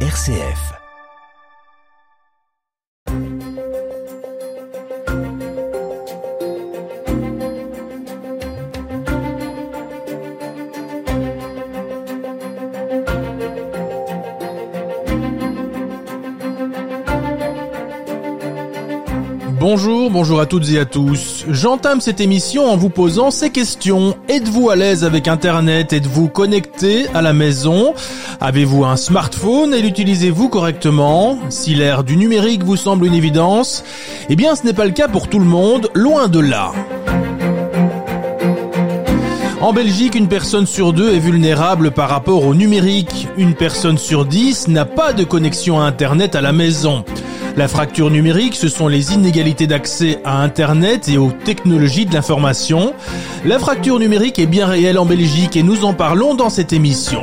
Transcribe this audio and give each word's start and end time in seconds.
RCF. 0.00 0.85
Bonjour, 19.78 20.10
bonjour 20.10 20.40
à 20.40 20.46
toutes 20.46 20.70
et 20.70 20.78
à 20.78 20.86
tous. 20.86 21.44
J'entame 21.50 22.00
cette 22.00 22.22
émission 22.22 22.64
en 22.64 22.78
vous 22.78 22.88
posant 22.88 23.30
ces 23.30 23.50
questions. 23.50 24.16
Êtes-vous 24.26 24.70
à 24.70 24.74
l'aise 24.74 25.04
avec 25.04 25.28
Internet? 25.28 25.92
Êtes-vous 25.92 26.28
connecté 26.28 27.04
à 27.12 27.20
la 27.20 27.34
maison? 27.34 27.92
Avez-vous 28.40 28.86
un 28.86 28.96
smartphone 28.96 29.74
et 29.74 29.82
l'utilisez-vous 29.82 30.48
correctement? 30.48 31.38
Si 31.50 31.74
l'ère 31.74 32.04
du 32.04 32.16
numérique 32.16 32.64
vous 32.64 32.78
semble 32.78 33.04
une 33.04 33.12
évidence, 33.12 33.84
eh 34.30 34.34
bien 34.34 34.56
ce 34.56 34.64
n'est 34.64 34.72
pas 34.72 34.86
le 34.86 34.92
cas 34.92 35.08
pour 35.08 35.28
tout 35.28 35.40
le 35.40 35.44
monde, 35.44 35.90
loin 35.92 36.28
de 36.28 36.40
là. 36.40 36.72
En 39.60 39.74
Belgique, 39.74 40.14
une 40.14 40.28
personne 40.28 40.66
sur 40.66 40.94
deux 40.94 41.14
est 41.14 41.18
vulnérable 41.18 41.90
par 41.90 42.08
rapport 42.08 42.46
au 42.46 42.54
numérique. 42.54 43.28
Une 43.36 43.54
personne 43.54 43.98
sur 43.98 44.24
dix 44.24 44.68
n'a 44.68 44.86
pas 44.86 45.12
de 45.12 45.24
connexion 45.24 45.80
à 45.80 45.84
Internet 45.84 46.34
à 46.34 46.40
la 46.40 46.52
maison. 46.52 47.04
La 47.56 47.68
fracture 47.68 48.10
numérique, 48.10 48.54
ce 48.54 48.68
sont 48.68 48.86
les 48.86 49.14
inégalités 49.14 49.66
d'accès 49.66 50.18
à 50.24 50.42
Internet 50.42 51.08
et 51.08 51.16
aux 51.16 51.32
technologies 51.32 52.04
de 52.04 52.12
l'information. 52.12 52.92
La 53.46 53.58
fracture 53.58 53.98
numérique 53.98 54.38
est 54.38 54.46
bien 54.46 54.66
réelle 54.66 54.98
en 54.98 55.06
Belgique 55.06 55.56
et 55.56 55.62
nous 55.62 55.86
en 55.86 55.94
parlons 55.94 56.34
dans 56.34 56.50
cette 56.50 56.74
émission. 56.74 57.22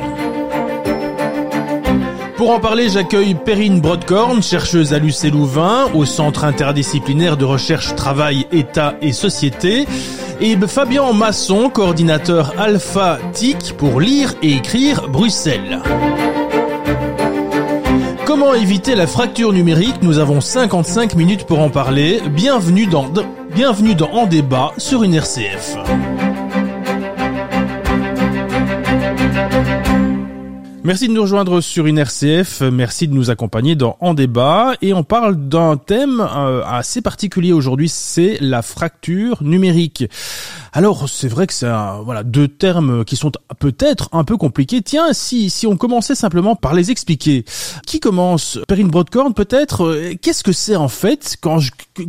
Pour 2.36 2.50
en 2.50 2.58
parler, 2.58 2.88
j'accueille 2.88 3.36
Perrine 3.36 3.80
Brodkorn, 3.80 4.42
chercheuse 4.42 4.92
à 4.92 4.98
l'UC 4.98 5.30
Louvain, 5.32 5.84
au 5.94 6.04
Centre 6.04 6.42
interdisciplinaire 6.42 7.36
de 7.36 7.44
recherche 7.44 7.94
Travail, 7.94 8.48
État 8.50 8.96
et 9.00 9.12
Société, 9.12 9.86
et 10.40 10.56
Fabien 10.66 11.12
Masson, 11.12 11.70
coordinateur 11.70 12.54
Alpha 12.58 13.20
TIC 13.32 13.76
pour 13.78 14.00
lire 14.00 14.34
et 14.42 14.54
écrire 14.54 15.06
Bruxelles. 15.08 15.78
Comment 18.36 18.54
éviter 18.54 18.96
la 18.96 19.06
fracture 19.06 19.52
numérique 19.52 20.02
Nous 20.02 20.18
avons 20.18 20.40
55 20.40 21.14
minutes 21.14 21.44
pour 21.46 21.60
en 21.60 21.70
parler. 21.70 22.20
Bienvenue 22.30 22.86
dans, 22.86 23.06
bienvenue 23.54 23.94
dans 23.94 24.10
En 24.10 24.26
débat 24.26 24.72
sur 24.76 25.04
une 25.04 25.14
RCF. 25.14 25.76
Merci 30.86 31.08
de 31.08 31.14
nous 31.14 31.22
rejoindre 31.22 31.62
sur 31.62 31.86
une 31.86 31.96
RCF, 31.96 32.60
merci 32.60 33.08
de 33.08 33.14
nous 33.14 33.30
accompagner 33.30 33.74
dans 33.74 33.96
En 34.00 34.12
débat. 34.12 34.74
Et 34.82 34.92
on 34.92 35.02
parle 35.02 35.48
d'un 35.48 35.78
thème 35.78 36.20
euh, 36.20 36.62
assez 36.62 37.00
particulier 37.00 37.54
aujourd'hui, 37.54 37.88
c'est 37.88 38.36
la 38.42 38.60
fracture 38.60 39.42
numérique. 39.42 40.04
Alors 40.74 41.08
c'est 41.08 41.28
vrai 41.28 41.46
que 41.46 41.54
c'est 41.54 41.70
voilà 42.04 42.22
deux 42.22 42.48
termes 42.48 43.06
qui 43.06 43.16
sont 43.16 43.32
peut-être 43.58 44.10
un 44.12 44.24
peu 44.24 44.36
compliqués. 44.36 44.82
Tiens, 44.82 45.14
si 45.14 45.48
si 45.48 45.66
on 45.66 45.78
commençait 45.78 46.14
simplement 46.14 46.54
par 46.54 46.74
les 46.74 46.90
expliquer. 46.90 47.46
Qui 47.86 47.98
commence? 47.98 48.58
Perrine 48.68 48.88
Broadcorn 48.88 49.32
peut-être? 49.32 49.86
Euh, 49.86 50.14
Qu'est-ce 50.20 50.44
que 50.44 50.52
c'est 50.52 50.76
en 50.76 50.88
fait? 50.88 51.38
Quand 51.40 51.60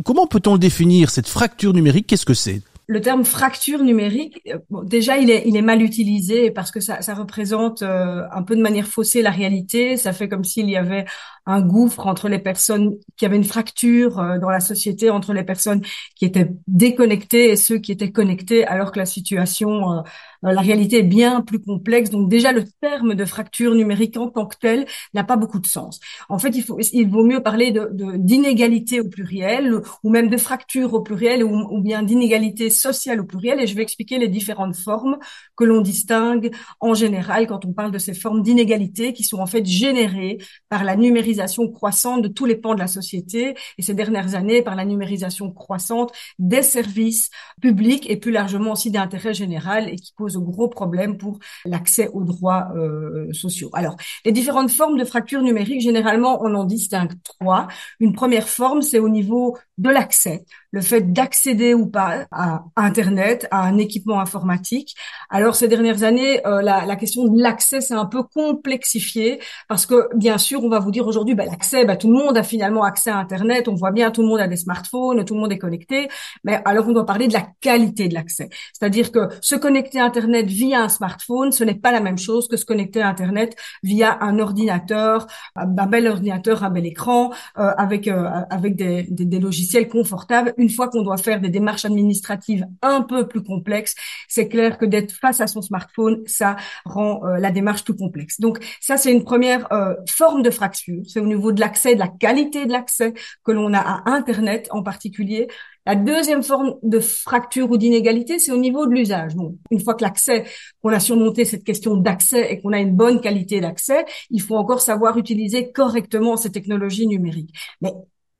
comment 0.04 0.26
peut-on 0.26 0.52
le 0.52 0.58
définir 0.58 1.08
cette 1.08 1.28
fracture 1.28 1.72
numérique? 1.72 2.08
Qu'est-ce 2.08 2.26
que 2.26 2.34
c'est? 2.34 2.60
Le 2.88 3.00
terme 3.00 3.24
fracture 3.24 3.82
numérique, 3.82 4.40
euh, 4.48 4.58
déjà 4.84 5.18
il 5.18 5.30
est, 5.30 5.42
il 5.46 5.56
est 5.56 5.62
mal 5.62 5.82
utilisé 5.82 6.50
parce 6.50 6.70
que 6.70 6.80
ça, 6.80 7.02
ça 7.02 7.14
représente 7.14 7.82
euh, 7.82 8.22
un 8.30 8.42
peu 8.42 8.54
de 8.54 8.62
manière 8.62 8.86
faussée 8.86 9.22
la 9.22 9.30
réalité. 9.30 9.96
Ça 9.96 10.12
fait 10.12 10.28
comme 10.28 10.44
s'il 10.44 10.70
y 10.70 10.76
avait 10.76 11.04
un 11.46 11.60
gouffre 11.62 12.06
entre 12.06 12.28
les 12.28 12.40
personnes 12.40 12.96
qui 13.16 13.24
avaient 13.24 13.36
une 13.36 13.44
fracture 13.44 14.18
euh, 14.18 14.38
dans 14.38 14.50
la 14.50 14.60
société 14.60 15.10
entre 15.10 15.32
les 15.32 15.44
personnes 15.44 15.80
qui 16.16 16.24
étaient 16.24 16.50
déconnectées 16.66 17.50
et 17.50 17.56
ceux 17.56 17.78
qui 17.78 17.92
étaient 17.92 18.10
connectés, 18.12 18.66
alors 18.66 18.90
que 18.92 18.98
la 18.98 19.06
situation 19.06 19.92
euh, 19.92 20.02
la 20.52 20.60
réalité 20.60 20.98
est 20.98 21.02
bien 21.02 21.40
plus 21.40 21.60
complexe. 21.60 22.10
Donc 22.10 22.28
déjà, 22.28 22.52
le 22.52 22.64
terme 22.80 23.14
de 23.14 23.24
fracture 23.24 23.74
numérique 23.74 24.16
en 24.16 24.28
tant 24.28 24.46
que 24.46 24.56
tel 24.56 24.86
n'a 25.14 25.24
pas 25.24 25.36
beaucoup 25.36 25.58
de 25.58 25.66
sens. 25.66 26.00
En 26.28 26.38
fait, 26.38 26.50
il, 26.50 26.62
faut, 26.62 26.78
il 26.80 27.08
vaut 27.08 27.24
mieux 27.24 27.42
parler 27.42 27.70
de, 27.72 27.90
d'inégalité 28.16 29.00
au 29.00 29.08
pluriel 29.08 29.80
ou 30.02 30.10
même 30.10 30.28
de 30.28 30.36
fracture 30.36 30.94
au 30.94 31.00
pluriel 31.00 31.44
ou, 31.44 31.80
bien 31.80 32.02
d'inégalité 32.02 32.70
sociale 32.70 33.20
au 33.20 33.24
pluriel. 33.24 33.60
Et 33.60 33.66
je 33.66 33.74
vais 33.74 33.82
expliquer 33.82 34.18
les 34.18 34.28
différentes 34.28 34.76
formes 34.76 35.18
que 35.56 35.64
l'on 35.64 35.80
distingue 35.80 36.54
en 36.80 36.94
général 36.94 37.46
quand 37.46 37.64
on 37.64 37.72
parle 37.72 37.90
de 37.90 37.98
ces 37.98 38.14
formes 38.14 38.42
d'inégalité 38.42 39.12
qui 39.12 39.24
sont 39.24 39.38
en 39.38 39.46
fait 39.46 39.64
générées 39.64 40.38
par 40.68 40.84
la 40.84 40.96
numérisation 40.96 41.68
croissante 41.68 42.22
de 42.22 42.28
tous 42.28 42.44
les 42.44 42.56
pans 42.56 42.74
de 42.74 42.80
la 42.80 42.86
société 42.86 43.54
et 43.78 43.82
ces 43.82 43.94
dernières 43.94 44.34
années 44.34 44.62
par 44.62 44.76
la 44.76 44.84
numérisation 44.84 45.50
croissante 45.50 46.12
des 46.38 46.62
services 46.62 47.30
publics 47.60 48.08
et 48.08 48.16
plus 48.16 48.32
largement 48.32 48.72
aussi 48.72 48.90
d'intérêt 48.90 49.34
général 49.34 49.88
et 49.88 49.96
qui 49.96 50.12
pose 50.16 50.35
gros 50.40 50.68
problèmes 50.68 51.18
pour 51.18 51.38
l'accès 51.64 52.08
aux 52.12 52.24
droits 52.24 52.68
euh, 52.76 53.32
sociaux. 53.32 53.70
Alors, 53.72 53.96
les 54.24 54.32
différentes 54.32 54.70
formes 54.70 54.98
de 54.98 55.04
fracture 55.04 55.42
numérique, 55.42 55.80
généralement, 55.80 56.42
on 56.42 56.54
en 56.54 56.64
distingue 56.64 57.12
trois. 57.22 57.68
Une 58.00 58.12
première 58.12 58.48
forme, 58.48 58.82
c'est 58.82 58.98
au 58.98 59.08
niveau 59.08 59.56
de 59.78 59.90
l'accès, 59.90 60.44
le 60.70 60.80
fait 60.80 61.12
d'accéder 61.12 61.74
ou 61.74 61.86
pas 61.86 62.26
à 62.30 62.64
Internet, 62.76 63.46
à 63.50 63.62
un 63.62 63.76
équipement 63.78 64.20
informatique. 64.20 64.94
Alors, 65.30 65.54
ces 65.54 65.68
dernières 65.68 66.02
années, 66.02 66.46
euh, 66.46 66.62
la, 66.62 66.86
la, 66.86 66.96
question 66.96 67.24
de 67.24 67.40
l'accès 67.40 67.80
s'est 67.80 67.94
un 67.94 68.06
peu 68.06 68.22
complexifiée 68.22 69.40
parce 69.68 69.84
que, 69.86 70.08
bien 70.16 70.38
sûr, 70.38 70.64
on 70.64 70.68
va 70.68 70.78
vous 70.78 70.90
dire 70.90 71.06
aujourd'hui, 71.06 71.34
bah, 71.34 71.44
l'accès, 71.44 71.84
bah, 71.84 71.96
tout 71.96 72.10
le 72.10 72.16
monde 72.16 72.38
a 72.38 72.42
finalement 72.42 72.84
accès 72.84 73.10
à 73.10 73.18
Internet. 73.18 73.68
On 73.68 73.74
voit 73.74 73.90
bien, 73.90 74.10
tout 74.10 74.22
le 74.22 74.28
monde 74.28 74.40
a 74.40 74.48
des 74.48 74.56
smartphones, 74.56 75.24
tout 75.24 75.34
le 75.34 75.40
monde 75.40 75.52
est 75.52 75.58
connecté. 75.58 76.08
Mais 76.44 76.60
alors, 76.64 76.88
on 76.88 76.92
doit 76.92 77.06
parler 77.06 77.28
de 77.28 77.34
la 77.34 77.46
qualité 77.60 78.08
de 78.08 78.14
l'accès. 78.14 78.48
C'est-à-dire 78.72 79.12
que 79.12 79.28
se 79.40 79.56
connecter 79.56 80.00
à 80.00 80.04
Internet 80.04 80.46
via 80.46 80.82
un 80.82 80.88
smartphone, 80.88 81.52
ce 81.52 81.64
n'est 81.64 81.74
pas 81.74 81.92
la 81.92 82.00
même 82.00 82.18
chose 82.18 82.48
que 82.48 82.56
se 82.56 82.64
connecter 82.64 83.02
à 83.02 83.08
Internet 83.08 83.56
via 83.82 84.16
un 84.22 84.38
ordinateur, 84.38 85.26
un 85.54 85.66
bel 85.66 86.06
ordinateur, 86.06 86.64
un 86.64 86.70
bel 86.70 86.86
écran, 86.86 87.30
euh, 87.58 87.70
avec 87.76 88.08
euh, 88.08 88.28
avec 88.50 88.76
des, 88.76 89.04
des, 89.04 89.24
des, 89.24 89.38
logiciels 89.38 89.65
confortables. 89.88 90.54
Une 90.56 90.70
fois 90.70 90.88
qu'on 90.88 91.02
doit 91.02 91.16
faire 91.16 91.40
des 91.40 91.48
démarches 91.48 91.84
administratives 91.84 92.66
un 92.82 93.02
peu 93.02 93.26
plus 93.26 93.42
complexes, 93.42 93.94
c'est 94.28 94.48
clair 94.48 94.78
que 94.78 94.84
d'être 94.84 95.12
face 95.12 95.40
à 95.40 95.46
son 95.46 95.62
smartphone, 95.62 96.22
ça 96.26 96.56
rend 96.84 97.24
euh, 97.24 97.38
la 97.38 97.50
démarche 97.50 97.84
plus 97.84 97.96
complexe. 97.96 98.40
Donc 98.40 98.58
ça, 98.80 98.96
c'est 98.96 99.12
une 99.12 99.24
première 99.24 99.68
forme 100.08 100.42
de 100.42 100.50
fracture. 100.50 101.02
C'est 101.06 101.20
au 101.20 101.26
niveau 101.26 101.52
de 101.52 101.60
l'accès, 101.60 101.94
de 101.94 102.00
la 102.00 102.08
qualité 102.08 102.66
de 102.66 102.72
l'accès 102.72 103.14
que 103.44 103.52
l'on 103.52 103.72
a 103.72 103.78
à 103.78 104.10
Internet 104.10 104.68
en 104.70 104.82
particulier. 104.82 105.48
La 105.86 105.94
deuxième 105.94 106.42
forme 106.42 106.74
de 106.82 106.98
fracture 106.98 107.70
ou 107.70 107.76
d'inégalité, 107.76 108.40
c'est 108.40 108.50
au 108.50 108.56
niveau 108.56 108.86
de 108.86 108.92
l'usage. 108.92 109.36
Bon, 109.36 109.56
une 109.70 109.80
fois 109.80 109.94
que 109.94 110.02
l'accès, 110.02 110.44
qu'on 110.82 110.90
a 110.90 110.98
surmonté 110.98 111.44
cette 111.44 111.62
question 111.62 111.96
d'accès 111.96 112.52
et 112.52 112.60
qu'on 112.60 112.72
a 112.72 112.80
une 112.80 112.96
bonne 112.96 113.20
qualité 113.20 113.60
d'accès, 113.60 114.04
il 114.30 114.42
faut 114.42 114.56
encore 114.56 114.80
savoir 114.80 115.16
utiliser 115.16 115.70
correctement 115.70 116.36
ces 116.36 116.50
technologies 116.50 117.06
numériques. 117.06 117.54
Mais 117.80 117.94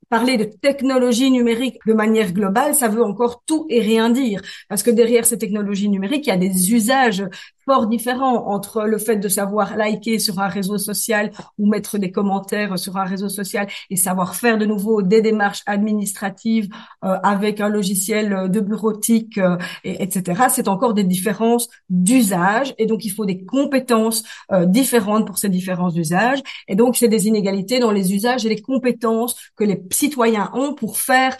parler 0.09 0.37
de 0.37 0.45
technologie 0.45 1.31
numérique 1.31 1.79
de 1.87 1.93
manière 1.93 2.33
globale, 2.33 2.75
ça 2.75 2.89
veut 2.89 3.03
encore 3.03 3.43
tout 3.47 3.67
et 3.69 3.81
rien 3.81 4.11
dire. 4.11 4.41
Parce 4.69 4.83
que 4.83 4.91
derrière 4.91 5.27
ces 5.27 5.39
technologies 5.39 5.89
numériques, 5.89 6.27
il 6.27 6.31
y 6.31 6.33
a 6.33 6.37
des 6.37 6.73
usages 6.73 7.25
fort 7.67 7.89
différents 7.89 8.47
entre 8.47 8.85
le 8.85 8.97
fait 8.97 9.17
de 9.17 9.29
savoir 9.29 9.77
liker 9.77 10.19
sur 10.21 10.39
un 10.39 10.47
réseau 10.47 10.79
social 10.79 11.33
ou 11.59 11.67
mettre 11.69 11.99
des 11.99 12.13
commentaires 12.13 12.79
sur 12.79 12.97
un 12.97 13.05
réseau 13.05 13.29
social 13.29 13.67
et 13.91 13.97
savoir 13.97 14.37
faire 14.37 14.57
de 14.57 14.65
nouveau 14.65 15.03
des 15.03 15.21
démarches 15.21 15.63
administratives 15.67 16.69
euh, 17.05 17.17
avec 17.25 17.61
un 17.61 17.69
logiciel 17.69 18.51
de 18.51 18.61
bureautique, 18.61 19.39
euh, 19.39 19.57
et, 19.83 20.03
etc. 20.03 20.45
C'est 20.49 20.69
encore 20.69 20.95
des 20.95 21.03
différences 21.03 21.69
d'usage 21.91 22.73
et 22.79 22.87
donc 22.87 23.05
il 23.05 23.11
faut 23.11 23.27
des 23.27 23.45
compétences 23.45 24.23
euh, 24.53 24.65
différentes 24.65 25.27
pour 25.27 25.39
ces 25.39 25.49
différents 25.49 25.91
usages 25.91 26.41
et 26.69 26.77
donc 26.77 26.97
c'est 26.97 27.09
des 27.09 27.27
inégalités 27.27 27.81
dans 27.81 27.91
les 27.91 28.15
usages 28.15 28.47
et 28.47 28.49
les 28.49 28.61
compétences 28.61 29.35
que 29.57 29.65
les 29.65 29.83
citoyens 29.91 30.51
ont 30.55 30.75
pour 30.75 30.99
faire, 30.99 31.37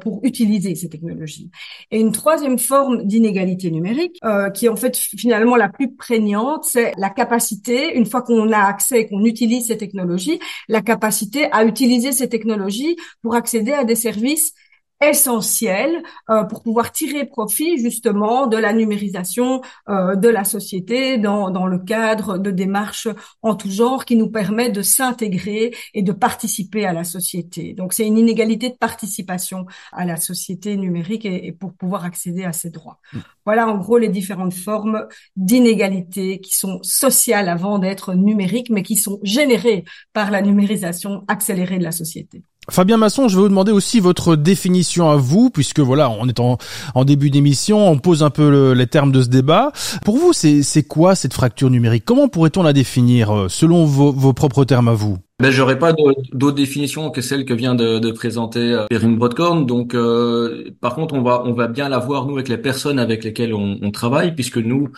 pour 0.00 0.20
utiliser 0.22 0.74
ces 0.74 0.88
technologies. 0.88 1.50
Et 1.90 2.00
une 2.00 2.12
troisième 2.12 2.58
forme 2.58 3.04
d'inégalité 3.04 3.70
numérique 3.70 4.20
qui 4.54 4.66
est 4.66 4.68
en 4.68 4.76
fait 4.76 4.96
finalement 4.96 5.56
la 5.56 5.63
la 5.64 5.70
plus 5.70 5.94
prégnante, 5.94 6.64
c'est 6.64 6.92
la 6.98 7.08
capacité, 7.08 7.96
une 7.96 8.04
fois 8.04 8.20
qu'on 8.20 8.52
a 8.52 8.58
accès 8.58 9.00
et 9.00 9.06
qu'on 9.08 9.24
utilise 9.24 9.68
ces 9.68 9.78
technologies, 9.78 10.38
la 10.68 10.82
capacité 10.82 11.50
à 11.52 11.64
utiliser 11.64 12.12
ces 12.12 12.28
technologies 12.28 12.96
pour 13.22 13.34
accéder 13.34 13.72
à 13.72 13.84
des 13.84 13.94
services 13.94 14.52
essentiel 15.00 16.02
euh, 16.30 16.44
pour 16.44 16.62
pouvoir 16.62 16.92
tirer 16.92 17.26
profit 17.26 17.78
justement 17.78 18.46
de 18.46 18.56
la 18.56 18.72
numérisation 18.72 19.60
euh, 19.88 20.16
de 20.16 20.28
la 20.28 20.44
société 20.44 21.18
dans, 21.18 21.50
dans 21.50 21.66
le 21.66 21.78
cadre 21.78 22.38
de 22.38 22.50
démarches 22.50 23.08
en 23.42 23.54
tout 23.54 23.70
genre 23.70 24.04
qui 24.04 24.16
nous 24.16 24.30
permet 24.30 24.70
de 24.70 24.82
s'intégrer 24.82 25.74
et 25.94 26.02
de 26.02 26.12
participer 26.12 26.86
à 26.86 26.92
la 26.92 27.04
société. 27.04 27.74
Donc 27.74 27.92
c'est 27.92 28.06
une 28.06 28.18
inégalité 28.18 28.70
de 28.70 28.76
participation 28.76 29.66
à 29.92 30.04
la 30.04 30.16
société 30.16 30.76
numérique 30.76 31.24
et, 31.24 31.46
et 31.46 31.52
pour 31.52 31.74
pouvoir 31.74 32.04
accéder 32.04 32.44
à 32.44 32.52
ces 32.52 32.70
droits. 32.70 32.98
Mmh. 33.12 33.18
Voilà 33.44 33.68
en 33.68 33.78
gros 33.78 33.98
les 33.98 34.08
différentes 34.08 34.54
formes 34.54 35.06
d'inégalité 35.36 36.40
qui 36.40 36.56
sont 36.56 36.80
sociales 36.82 37.48
avant 37.48 37.78
d'être 37.78 38.14
numériques, 38.14 38.70
mais 38.70 38.82
qui 38.82 38.96
sont 38.96 39.18
générées 39.22 39.84
par 40.12 40.30
la 40.30 40.40
numérisation 40.40 41.24
accélérée 41.28 41.78
de 41.78 41.84
la 41.84 41.92
société. 41.92 42.42
Fabien 42.70 42.96
Masson, 42.96 43.28
je 43.28 43.36
vais 43.36 43.42
vous 43.42 43.48
demander 43.48 43.72
aussi 43.72 44.00
votre 44.00 44.36
définition 44.36 45.10
à 45.10 45.16
vous, 45.16 45.50
puisque 45.50 45.80
voilà, 45.80 46.10
on 46.10 46.28
est 46.28 46.40
en, 46.40 46.56
début 47.04 47.30
d'émission, 47.30 47.86
on 47.88 47.98
pose 47.98 48.22
un 48.22 48.30
peu 48.30 48.72
les 48.72 48.86
termes 48.86 49.12
de 49.12 49.22
ce 49.22 49.28
débat. 49.28 49.72
Pour 50.04 50.16
vous, 50.16 50.32
c'est 50.32 50.82
quoi 50.88 51.14
cette 51.14 51.34
fracture 51.34 51.70
numérique? 51.70 52.04
Comment 52.04 52.28
pourrait-on 52.28 52.62
la 52.62 52.72
définir 52.72 53.30
euh, 53.30 53.48
selon 53.48 53.84
vos, 53.84 54.32
propres 54.32 54.64
termes 54.64 54.88
à 54.88 54.94
vous? 54.94 55.18
Ben, 55.40 55.50
j'aurais 55.50 55.78
pas 55.78 55.92
d'autres 56.32 56.56
définitions 56.56 57.10
que 57.10 57.20
celle 57.20 57.44
que 57.44 57.52
vient 57.52 57.74
de, 57.74 58.10
présenter 58.12 58.60
euh, 58.60 58.86
Perrine 58.88 59.16
Broadcorn. 59.16 59.66
Donc, 59.66 59.94
euh, 59.94 60.70
par 60.80 60.94
contre, 60.94 61.14
on 61.14 61.22
va 61.22 61.42
on 61.44 61.52
va 61.52 61.68
bien 61.68 61.88
la 61.88 61.98
voir 61.98 62.26
nous 62.26 62.34
avec 62.34 62.48
les 62.48 62.58
personnes 62.58 62.98
avec 62.98 63.24
lesquelles 63.24 63.52
on 63.52 63.90
travaille, 63.90 64.34
puisque 64.34 64.58
nous, 64.58 64.90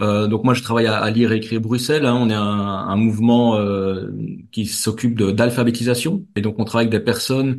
euh, 0.00 0.26
donc 0.26 0.44
moi, 0.44 0.54
je 0.54 0.62
travaille 0.62 0.86
à, 0.86 1.08
lire 1.10 1.32
et 1.32 1.36
écrire 1.36 1.60
Bruxelles. 1.60 2.04
Hein. 2.06 2.14
On 2.20 2.28
est 2.28 2.34
un, 2.34 2.40
un 2.42 2.96
mouvement 2.96 3.56
euh, 3.56 4.10
qui 4.52 4.66
s'occupe 4.66 5.20
d'alphabétisation, 5.20 6.26
et 6.36 6.42
donc 6.42 6.58
on 6.58 6.64
travaille 6.64 6.86
avec 6.88 6.98
des 7.00 7.04
personnes 7.04 7.58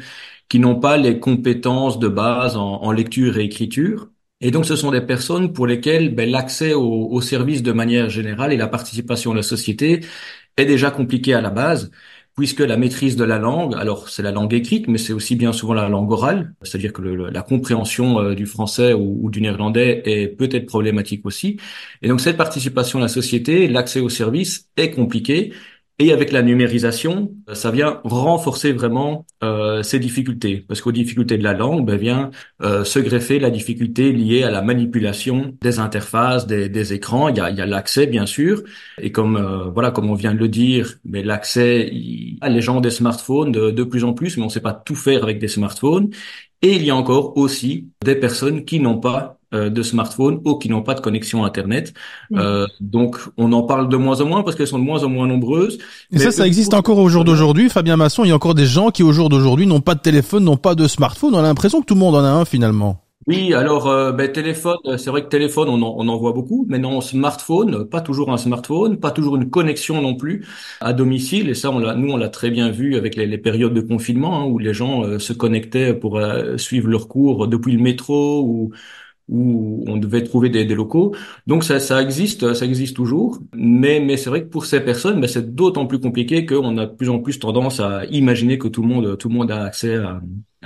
qui 0.49 0.59
n'ont 0.59 0.79
pas 0.79 0.97
les 0.97 1.19
compétences 1.19 1.99
de 1.99 2.07
base 2.07 2.55
en, 2.57 2.81
en, 2.83 2.91
lecture 2.91 3.37
et 3.37 3.43
écriture. 3.43 4.09
Et 4.39 4.51
donc, 4.51 4.65
ce 4.65 4.75
sont 4.75 4.91
des 4.91 5.01
personnes 5.01 5.51
pour 5.51 5.65
lesquelles 5.67 6.13
ben, 6.13 6.29
l'accès 6.29 6.73
aux 6.73 7.07
au 7.11 7.21
services 7.21 7.63
de 7.63 7.71
manière 7.71 8.09
générale 8.09 8.53
et 8.53 8.57
la 8.57 8.67
participation 8.67 9.31
à 9.31 9.35
la 9.35 9.41
société 9.43 10.01
est 10.57 10.65
déjà 10.65 10.91
compliqué 10.91 11.33
à 11.33 11.41
la 11.41 11.49
base 11.49 11.91
puisque 12.37 12.59
la 12.59 12.77
maîtrise 12.77 13.15
de 13.15 13.23
la 13.23 13.39
langue, 13.39 13.73
alors 13.75 14.09
c'est 14.09 14.21
la 14.21 14.31
langue 14.31 14.53
écrite, 14.53 14.87
mais 14.87 14.99
c'est 14.99 15.11
aussi 15.11 15.35
bien 15.35 15.51
souvent 15.51 15.73
la 15.73 15.89
langue 15.89 16.11
orale, 16.11 16.53
c'est-à-dire 16.61 16.93
que 16.93 17.01
la 17.01 17.41
compréhension 17.41 18.19
euh, 18.19 18.35
du 18.35 18.45
français 18.45 18.93
ou, 18.93 19.17
ou, 19.23 19.31
du 19.31 19.41
néerlandais 19.41 20.03
est 20.05 20.27
peut-être 20.27 20.67
problématique 20.67 21.25
aussi. 21.25 21.59
Et 22.03 22.07
donc 22.07 22.21
cette 22.21 22.37
participation 22.37 22.99
à 22.99 23.01
la 23.01 23.07
société, 23.07 23.67
l'accès 23.67 23.99
aux 24.01 24.09
services 24.09 24.69
est 24.77 24.91
compliqué 24.91 25.51
et 25.99 26.13
avec 26.13 26.31
la 26.31 26.43
numérisation, 26.43 27.31
euh, 27.49 27.55
ça 27.55 27.71
vient 27.71 28.01
renforcer 28.03 28.71
vraiment 28.71 29.25
euh, 29.43 29.81
ces 29.83 29.99
difficultés, 29.99 30.63
parce 30.67 30.81
qu'aux 30.81 30.91
difficultés 30.91 31.37
de 31.37 31.43
la 31.43 31.53
langue 31.53 31.85
ben, 31.85 31.97
vient 31.97 32.31
euh, 32.61 32.83
se 32.83 32.99
greffer 32.99 33.39
la 33.39 33.49
difficulté 33.49 34.11
liée 34.11 34.43
à 34.43 34.51
la 34.51 34.61
manipulation 34.61 35.55
des 35.61 35.79
interfaces, 35.79 36.45
des, 36.45 36.69
des 36.69 36.93
écrans. 36.93 37.29
Il 37.29 37.37
y 37.37 37.39
a, 37.39 37.49
il 37.49 37.57
l'accès 37.57 38.07
bien 38.07 38.25
sûr, 38.25 38.63
et 39.01 39.11
comme 39.11 39.37
euh, 39.37 39.69
voilà, 39.71 39.91
comme 39.91 40.09
on 40.09 40.13
vient 40.13 40.33
de 40.33 40.39
le 40.39 40.49
dire, 40.49 40.95
mais 41.03 41.23
l'accès, 41.23 41.89
les 41.91 42.61
gens 42.61 42.79
des 42.81 42.91
smartphones 42.91 43.51
de, 43.51 43.71
de 43.71 43.83
plus 43.83 44.03
en 44.03 44.13
plus, 44.13 44.37
mais 44.37 44.43
on 44.43 44.47
ne 44.47 44.51
sait 44.51 44.61
pas 44.61 44.73
tout 44.73 44.95
faire 44.95 45.23
avec 45.23 45.39
des 45.39 45.47
smartphones. 45.47 46.09
Et 46.61 46.75
il 46.75 46.83
y 46.83 46.89
a 46.89 46.95
encore 46.95 47.37
aussi 47.37 47.89
des 48.03 48.15
personnes 48.15 48.65
qui 48.65 48.79
n'ont 48.79 48.99
pas 48.99 49.36
euh, 49.53 49.69
de 49.69 49.81
smartphones 49.81 50.41
ou 50.43 50.57
qui 50.57 50.67
n'ont 50.67 50.81
pas 50.81 50.93
de 50.93 50.99
connexion 50.99 51.45
Internet. 51.45 51.93
Mm. 52.31 52.37
Euh, 52.37 52.65
donc, 52.81 53.15
on 53.37 53.53
en 53.53 53.63
parle 53.63 53.87
de 53.87 53.95
moins 53.95 54.19
en 54.19 54.25
moins 54.25 54.43
parce 54.43 54.57
qu'elles 54.57 54.67
sont 54.67 54.77
de 54.77 54.83
moins 54.83 55.05
en 55.05 55.09
moins 55.09 55.25
nombreuses. 55.25 55.77
Et 56.11 56.19
ça, 56.19 56.31
ça 56.31 56.45
existe 56.45 56.73
encore 56.73 56.97
au 56.97 57.07
jour 57.07 57.23
d'aujourd'hui. 57.23 57.69
Fabien 57.69 57.95
Masson, 57.95 58.25
il 58.25 58.27
y 58.27 58.31
a 58.31 58.35
encore 58.35 58.55
des 58.55 58.65
gens 58.65 58.89
qui, 58.89 59.03
au 59.03 59.13
jour 59.13 59.29
d'aujourd'hui, 59.29 59.65
n'ont 59.65 59.79
pas 59.79 59.95
de 59.95 60.01
téléphone, 60.01 60.43
n'ont 60.43 60.57
pas 60.57 60.75
de 60.75 60.85
smartphone. 60.85 61.33
On 61.33 61.39
a 61.39 61.43
l'impression 61.43 61.79
que 61.79 61.85
tout 61.85 61.93
le 61.93 62.01
monde 62.01 62.15
en 62.15 62.25
a 62.25 62.29
un 62.29 62.43
finalement. 62.43 63.05
Oui, 63.25 63.53
alors 63.53 63.87
euh, 63.87 64.11
ben, 64.11 64.29
téléphone, 64.31 64.77
c'est 64.97 65.09
vrai 65.09 65.21
que 65.23 65.27
téléphone, 65.29 65.69
on 65.69 65.81
en, 65.81 65.95
on 65.97 66.07
en 66.09 66.17
voit 66.17 66.33
beaucoup. 66.33 66.65
Maintenant, 66.67 66.99
smartphone, 66.99 67.87
pas 67.87 68.01
toujours 68.01 68.31
un 68.31 68.37
smartphone, 68.37 68.99
pas 68.99 69.11
toujours 69.11 69.37
une 69.37 69.49
connexion 69.49 70.01
non 70.01 70.15
plus 70.15 70.45
à 70.81 70.91
domicile. 70.91 71.49
Et 71.49 71.53
ça, 71.53 71.71
on 71.71 71.79
l'a, 71.79 71.95
nous, 71.95 72.11
on 72.11 72.17
l'a 72.17 72.29
très 72.29 72.51
bien 72.51 72.69
vu 72.69 72.97
avec 72.97 73.15
les, 73.15 73.25
les 73.27 73.37
périodes 73.37 73.73
de 73.73 73.81
confinement 73.81 74.41
hein, 74.41 74.45
où 74.45 74.59
les 74.59 74.73
gens 74.73 75.19
se 75.19 75.31
connectaient 75.31 75.93
pour 75.93 76.21
suivre 76.57 76.89
leurs 76.89 77.07
cours 77.07 77.47
depuis 77.47 77.73
le 77.73 77.81
métro 77.81 78.43
ou 78.43 78.71
où 79.29 79.83
on 79.87 79.97
devait 79.97 80.23
trouver 80.23 80.49
des, 80.49 80.65
des 80.65 80.75
locaux. 80.75 81.13
Donc 81.47 81.63
ça, 81.63 81.79
ça 81.79 82.01
existe, 82.01 82.53
ça 82.53 82.65
existe 82.65 82.95
toujours. 82.95 83.39
Mais, 83.53 83.99
mais 83.99 84.17
c'est 84.17 84.29
vrai 84.29 84.43
que 84.43 84.49
pour 84.49 84.65
ces 84.65 84.79
personnes, 84.81 85.19
ben, 85.21 85.27
c'est 85.27 85.53
d'autant 85.53 85.85
plus 85.85 85.99
compliqué 85.99 86.45
qu'on 86.45 86.77
a 86.77 86.85
de 86.85 86.91
plus 86.93 87.09
en 87.09 87.19
plus 87.19 87.39
tendance 87.39 87.79
à 87.79 88.05
imaginer 88.05 88.57
que 88.57 88.67
tout 88.67 88.81
le 88.81 88.87
monde, 88.87 89.17
tout 89.17 89.29
le 89.29 89.35
monde 89.35 89.51
a 89.51 89.63
accès 89.63 89.95
à, 89.97 90.21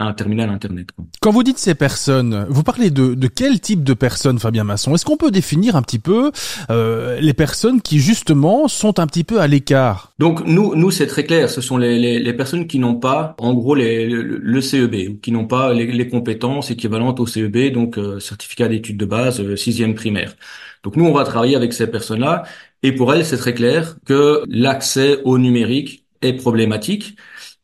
un 0.06 0.14
terminal 0.14 0.50
Internet. 0.50 0.90
Quand 1.22 1.32
vous 1.32 1.44
dites 1.44 1.58
ces 1.58 1.76
personnes, 1.76 2.46
vous 2.50 2.64
parlez 2.64 2.90
de, 2.90 3.14
de 3.14 3.28
quel 3.28 3.60
type 3.60 3.84
de 3.84 3.94
personnes, 3.94 4.40
Fabien 4.40 4.64
Masson? 4.64 4.94
Est-ce 4.96 5.06
qu'on 5.06 5.18
peut 5.18 5.32
définir 5.32 5.76
un 5.76 5.82
petit 5.82 6.00
peu 6.00 6.32
euh, 6.70 7.20
les 7.20 7.34
personnes 7.34 7.82
qui 7.82 8.00
justement 8.00 8.68
sont 8.68 9.00
un 9.00 9.08
petit 9.08 9.24
peu 9.24 9.40
à 9.40 9.48
l'écart? 9.48 10.14
Donc 10.20 10.46
nous, 10.46 10.76
nous 10.76 10.92
c'est 10.92 11.08
très 11.08 11.24
clair. 11.24 11.50
Ce 11.50 11.62
sont 11.62 11.78
les, 11.78 12.00
les, 12.00 12.20
les 12.20 12.34
personnes 12.34 12.68
qui 12.68 12.80
n'ont 12.80 12.96
pas, 12.96 13.36
en 13.40 13.54
gros, 13.54 13.76
les, 13.76 14.08
le, 14.08 14.62
CEB, 14.62 15.20
qui 15.22 15.32
n'ont 15.32 15.48
pas 15.48 15.74
les, 15.74 15.88
les, 15.92 16.08
compétences 16.08 16.72
équivalentes 16.72 17.20
au 17.20 17.26
CEB, 17.26 17.72
donc 17.72 17.98
euh, 17.98 18.20
certificat 18.20 18.68
d'études 18.68 18.98
de 18.98 19.06
base, 19.06 19.40
euh, 19.40 19.56
sixième 19.56 19.96
primaire. 19.96 20.36
Donc 20.84 20.96
nous, 20.96 21.06
on 21.06 21.14
va 21.14 21.24
travailler 21.24 21.56
avec 21.56 21.74
ces 21.74 21.88
personnes-là, 21.88 22.44
et 22.84 22.92
pour 22.92 23.14
elles, 23.14 23.26
c'est 23.26 23.38
très 23.38 23.54
clair 23.54 23.98
que 24.06 24.42
l'accès 24.48 25.20
au 25.24 25.38
numérique 25.38 26.06
est 26.22 26.34
problématique. 26.34 27.16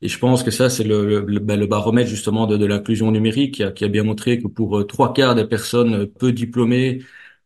Et 0.01 0.07
je 0.09 0.19
pense 0.19 0.43
que 0.43 0.51
ça, 0.51 0.69
c'est 0.69 0.83
le, 0.83 1.21
le, 1.21 1.39
ben, 1.39 1.59
le, 1.59 1.65
baromètre 1.67 2.09
justement 2.09 2.45
de, 2.47 2.57
de 2.57 2.65
l'inclusion 2.65 3.11
numérique 3.11 3.55
qui 3.55 3.63
a, 3.63 3.71
qui 3.71 3.83
a, 3.85 3.87
bien 3.87 4.03
montré 4.03 4.39
que 4.39 4.47
pour 4.47 4.77
euh, 4.79 4.83
trois 4.85 5.13
quarts 5.13 5.35
des 5.35 5.45
personnes 5.45 6.07
peu 6.07 6.31
diplômées, 6.31 6.99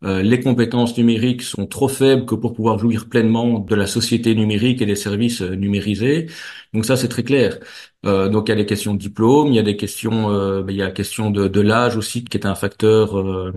euh, 0.03 0.21
les 0.24 0.39
compétences 0.39 0.98
numériques 0.98 1.44
sont 1.44 1.68
trop 1.68 1.88
faibles 1.88 2.25
que 2.25 2.33
pour 2.36 2.53
pouvoir 2.53 2.80
jouir 2.80 3.07
pleinement 3.07 3.59
de 3.59 3.75
la 3.75 3.86
société 3.88 4.33
numérique 4.36 4.81
et 4.81 4.86
des 4.88 4.95
services 4.95 5.42
euh, 5.42 5.56
numérisés. 5.56 6.27
Donc 6.74 6.86
ça, 6.86 6.98
c'est 6.98 7.07
très 7.07 7.24
clair. 7.24 7.59
Euh, 8.06 8.27
donc 8.30 8.48
il 8.50 8.51
y 8.51 8.54
a 8.54 8.56
des 8.56 8.65
questions 8.65 8.94
de 8.95 9.00
diplôme, 9.00 9.47
il 9.50 9.56
y 9.56 9.59
a 9.59 9.63
des 9.63 9.77
questions, 9.77 10.30
ben, 10.63 10.71
il 10.71 10.77
y 10.77 10.81
a 10.81 10.86
la 10.86 10.92
question 10.92 11.30
de, 11.30 11.47
de 11.47 11.62
l'âge 11.62 11.97
aussi 11.97 12.24
qui 12.25 12.38
est 12.38 12.45
un 12.47 12.56
facteur 12.56 13.18
euh, 13.19 13.54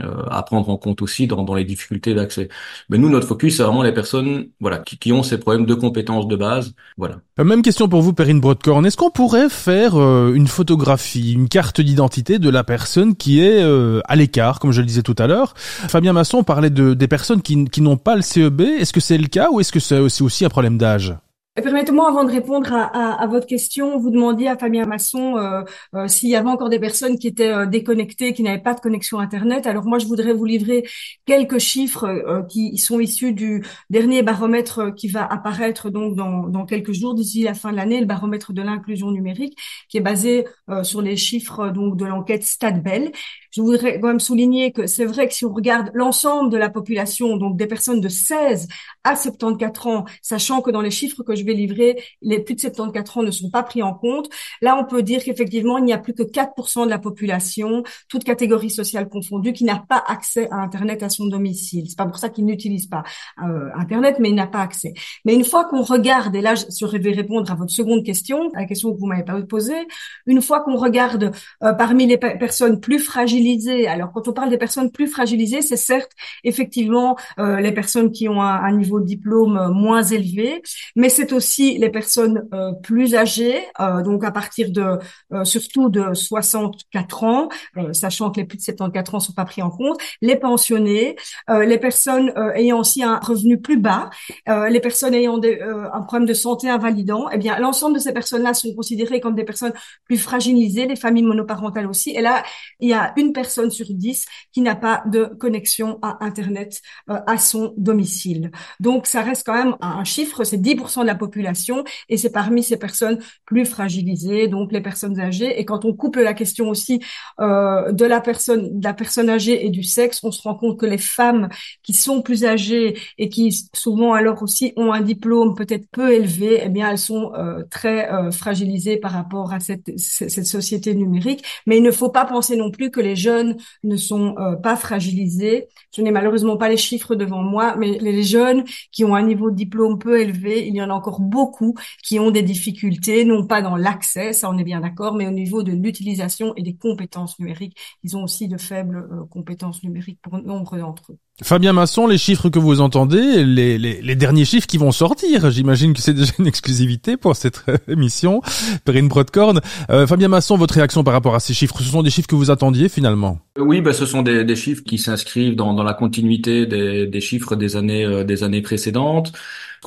à 0.00 0.42
prendre 0.42 0.68
en 0.70 0.76
compte 0.76 1.02
aussi 1.02 1.26
dans, 1.26 1.42
dans 1.42 1.54
les 1.54 1.64
difficultés 1.64 2.14
d'accès. 2.14 2.48
Mais 2.88 2.98
nous, 2.98 3.08
notre 3.08 3.26
focus, 3.26 3.56
c'est 3.56 3.62
vraiment 3.62 3.82
les 3.82 3.92
personnes 3.92 4.48
voilà, 4.60 4.78
qui, 4.78 4.98
qui, 4.98 5.12
ont 5.12 5.22
ces 5.22 5.38
problèmes 5.38 5.66
de 5.66 5.74
compétences 5.74 6.28
de 6.28 6.36
base. 6.36 6.74
Voilà. 6.96 7.16
Euh, 7.38 7.44
même 7.44 7.62
question 7.62 7.88
pour 7.88 8.02
vous, 8.02 8.12
Perrine 8.12 8.40
Broadcorn. 8.40 8.84
Est-ce 8.86 8.96
qu'on 8.96 9.10
pourrait 9.10 9.48
faire 9.48 9.96
euh, 9.96 10.32
une 10.34 10.46
photographie, 10.46 11.32
une 11.32 11.48
carte 11.48 11.80
d'identité 11.80 12.38
de 12.38 12.50
la 12.50 12.64
personne 12.64 13.16
qui 13.16 13.40
est 13.40 13.62
à 14.04 14.16
l'écart, 14.16 14.60
comme 14.60 14.72
je 14.72 14.80
le 14.80 14.86
disais 14.86 15.02
tout 15.02 15.16
à 15.18 15.26
l'heure? 15.26 15.54
Fabien 15.56 16.12
Masson 16.12 16.42
parlait 16.42 16.70
de, 16.70 16.94
des 16.94 17.08
personnes 17.08 17.42
qui, 17.42 17.64
qui 17.66 17.80
n'ont 17.80 17.96
pas 17.96 18.16
le 18.16 18.22
CEB. 18.22 18.60
Est-ce 18.60 18.92
que 18.92 19.00
c'est 19.00 19.18
le 19.18 19.26
cas 19.26 19.48
ou 19.50 19.60
est-ce 19.60 19.72
que 19.72 19.80
c'est 19.80 19.98
aussi 19.98 20.44
un 20.44 20.48
problème 20.48 20.78
d'âge? 20.78 21.14
Permettez-moi, 21.62 22.08
avant 22.08 22.24
de 22.24 22.30
répondre 22.30 22.72
à, 22.72 23.26
votre 23.26 23.46
question, 23.46 23.98
vous 23.98 24.10
demandiez 24.10 24.48
à 24.48 24.56
Fabien 24.56 24.86
Masson 24.86 25.36
euh, 25.36 25.62
euh, 25.94 26.06
s'il 26.06 26.28
y 26.28 26.36
avait 26.36 26.48
encore 26.48 26.68
des 26.68 26.78
personnes 26.78 27.18
qui 27.18 27.26
étaient 27.26 27.52
euh, 27.52 27.66
déconnectées, 27.66 28.32
qui 28.32 28.42
n'avaient 28.44 28.62
pas 28.62 28.74
de 28.74 28.80
connexion 28.80 29.18
Internet. 29.18 29.66
Alors 29.66 29.84
moi, 29.84 29.98
je 29.98 30.06
voudrais 30.06 30.32
vous 30.32 30.44
livrer 30.44 30.86
quelques 31.26 31.58
chiffres 31.58 32.04
euh, 32.04 32.42
qui 32.44 32.78
sont 32.78 33.00
issus 33.00 33.32
du 33.32 33.64
dernier 33.90 34.22
baromètre 34.22 34.94
qui 34.94 35.08
va 35.08 35.24
apparaître 35.24 35.90
donc 35.90 36.14
dans, 36.14 36.46
dans 36.46 36.64
quelques 36.64 36.92
jours, 36.92 37.14
d'ici 37.14 37.42
la 37.42 37.54
fin 37.54 37.72
de 37.72 37.76
l'année, 37.76 37.98
le 38.00 38.06
baromètre 38.06 38.52
de 38.52 38.62
l'inclusion 38.62 39.10
numérique, 39.10 39.58
qui 39.88 39.96
est 39.96 40.02
basé 40.02 40.46
sur 40.82 41.02
les 41.02 41.16
chiffres 41.16 41.70
donc 41.70 41.96
de 41.96 42.04
l'enquête 42.04 42.44
Stadbell. 42.44 43.10
Je 43.50 43.62
voudrais 43.62 43.98
quand 43.98 44.08
même 44.08 44.20
souligner 44.20 44.72
que 44.72 44.86
c'est 44.86 45.06
vrai 45.06 45.26
que 45.26 45.34
si 45.34 45.44
on 45.44 45.52
regarde 45.52 45.90
l'ensemble 45.94 46.50
de 46.50 46.56
la 46.56 46.68
population, 46.68 47.36
donc 47.36 47.56
des 47.56 47.66
personnes 47.66 48.00
de 48.00 48.08
16 48.08 48.68
à 49.04 49.16
74 49.16 49.86
ans, 49.86 50.04
sachant 50.22 50.60
que 50.60 50.70
dans 50.70 50.82
les 50.82 50.90
chiffres 50.90 51.22
que 51.22 51.34
je 51.34 51.44
vais 51.48 51.54
livrer, 51.54 52.02
les 52.22 52.40
plus 52.40 52.54
de 52.54 52.60
74 52.60 53.18
ans 53.18 53.22
ne 53.26 53.30
sont 53.30 53.50
pas 53.50 53.62
pris 53.62 53.82
en 53.82 53.94
compte, 53.94 54.28
là 54.62 54.78
on 54.80 54.84
peut 54.84 55.02
dire 55.02 55.22
qu'effectivement 55.24 55.78
il 55.78 55.84
n'y 55.84 55.92
a 55.92 55.98
plus 55.98 56.14
que 56.14 56.22
4% 56.22 56.84
de 56.84 56.90
la 56.90 56.98
population, 56.98 57.82
toute 58.08 58.24
catégorie 58.24 58.70
sociale 58.70 59.08
confondue, 59.08 59.52
qui 59.52 59.64
n'a 59.64 59.82
pas 59.88 60.02
accès 60.06 60.48
à 60.50 60.56
Internet 60.56 61.02
à 61.02 61.08
son 61.08 61.26
domicile. 61.26 61.86
C'est 61.88 61.98
pas 61.98 62.06
pour 62.06 62.18
ça 62.18 62.28
qu'il 62.28 62.44
n'utilise 62.44 62.86
pas 62.86 63.02
euh, 63.42 63.70
Internet, 63.74 64.16
mais 64.20 64.28
il 64.30 64.34
n'a 64.34 64.46
pas 64.46 64.60
accès. 64.60 64.94
Mais 65.24 65.34
une 65.34 65.44
fois 65.44 65.64
qu'on 65.64 65.82
regarde, 65.82 66.34
et 66.36 66.40
là 66.40 66.54
je 66.54 66.96
vais 66.96 67.12
répondre 67.12 67.50
à 67.50 67.54
votre 67.54 67.72
seconde 67.72 68.04
question, 68.04 68.50
à 68.54 68.60
la 68.60 68.66
question 68.66 68.92
que 68.92 68.98
vous 68.98 69.06
m'avez 69.06 69.24
pas 69.24 69.40
posée, 69.42 69.86
une 70.26 70.42
fois 70.42 70.60
qu'on 70.60 70.76
regarde 70.76 71.32
euh, 71.62 71.72
parmi 71.72 72.06
les 72.06 72.18
personnes 72.18 72.80
plus 72.80 72.98
fragiles 72.98 73.48
alors 73.88 74.12
quand 74.12 74.28
on 74.28 74.32
parle 74.32 74.50
des 74.50 74.58
personnes 74.58 74.90
plus 74.90 75.06
fragilisées, 75.06 75.62
c'est 75.62 75.76
certes 75.76 76.12
effectivement 76.44 77.16
euh, 77.38 77.60
les 77.60 77.72
personnes 77.72 78.10
qui 78.10 78.28
ont 78.28 78.40
un, 78.42 78.72
niveau 78.72 79.00
de 79.00 79.06
diplôme 79.06 79.72
moins 79.72 80.02
élevé, 80.02 80.62
mais 80.94 81.08
c'est 81.08 81.32
aussi 81.32 81.37
les 81.78 81.90
personnes 81.90 82.48
euh, 82.52 82.72
plus 82.72 83.14
âgées, 83.14 83.64
euh, 83.80 84.02
donc 84.02 84.24
à 84.24 84.30
partir 84.30 84.70
de 84.70 84.98
surtout 85.44 85.88
de 85.88 86.14
64 86.14 87.24
ans, 87.24 87.48
sachant 87.92 88.30
que 88.30 88.40
les 88.40 88.46
plus 88.46 88.58
de 88.58 88.62
74 88.62 89.14
ans 89.14 89.20
sont 89.20 89.32
pas 89.32 89.44
pris 89.44 89.62
en 89.62 89.70
compte, 89.70 90.00
les 90.22 90.36
pensionnés, 90.36 91.16
les 91.48 91.78
personnes 91.78 92.32
ayant 92.54 92.80
aussi 92.80 93.02
un 93.02 93.18
revenu 93.18 93.60
plus 93.60 93.78
bas, 93.78 94.10
les 94.46 94.80
personnes 94.80 95.14
ayant 95.14 95.40
un 95.40 96.02
problème 96.02 96.26
de 96.26 96.34
santé 96.34 96.68
invalidant, 96.68 97.28
eh 97.30 97.38
bien 97.38 97.58
l'ensemble 97.58 97.96
de 97.96 98.00
ces 98.00 98.12
personnes-là 98.12 98.54
sont 98.54 98.74
considérées 98.74 99.20
comme 99.20 99.34
des 99.34 99.44
personnes 99.44 99.72
plus 100.04 100.18
fragilisées, 100.18 100.86
les 100.86 100.96
familles 100.96 101.24
monoparentales 101.24 101.86
aussi. 101.86 102.10
Et 102.10 102.20
là, 102.20 102.42
il 102.80 102.88
y 102.88 102.94
a 102.94 103.12
une 103.16 103.32
personne 103.32 103.70
sur 103.70 103.86
dix 103.90 104.26
qui 104.52 104.60
n'a 104.60 104.76
pas 104.76 105.02
de 105.06 105.26
connexion 105.26 105.98
à 106.02 106.24
Internet 106.24 106.80
à 107.08 107.38
son 107.38 107.74
domicile. 107.76 108.50
Donc 108.80 109.06
ça 109.06 109.22
reste 109.22 109.44
quand 109.46 109.54
même 109.54 109.76
un 109.80 110.04
chiffre, 110.04 110.44
c'est 110.44 110.58
10% 110.58 111.02
de 111.02 111.06
la 111.06 111.14
population 111.18 111.84
et 112.08 112.16
c'est 112.16 112.30
parmi 112.30 112.62
ces 112.62 112.78
personnes 112.78 113.18
plus 113.44 113.66
fragilisées, 113.66 114.48
donc 114.48 114.72
les 114.72 114.80
personnes 114.80 115.20
âgées. 115.20 115.60
Et 115.60 115.64
quand 115.64 115.84
on 115.84 115.92
coupe 115.92 116.16
la 116.16 116.34
question 116.34 116.70
aussi 116.70 117.00
euh, 117.40 117.92
de 117.92 118.04
la 118.06 118.20
personne, 118.20 118.80
de 118.80 118.84
la 118.84 118.94
personne 118.94 119.28
âgée 119.28 119.66
et 119.66 119.70
du 119.70 119.82
sexe, 119.82 120.20
on 120.22 120.30
se 120.30 120.42
rend 120.42 120.54
compte 120.54 120.78
que 120.78 120.86
les 120.86 120.98
femmes 120.98 121.48
qui 121.82 121.92
sont 121.92 122.22
plus 122.22 122.44
âgées 122.44 122.98
et 123.18 123.28
qui 123.28 123.68
souvent 123.74 124.14
alors 124.14 124.42
aussi 124.42 124.72
ont 124.76 124.92
un 124.92 125.02
diplôme 125.02 125.54
peut-être 125.54 125.86
peu 125.90 126.12
élevé, 126.12 126.60
eh 126.64 126.68
bien 126.68 126.90
elles 126.90 126.98
sont 126.98 127.32
euh, 127.34 127.64
très 127.70 128.10
euh, 128.12 128.30
fragilisées 128.30 128.96
par 128.96 129.12
rapport 129.12 129.52
à 129.52 129.60
cette, 129.60 129.98
cette 129.98 130.46
société 130.46 130.94
numérique. 130.94 131.44
Mais 131.66 131.76
il 131.78 131.82
ne 131.82 131.90
faut 131.90 132.10
pas 132.10 132.24
penser 132.24 132.56
non 132.56 132.70
plus 132.70 132.90
que 132.90 133.00
les 133.00 133.16
jeunes 133.16 133.56
ne 133.84 133.96
sont 133.96 134.36
euh, 134.38 134.56
pas 134.56 134.76
fragilisés. 134.76 135.68
Je 135.94 136.02
n'ai 136.02 136.10
malheureusement 136.10 136.56
pas 136.56 136.68
les 136.68 136.76
chiffres 136.76 137.14
devant 137.14 137.42
moi, 137.42 137.76
mais 137.76 137.98
les 137.98 138.22
jeunes 138.22 138.64
qui 138.92 139.04
ont 139.04 139.14
un 139.14 139.22
niveau 139.22 139.50
de 139.50 139.56
diplôme 139.56 139.98
peu 139.98 140.20
élevé, 140.20 140.66
il 140.66 140.74
y 140.74 140.82
en 140.82 140.90
a 140.90 140.94
encore 140.94 141.07
beaucoup 141.20 141.74
qui 142.02 142.18
ont 142.18 142.30
des 142.30 142.42
difficultés, 142.42 143.24
non 143.24 143.46
pas 143.46 143.62
dans 143.62 143.76
l'accès, 143.76 144.32
ça 144.32 144.50
on 144.50 144.58
est 144.58 144.64
bien 144.64 144.80
d'accord, 144.80 145.14
mais 145.14 145.26
au 145.26 145.30
niveau 145.30 145.62
de 145.62 145.72
l'utilisation 145.72 146.54
et 146.56 146.62
des 146.62 146.76
compétences 146.76 147.38
numériques. 147.38 147.76
Ils 148.02 148.16
ont 148.16 148.24
aussi 148.24 148.48
de 148.48 148.58
faibles 148.58 149.08
euh, 149.10 149.24
compétences 149.26 149.82
numériques 149.82 150.20
pour 150.22 150.38
nombre 150.42 150.76
d'entre 150.78 151.12
eux. 151.12 151.18
Fabien 151.40 151.72
Masson, 151.72 152.08
les 152.08 152.18
chiffres 152.18 152.48
que 152.48 152.58
vous 152.58 152.80
entendez, 152.80 153.44
les, 153.44 153.78
les, 153.78 154.02
les 154.02 154.16
derniers 154.16 154.44
chiffres 154.44 154.66
qui 154.66 154.76
vont 154.76 154.90
sortir, 154.90 155.52
j'imagine 155.52 155.92
que 155.92 156.00
c'est 156.00 156.12
déjà 156.14 156.32
une 156.40 156.48
exclusivité 156.48 157.16
pour 157.16 157.36
cette 157.36 157.62
euh, 157.68 157.76
émission, 157.88 158.42
Perrine 158.84 159.06
Brodcorn. 159.06 159.60
Euh, 159.88 160.04
Fabien 160.08 160.26
Masson, 160.26 160.56
votre 160.56 160.74
réaction 160.74 161.04
par 161.04 161.14
rapport 161.14 161.36
à 161.36 161.40
ces 161.40 161.54
chiffres, 161.54 161.78
ce 161.78 161.84
sont 161.84 162.02
des 162.02 162.10
chiffres 162.10 162.26
que 162.26 162.34
vous 162.34 162.50
attendiez 162.50 162.88
finalement? 162.88 163.38
Oui, 163.56 163.80
bah, 163.80 163.92
ce 163.92 164.04
sont 164.04 164.22
des, 164.22 164.44
des 164.44 164.56
chiffres 164.56 164.82
qui 164.82 164.98
s'inscrivent 164.98 165.54
dans, 165.54 165.74
dans, 165.74 165.84
la 165.84 165.94
continuité 165.94 166.66
des, 166.66 167.06
des 167.06 167.20
chiffres 167.20 167.54
des 167.54 167.76
années, 167.76 168.04
euh, 168.04 168.24
des 168.24 168.42
années 168.42 168.62
précédentes. 168.62 169.32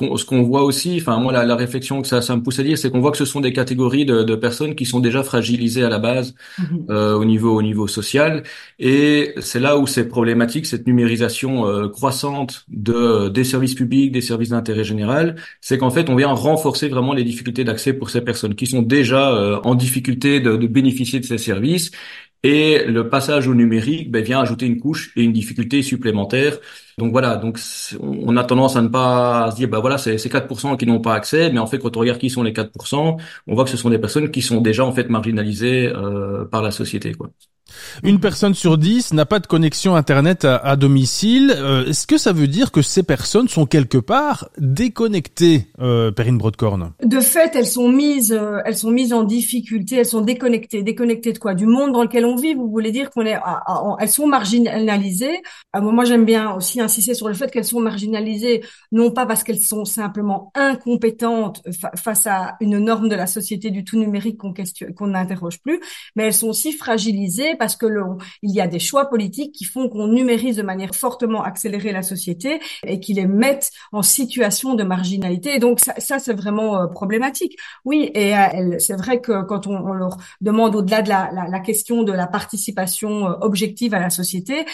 Ce 0.00 0.24
qu'on 0.24 0.42
voit 0.42 0.62
aussi, 0.62 0.98
enfin 1.00 1.18
moi 1.18 1.32
la, 1.32 1.44
la, 1.44 1.54
réflexion 1.54 2.00
que 2.00 2.08
ça, 2.08 2.22
ça 2.22 2.34
me 2.34 2.42
pousse 2.42 2.58
à 2.58 2.62
dire, 2.62 2.78
c'est 2.78 2.90
qu'on 2.90 3.00
voit 3.00 3.10
que 3.10 3.18
ce 3.18 3.26
sont 3.26 3.40
des 3.40 3.52
catégories 3.52 4.06
de, 4.06 4.22
de, 4.22 4.34
personnes 4.34 4.74
qui 4.74 4.86
sont 4.86 5.00
déjà 5.00 5.22
fragilisées 5.22 5.84
à 5.84 5.90
la 5.90 5.98
base 5.98 6.34
mhm. 6.58 6.86
euh, 6.88 7.14
au 7.14 7.26
niveau 7.26 7.54
au 7.54 7.60
niveau 7.60 7.86
social, 7.86 8.42
et 8.78 9.34
c'est 9.40 9.60
là 9.60 9.76
où 9.76 9.86
c'est 9.86 10.08
problématique 10.08 10.64
cette 10.64 10.86
numérisation 10.86 11.41
euh, 11.48 11.88
croissante 11.88 12.64
de 12.68 13.28
des 13.28 13.44
services 13.44 13.74
publics, 13.74 14.12
des 14.12 14.20
services 14.20 14.50
d'intérêt 14.50 14.84
général, 14.84 15.36
c'est 15.60 15.78
qu'en 15.78 15.90
fait 15.90 16.08
on 16.08 16.16
vient 16.16 16.32
renforcer 16.32 16.88
vraiment 16.88 17.12
les 17.14 17.24
difficultés 17.24 17.64
d'accès 17.64 17.92
pour 17.92 18.10
ces 18.10 18.20
personnes 18.22 18.54
qui 18.54 18.66
sont 18.66 18.82
déjà 18.82 19.32
euh, 19.32 19.60
en 19.64 19.74
difficulté 19.74 20.40
de, 20.40 20.56
de 20.56 20.66
bénéficier 20.66 21.20
de 21.20 21.24
ces 21.26 21.38
services 21.38 21.90
et 22.44 22.84
le 22.86 23.08
passage 23.08 23.46
au 23.46 23.54
numérique 23.54 24.10
ben, 24.10 24.22
vient 24.22 24.40
ajouter 24.40 24.66
une 24.66 24.80
couche 24.80 25.12
et 25.16 25.22
une 25.22 25.32
difficulté 25.32 25.82
supplémentaire. 25.82 26.58
Donc 26.98 27.12
voilà, 27.12 27.36
donc 27.36 27.58
on 28.00 28.36
a 28.36 28.44
tendance 28.44 28.76
à 28.76 28.82
ne 28.82 28.88
pas 28.88 29.50
se 29.52 29.56
dire, 29.56 29.68
ben 29.68 29.78
voilà, 29.80 29.96
c'est 29.98 30.18
ces 30.18 30.28
4% 30.28 30.76
qui 30.76 30.86
n'ont 30.86 31.00
pas 31.00 31.14
accès, 31.14 31.50
mais 31.52 31.58
en 31.60 31.66
fait, 31.66 31.78
quand 31.78 31.96
on 31.96 32.00
regarde 32.00 32.18
qui 32.18 32.30
sont 32.30 32.42
les 32.42 32.52
4%, 32.52 33.16
on 33.46 33.54
voit 33.54 33.64
que 33.64 33.70
ce 33.70 33.76
sont 33.76 33.90
des 33.90 33.98
personnes 33.98 34.30
qui 34.30 34.42
sont 34.42 34.60
déjà 34.60 34.84
en 34.84 34.92
fait 34.92 35.08
marginalisées 35.08 35.88
euh, 35.88 36.44
par 36.44 36.62
la 36.62 36.70
société. 36.72 37.12
Quoi. 37.14 37.30
Une 38.02 38.20
personne 38.20 38.54
sur 38.54 38.78
dix 38.78 39.12
n'a 39.12 39.26
pas 39.26 39.38
de 39.38 39.46
connexion 39.46 39.94
Internet 39.96 40.44
à, 40.44 40.76
domicile. 40.76 41.54
Euh, 41.56 41.86
est-ce 41.86 42.06
que 42.06 42.18
ça 42.18 42.32
veut 42.32 42.46
dire 42.46 42.72
que 42.72 42.82
ces 42.82 43.02
personnes 43.02 43.48
sont 43.48 43.66
quelque 43.66 43.98
part 43.98 44.48
déconnectées, 44.58 45.66
euh, 45.80 46.10
Perrine 46.10 46.38
Broadcorn 46.38 46.92
De 47.04 47.20
fait, 47.20 47.54
elles 47.54 47.66
sont 47.66 47.88
mises, 47.88 48.32
euh, 48.32 48.58
elles 48.64 48.76
sont 48.76 48.90
mises 48.90 49.12
en 49.12 49.24
difficulté, 49.24 49.96
elles 49.96 50.06
sont 50.06 50.20
déconnectées. 50.20 50.82
Déconnectées 50.82 51.32
de 51.32 51.38
quoi? 51.38 51.54
Du 51.54 51.66
monde 51.66 51.92
dans 51.92 52.02
lequel 52.02 52.24
on 52.24 52.36
vit. 52.36 52.54
Vous 52.54 52.70
voulez 52.70 52.92
dire 52.92 53.10
qu'on 53.10 53.26
est, 53.26 53.38
elles 53.98 54.08
sont 54.08 54.26
marginalisées. 54.26 55.40
moi, 55.74 56.04
j'aime 56.04 56.24
bien 56.24 56.52
aussi 56.52 56.80
insister 56.80 57.14
sur 57.14 57.28
le 57.28 57.34
fait 57.34 57.50
qu'elles 57.50 57.64
sont 57.64 57.80
marginalisées, 57.80 58.62
non 58.90 59.10
pas 59.10 59.26
parce 59.26 59.42
qu'elles 59.42 59.60
sont 59.60 59.84
simplement 59.84 60.50
incompétentes 60.54 61.62
face 61.96 62.26
à 62.26 62.56
une 62.60 62.78
norme 62.78 63.08
de 63.08 63.14
la 63.14 63.26
société 63.26 63.70
du 63.70 63.84
tout 63.84 63.98
numérique 63.98 64.38
qu'on 64.38 64.52
qu'on 64.96 65.08
n'interroge 65.08 65.60
plus, 65.60 65.80
mais 66.16 66.24
elles 66.24 66.34
sont 66.34 66.48
aussi 66.48 66.72
fragilisées 66.72 67.56
parce 67.62 67.76
que 67.76 67.86
il 68.42 68.50
y 68.50 68.60
a 68.60 68.66
des 68.66 68.80
choix 68.80 69.04
politiques 69.08 69.52
qui 69.54 69.64
font 69.64 69.88
qu'on 69.88 70.08
numérise 70.08 70.56
de 70.56 70.62
manière 70.62 70.96
fortement 70.96 71.44
accélérée 71.44 71.92
la 71.92 72.02
société 72.02 72.60
et 72.84 72.98
qui 72.98 73.12
les 73.14 73.28
mettent 73.28 73.70
en 73.92 74.02
situation 74.02 74.74
de 74.74 74.82
marginalité. 74.82 75.54
Et 75.54 75.58
donc 75.60 75.78
ça, 75.78 75.94
ça 75.98 76.18
c'est 76.18 76.32
vraiment 76.32 76.76
euh, 76.76 76.86
problématique. 76.88 77.56
Oui, 77.84 78.10
et 78.14 78.36
euh, 78.36 78.80
c'est 78.80 78.96
vrai 78.96 79.20
que 79.20 79.44
quand 79.44 79.68
on, 79.68 79.76
on 79.76 79.92
leur 79.92 80.16
demande 80.40 80.74
au-delà 80.74 81.02
de 81.02 81.08
la, 81.08 81.30
la, 81.32 81.46
la, 81.46 81.60
question 81.60 82.02
de 82.02 82.10
la 82.10 82.26
participation 82.26 83.28
euh, 83.28 83.34
objective 83.42 83.94
à 83.94 84.00
la 84.00 84.10
société, 84.10 84.66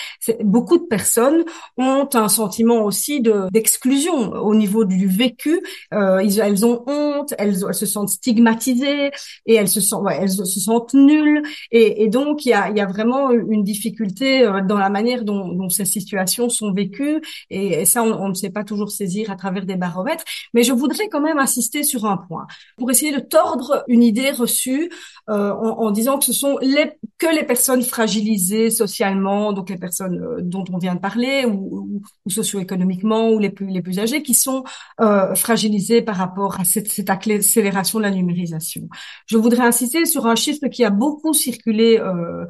beaucoup 0.43 0.79
de 0.79 0.87
personnes 0.87 1.45
ont 1.77 2.09
un 2.15 2.29
sentiment 2.29 2.85
aussi 2.85 3.21
de 3.21 3.49
d'exclusion 3.53 4.33
au 4.33 4.55
niveau 4.55 4.87
du 4.87 5.07
vécu. 5.07 5.61
Euh, 5.93 6.23
ils, 6.23 6.41
elles 6.41 6.65
ont 6.65 6.85
honte, 6.87 7.35
elles, 7.37 7.59
se 7.75 7.85
sentent 7.85 8.09
stigmatisées 8.09 9.11
et 9.45 9.55
elles 9.55 9.69
se 9.69 9.83
sentent, 9.83 10.05
ouais, 10.05 10.19
elles 10.21 10.31
se 10.31 10.61
sentent 10.61 10.95
nulles. 10.95 11.43
Et, 11.71 12.05
et 12.05 12.09
donc 12.09 12.47
il 12.47 12.51
y 12.51 12.53
a, 12.55 12.78
y 12.79 12.81
a 12.81 12.87
vraiment 12.87 13.31
une 13.31 13.65
difficulté 13.65 14.43
euh, 14.43 14.63
dans 14.63 14.79
la 14.79 14.91
manière 14.91 15.25
dont, 15.25 15.49
dont 15.49 15.69
ces 15.69 15.85
situations 15.85 16.49
sont 16.49 16.73
vécues 16.73 17.21
et, 17.51 17.85
ça, 17.85 18.03
on, 18.03 18.29
ne 18.29 18.35
sait 18.35 18.51
pas 18.51 18.65
toujours 18.65 18.91
saisir 18.91 19.31
à 19.31 19.37
travers 19.37 19.65
des 19.67 19.77
baromètres. 19.77 20.25
Mais 20.55 20.63
je 20.63 20.73
voudrais 20.73 21.09
quand 21.09 21.21
même 21.21 21.39
insister 21.39 21.83
sur 21.83 22.07
un 22.07 22.17
point 22.17 22.47
pour 22.77 22.91
essayer 22.91 23.13
de 23.13 23.21
tordre 23.21 23.85
une 23.89 24.03
idée 24.03 24.31
reçue 24.31 24.91
euh, 25.29 25.53
en, 25.53 25.87
en, 25.87 25.91
disant 25.91 26.19
que 26.19 26.25
ce 26.25 26.33
sont 26.33 26.59
les, 26.63 26.93
que 27.19 27.27
les 27.35 27.45
personnes 27.45 27.83
fragilisées 27.83 28.71
socialement, 28.71 29.53
donc 29.53 29.71
les 29.71 29.77
personnes 29.77 30.21
euh, 30.21 30.39
dont 30.41 30.65
on 30.73 30.79
vient 30.79 30.95
de 30.95 31.01
parler, 31.01 31.45
ou, 31.45 32.01
ou, 32.25 32.31
socio-économiquement, 32.31 33.31
ou 33.31 33.39
les 33.39 33.51
plus 33.51 33.67
les 33.67 33.83
plus 33.83 33.99
âgées, 33.99 34.23
qui 34.23 34.35
sont 34.35 34.65
euh, 35.01 35.35
fragilisées 35.35 36.03
par 36.03 36.17
rapport 36.17 36.61
à 36.61 36.65
cette, 36.65 36.89
cette, 36.89 37.11
accélération 37.11 37.99
de 37.99 38.05
la 38.05 38.11
numérisation. 38.11 38.89
Je 39.27 39.37
voudrais 39.37 39.67
insister 39.67 40.05
sur 40.07 40.27
un 40.27 40.37
chiffre 40.37 40.69
qui 40.69 40.85
a 40.85 40.91
beaucoup 40.91 41.35
circulé 41.35 41.99
euh, 41.99 42.47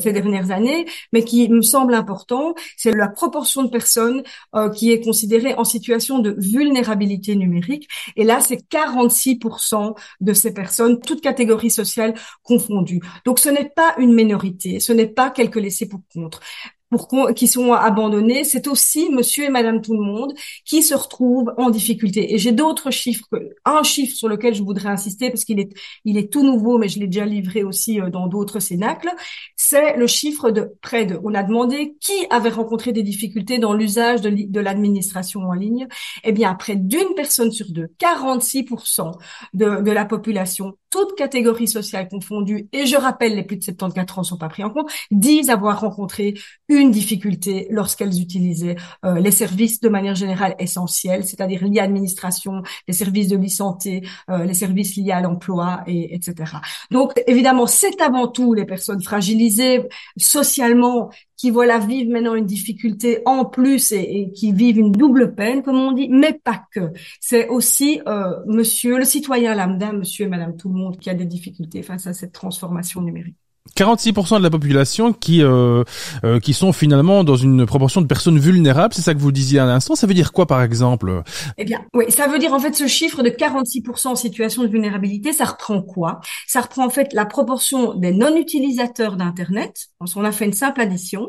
ces 0.00 0.12
dernières 0.12 0.50
années, 0.50 0.86
mais 1.12 1.24
qui 1.24 1.48
me 1.48 1.62
semble 1.62 1.94
important, 1.94 2.54
c'est 2.76 2.92
la 2.92 3.08
proportion 3.08 3.62
de 3.62 3.68
personnes 3.68 4.22
euh, 4.54 4.70
qui 4.70 4.92
est 4.92 5.00
considérée 5.00 5.54
en 5.54 5.64
situation 5.64 6.18
de 6.18 6.34
vulnérabilité 6.38 7.36
numérique. 7.36 7.88
Et 8.16 8.24
là, 8.24 8.40
c'est 8.40 8.62
46% 8.68 9.94
de 10.20 10.32
ces 10.32 10.52
personnes, 10.52 11.00
toutes 11.00 11.20
catégories 11.20 11.70
sociales 11.70 12.14
confondues. 12.42 13.00
Donc, 13.24 13.38
ce 13.38 13.48
n'est 13.48 13.68
pas 13.68 13.94
une 13.98 14.14
minorité, 14.14 14.80
ce 14.80 14.92
n'est 14.92 15.06
pas 15.06 15.30
quelques 15.30 15.56
laissés 15.56 15.88
pour 15.88 16.00
contre 16.12 16.40
pour 16.90 17.08
qui 17.34 17.46
sont 17.46 17.72
abandonnés, 17.72 18.44
c'est 18.44 18.66
aussi 18.66 19.10
monsieur 19.10 19.44
et 19.44 19.48
madame 19.48 19.80
tout 19.80 19.94
le 19.94 20.02
monde 20.02 20.34
qui 20.64 20.82
se 20.82 20.94
retrouvent 20.94 21.52
en 21.56 21.70
difficulté. 21.70 22.34
Et 22.34 22.38
j'ai 22.38 22.52
d'autres 22.52 22.90
chiffres, 22.90 23.28
un 23.64 23.82
chiffre 23.82 24.16
sur 24.16 24.28
lequel 24.28 24.54
je 24.54 24.62
voudrais 24.62 24.88
insister 24.88 25.30
parce 25.30 25.44
qu'il 25.44 25.60
est, 25.60 25.72
il 26.04 26.18
est 26.18 26.32
tout 26.32 26.42
nouveau, 26.42 26.78
mais 26.78 26.88
je 26.88 26.98
l'ai 26.98 27.06
déjà 27.06 27.24
livré 27.24 27.62
aussi 27.62 28.00
euh, 28.00 28.10
dans 28.10 28.26
d'autres 28.26 28.58
cénacles, 28.58 29.10
c'est 29.56 29.96
le 29.96 30.06
chiffre 30.06 30.50
de 30.50 30.72
près 30.82 31.06
de, 31.06 31.18
on 31.22 31.34
a 31.34 31.42
demandé 31.42 31.94
qui 32.00 32.26
avait 32.30 32.48
rencontré 32.50 32.92
des 32.92 33.02
difficultés 33.02 33.58
dans 33.58 33.72
l'usage 33.72 34.20
de, 34.20 34.30
de 34.30 34.60
l'administration 34.60 35.42
en 35.42 35.52
ligne. 35.52 35.86
Eh 36.24 36.32
bien, 36.32 36.54
près 36.54 36.76
d'une 36.76 37.14
personne 37.14 37.52
sur 37.52 37.70
deux, 37.70 37.88
46% 38.00 39.12
de, 39.54 39.82
de 39.82 39.90
la 39.90 40.04
population, 40.04 40.76
toutes 40.90 41.14
catégories 41.16 41.68
sociales 41.68 42.08
confondues, 42.08 42.68
et 42.72 42.86
je 42.86 42.96
rappelle, 42.96 43.36
les 43.36 43.44
plus 43.44 43.56
de 43.56 43.62
74 43.62 44.18
ans 44.18 44.22
sont 44.30 44.38
pas 44.38 44.48
pris 44.48 44.64
en 44.64 44.70
compte, 44.70 44.90
disent 45.10 45.50
avoir 45.50 45.80
rencontré 45.80 46.34
une 46.68 46.79
une 46.80 46.90
difficulté 46.90 47.66
lorsqu'elles 47.70 48.20
utilisaient 48.20 48.76
euh, 49.04 49.20
les 49.20 49.30
services 49.30 49.80
de 49.80 49.88
manière 49.88 50.14
générale 50.14 50.54
essentiels, 50.58 51.24
c'est-à-dire 51.24 51.64
liés 51.64 51.78
à 51.78 51.82
l'administration, 51.82 52.62
les 52.88 52.94
services 52.94 53.28
de 53.28 53.36
l'e-santé, 53.36 54.02
euh, 54.30 54.44
les 54.44 54.54
services 54.54 54.96
liés 54.96 55.12
à 55.12 55.20
l'emploi, 55.20 55.82
et, 55.86 56.14
etc. 56.14 56.52
Donc, 56.90 57.12
évidemment, 57.26 57.66
c'est 57.66 58.00
avant 58.00 58.28
tout 58.28 58.54
les 58.54 58.64
personnes 58.64 59.02
fragilisées 59.02 59.88
socialement 60.16 61.10
qui 61.40 61.50
voilà 61.50 61.78
vivent 61.78 62.10
maintenant 62.10 62.34
une 62.34 62.44
difficulté 62.44 63.22
en 63.24 63.46
plus 63.46 63.92
et, 63.92 64.30
qui 64.34 64.52
vivent 64.52 64.78
une 64.78 64.92
double 64.92 65.34
peine, 65.34 65.62
comme 65.62 65.76
on 65.76 65.92
dit, 65.92 66.08
mais 66.10 66.34
pas 66.34 66.64
que. 66.70 66.92
C'est 67.18 67.48
aussi 67.48 68.00
euh, 68.06 68.34
monsieur, 68.46 68.98
le 68.98 69.04
citoyen 69.04 69.54
lambda, 69.54 69.92
monsieur 69.92 70.26
et 70.26 70.28
madame 70.28 70.56
tout 70.56 70.68
le 70.68 70.74
monde 70.74 70.98
qui 70.98 71.08
a 71.08 71.14
des 71.14 71.24
difficultés 71.24 71.82
face 71.82 72.06
à 72.06 72.12
cette 72.12 72.32
transformation 72.32 73.00
numérique. 73.00 73.39
46% 73.76 74.38
de 74.38 74.42
la 74.42 74.50
population 74.50 75.12
qui 75.12 75.42
euh, 75.42 75.84
euh, 76.24 76.40
qui 76.40 76.54
sont 76.54 76.72
finalement 76.72 77.24
dans 77.24 77.36
une 77.36 77.66
proportion 77.66 78.00
de 78.00 78.06
personnes 78.06 78.38
vulnérables, 78.38 78.94
c'est 78.94 79.02
ça 79.02 79.14
que 79.14 79.18
vous 79.18 79.32
disiez 79.32 79.58
à 79.58 79.66
l'instant. 79.66 79.94
Ça 79.94 80.06
veut 80.06 80.14
dire 80.14 80.32
quoi, 80.32 80.46
par 80.46 80.62
exemple? 80.62 81.22
Eh 81.58 81.64
bien, 81.64 81.84
oui, 81.94 82.06
ça 82.08 82.26
veut 82.26 82.38
dire 82.38 82.54
en 82.54 82.58
fait 82.58 82.74
ce 82.74 82.86
chiffre 82.86 83.22
de 83.22 83.28
46% 83.28 84.08
en 84.08 84.14
situation 84.16 84.62
de 84.62 84.68
vulnérabilité, 84.68 85.32
ça 85.32 85.44
reprend 85.44 85.82
quoi? 85.82 86.20
Ça 86.46 86.62
reprend 86.62 86.86
en 86.86 86.90
fait 86.90 87.12
la 87.12 87.26
proportion 87.26 87.94
des 87.94 88.12
non-utilisateurs 88.12 89.16
d'Internet. 89.16 89.88
On 90.16 90.24
a 90.24 90.32
fait 90.32 90.46
une 90.46 90.54
simple 90.54 90.80
addition 90.80 91.28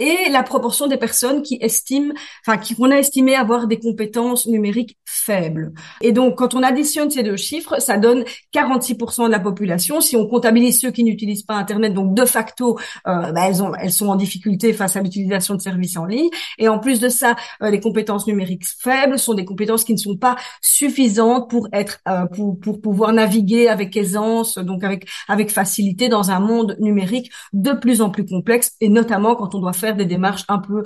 et 0.00 0.30
la 0.30 0.42
proportion 0.42 0.88
des 0.88 0.96
personnes 0.96 1.42
qui 1.42 1.58
estiment, 1.60 2.12
enfin 2.44 2.58
qui 2.58 2.74
qu'on 2.74 2.90
a 2.90 2.96
estimé 2.96 3.36
avoir 3.36 3.68
des 3.68 3.78
compétences 3.78 4.46
numériques 4.46 4.98
faibles. 5.04 5.72
Et 6.00 6.10
donc, 6.12 6.36
quand 6.36 6.54
on 6.54 6.62
additionne 6.62 7.10
ces 7.10 7.22
deux 7.22 7.36
chiffres, 7.36 7.80
ça 7.80 7.98
donne 7.98 8.24
46% 8.52 9.26
de 9.26 9.30
la 9.30 9.40
population. 9.40 10.00
Si 10.00 10.16
on 10.16 10.26
comptabilise 10.26 10.80
ceux 10.80 10.90
qui 10.90 11.04
n'utilisent 11.04 11.44
pas 11.44 11.54
Internet 11.54 11.67
donc 11.68 12.14
de 12.14 12.24
facto, 12.24 12.78
euh, 13.06 13.32
bah, 13.32 13.42
elles, 13.48 13.62
ont, 13.62 13.74
elles 13.74 13.92
sont 13.92 14.08
en 14.08 14.16
difficulté 14.16 14.72
face 14.72 14.96
à 14.96 15.02
l'utilisation 15.02 15.54
de 15.54 15.60
services 15.60 15.96
en 15.96 16.04
ligne. 16.04 16.28
Et 16.58 16.68
en 16.68 16.78
plus 16.78 17.00
de 17.00 17.08
ça, 17.08 17.36
euh, 17.62 17.70
les 17.70 17.80
compétences 17.80 18.26
numériques 18.26 18.66
faibles 18.66 19.18
sont 19.18 19.34
des 19.34 19.44
compétences 19.44 19.84
qui 19.84 19.92
ne 19.92 19.98
sont 19.98 20.16
pas 20.16 20.36
suffisantes 20.60 21.48
pour 21.50 21.68
être, 21.72 22.00
euh, 22.08 22.26
pour, 22.26 22.58
pour 22.58 22.80
pouvoir 22.80 23.12
naviguer 23.12 23.68
avec 23.68 23.96
aisance, 23.96 24.58
donc 24.58 24.84
avec 24.84 25.08
avec 25.28 25.50
facilité 25.50 26.08
dans 26.08 26.30
un 26.30 26.40
monde 26.40 26.76
numérique 26.80 27.30
de 27.52 27.72
plus 27.72 28.00
en 28.00 28.10
plus 28.10 28.24
complexe, 28.24 28.72
et 28.80 28.88
notamment 28.88 29.36
quand 29.36 29.54
on 29.54 29.60
doit 29.60 29.72
faire 29.72 29.96
des 29.96 30.06
démarches 30.06 30.44
un 30.48 30.58
peu 30.58 30.82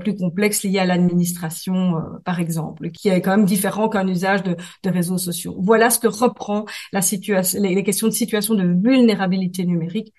plus 0.00 0.16
complexes 0.16 0.62
liées 0.62 0.78
à 0.78 0.84
l'administration, 0.84 1.94
par 2.24 2.40
exemple, 2.40 2.90
qui 2.90 3.08
est 3.08 3.20
quand 3.20 3.36
même 3.36 3.44
différent 3.46 3.88
qu'un 3.88 4.06
usage 4.06 4.42
de, 4.42 4.56
de 4.82 4.90
réseaux 4.90 5.18
sociaux. 5.18 5.56
Voilà 5.58 5.90
ce 5.90 5.98
que 5.98 6.08
reprend 6.08 6.64
la 6.92 7.02
situation, 7.02 7.60
les 7.62 7.82
questions 7.82 8.08
de 8.08 8.12
situation 8.12 8.54
de 8.54 8.64
vulnérabilité 8.64 9.64
numérique 9.64 10.12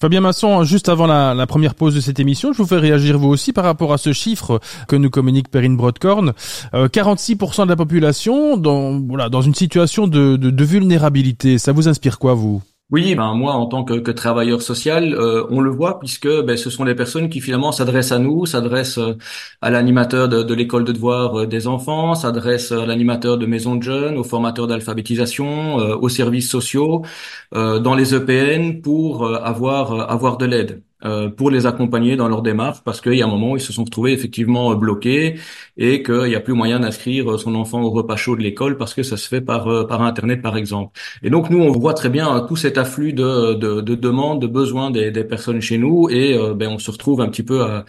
Fabien 0.00 0.22
Masson, 0.22 0.64
juste 0.64 0.88
avant 0.88 1.06
la, 1.06 1.46
première 1.46 1.74
pause 1.74 1.94
de 1.94 2.00
cette 2.00 2.18
émission, 2.18 2.54
je 2.54 2.58
vous 2.58 2.66
fais 2.66 2.78
réagir 2.78 3.18
vous 3.18 3.28
aussi 3.28 3.52
par 3.52 3.64
rapport 3.64 3.92
à 3.92 3.98
ce 3.98 4.14
chiffre 4.14 4.58
que 4.88 4.96
nous 4.96 5.10
communique 5.10 5.50
Perrine 5.50 5.76
Broadcorn. 5.76 6.32
46% 6.72 7.64
de 7.64 7.68
la 7.68 7.76
population 7.76 8.56
dans, 8.56 8.98
voilà, 8.98 9.28
dans 9.28 9.42
une 9.42 9.54
situation 9.54 10.06
de 10.06 10.64
vulnérabilité. 10.64 11.58
Ça 11.58 11.72
vous 11.72 11.86
inspire 11.86 12.18
quoi, 12.18 12.32
vous? 12.32 12.62
Oui, 12.90 13.14
ben 13.14 13.34
moi 13.34 13.52
en 13.54 13.66
tant 13.66 13.84
que, 13.84 14.10
travailleur 14.10 14.62
social, 14.62 15.14
euh, 15.14 15.46
on 15.50 15.60
le 15.60 15.70
voit 15.70 16.00
puisque 16.00 16.28
ben, 16.42 16.56
ce 16.56 16.70
sont 16.70 16.84
des 16.84 16.94
personnes 16.96 17.28
qui 17.28 17.40
finalement 17.40 17.70
s'adressent 17.70 18.10
à 18.10 18.18
nous, 18.18 18.46
s'adressent 18.46 18.98
euh, 18.98 19.16
à 19.60 19.70
l'animateur 19.70 20.28
de, 20.28 20.54
l'école 20.54 20.84
de 20.84 20.90
devoir 20.92 21.40
euh, 21.42 21.46
des 21.46 21.68
enfants, 21.68 22.16
s'adressent 22.16 22.72
à 22.72 22.86
l'animateur 22.86 23.38
de 23.38 23.46
maison 23.46 23.76
de 23.76 23.82
jeunes, 23.84 24.18
aux 24.18 24.24
formateurs 24.24 24.66
d'alphabétisation, 24.66 25.76
aux 25.76 26.08
services 26.08 26.50
sociaux, 26.50 27.04
dans 27.52 27.94
les 27.94 28.14
EPN 28.14 28.80
pour 28.82 29.26
avoir 29.26 30.10
avoir 30.10 30.36
de 30.36 30.46
l'aide. 30.46 30.82
Euh, 31.04 31.30
pour 31.30 31.50
les 31.50 31.64
accompagner 31.64 32.16
dans 32.16 32.28
leur 32.28 32.42
démarche 32.42 32.80
parce 32.84 33.00
qu'il 33.00 33.14
y 33.14 33.22
a 33.22 33.24
un 33.24 33.28
moment 33.28 33.56
ils 33.56 33.60
se 33.60 33.72
sont 33.72 33.84
retrouvés 33.84 34.12
effectivement 34.12 34.72
euh, 34.72 34.74
bloqués 34.74 35.38
et 35.78 36.02
qu'il 36.02 36.24
n'y 36.24 36.34
a 36.34 36.40
plus 36.40 36.52
moyen 36.52 36.80
d'inscrire 36.80 37.32
euh, 37.32 37.38
son 37.38 37.54
enfant 37.54 37.80
au 37.82 37.90
repas 37.90 38.16
chaud 38.16 38.36
de 38.36 38.42
l'école 38.42 38.76
parce 38.76 38.92
que 38.92 39.02
ça 39.02 39.16
se 39.16 39.26
fait 39.26 39.40
par 39.40 39.86
par 39.86 40.02
internet 40.02 40.42
par 40.42 40.56
exemple. 40.58 41.00
Et 41.22 41.30
donc 41.30 41.48
nous 41.50 41.58
on 41.60 41.70
voit 41.72 41.94
très 41.94 42.10
bien 42.10 42.40
tout 42.46 42.56
cet 42.56 42.76
afflux 42.76 43.14
de, 43.14 43.54
de, 43.54 43.80
de 43.80 43.94
demandes, 43.94 44.42
de 44.42 44.46
besoins 44.46 44.90
des, 44.90 45.10
des 45.10 45.24
personnes 45.24 45.60
chez 45.62 45.78
nous 45.78 46.08
et 46.10 46.36
ben 46.54 46.68
on 46.68 46.78
se 46.78 46.90
retrouve 46.90 47.20
un 47.22 47.28
petit 47.28 47.42
peu 47.42 47.62
à 47.62 47.84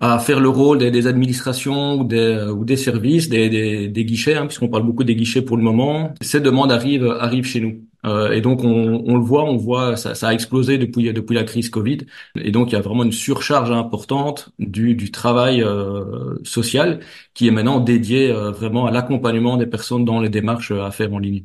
à 0.00 0.18
faire 0.20 0.40
le 0.40 0.48
rôle 0.48 0.78
des, 0.78 0.90
des 0.92 1.06
administrations 1.08 1.96
ou 2.00 2.04
des, 2.04 2.46
ou 2.54 2.64
des 2.64 2.76
services, 2.76 3.28
des, 3.28 3.48
des, 3.50 3.88
des 3.88 4.04
guichets, 4.04 4.36
hein, 4.36 4.46
puisqu'on 4.46 4.68
parle 4.68 4.84
beaucoup 4.84 5.04
des 5.04 5.16
guichets 5.16 5.42
pour 5.42 5.56
le 5.56 5.62
moment. 5.64 6.14
Ces 6.20 6.40
demandes 6.40 6.70
arrivent, 6.72 7.06
arrivent 7.20 7.46
chez 7.46 7.60
nous. 7.60 7.87
Euh, 8.04 8.32
et 8.32 8.40
donc 8.40 8.62
on, 8.64 9.02
on, 9.06 9.16
le 9.16 9.22
voit, 9.22 9.44
on 9.44 9.56
voit, 9.56 9.96
ça, 9.96 10.14
ça, 10.14 10.28
a 10.28 10.32
explosé 10.32 10.78
depuis 10.78 11.12
depuis 11.12 11.34
la 11.34 11.44
crise 11.44 11.70
Covid. 11.70 11.98
Et 12.36 12.50
donc 12.50 12.70
il 12.70 12.74
y 12.74 12.76
a 12.76 12.80
vraiment 12.80 13.04
une 13.04 13.12
surcharge 13.12 13.70
importante 13.70 14.50
du, 14.58 14.94
du 14.94 15.10
travail 15.10 15.62
euh, 15.62 16.36
social 16.44 17.00
qui 17.34 17.48
est 17.48 17.50
maintenant 17.50 17.80
dédié 17.80 18.30
euh, 18.30 18.50
vraiment 18.50 18.86
à 18.86 18.90
l'accompagnement 18.90 19.56
des 19.56 19.66
personnes 19.66 20.04
dans 20.04 20.20
les 20.20 20.28
démarches 20.28 20.70
à 20.70 20.90
faire 20.90 21.12
en 21.12 21.18
ligne. 21.18 21.44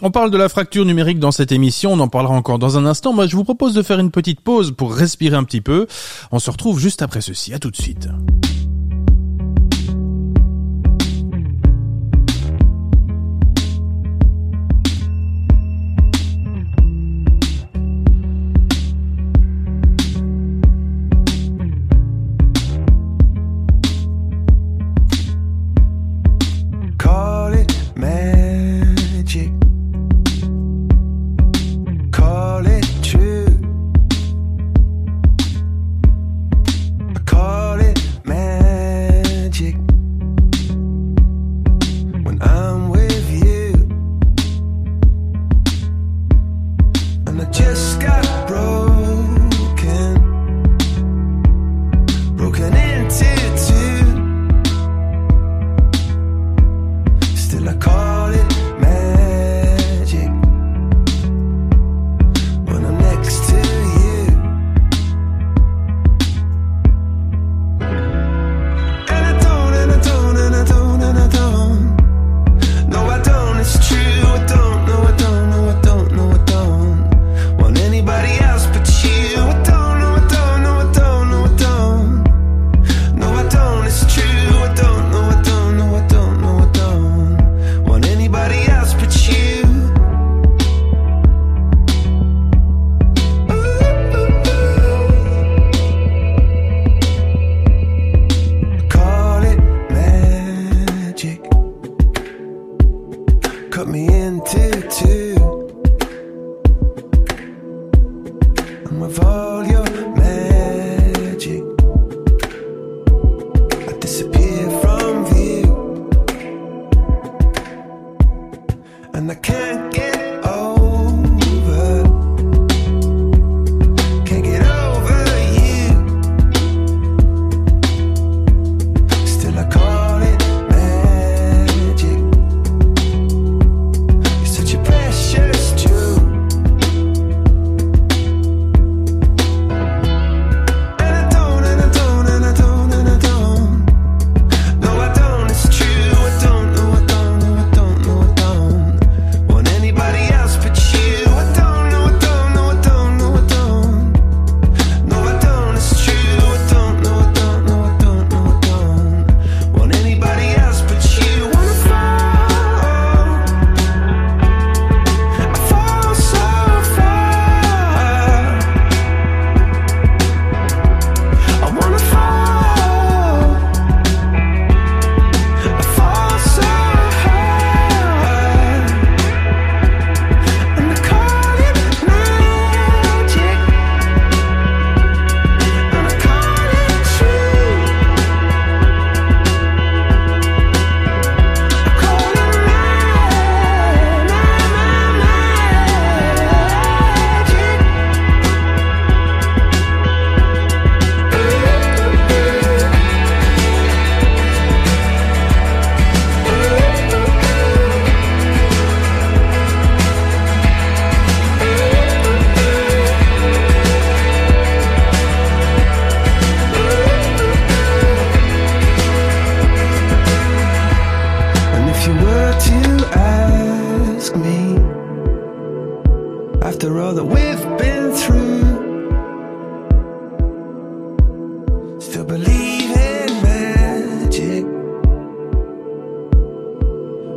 On 0.00 0.12
parle 0.12 0.30
de 0.30 0.36
la 0.36 0.48
fracture 0.48 0.84
numérique 0.84 1.18
dans 1.18 1.32
cette 1.32 1.50
émission, 1.50 1.92
on 1.92 1.98
en 1.98 2.08
parlera 2.08 2.34
encore 2.34 2.60
dans 2.60 2.78
un 2.78 2.86
instant. 2.86 3.12
Moi, 3.12 3.26
je 3.26 3.34
vous 3.34 3.42
propose 3.42 3.74
de 3.74 3.82
faire 3.82 3.98
une 3.98 4.12
petite 4.12 4.40
pause 4.40 4.70
pour 4.70 4.94
respirer 4.94 5.34
un 5.34 5.42
petit 5.42 5.60
peu. 5.60 5.88
On 6.30 6.38
se 6.38 6.50
retrouve 6.52 6.78
juste 6.78 7.02
après 7.02 7.20
ceci. 7.20 7.52
À 7.52 7.58
tout 7.58 7.72
de 7.72 7.76
suite. 7.76 8.08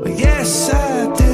Yes, 0.05 0.73
I 0.73 1.13
do. 1.15 1.30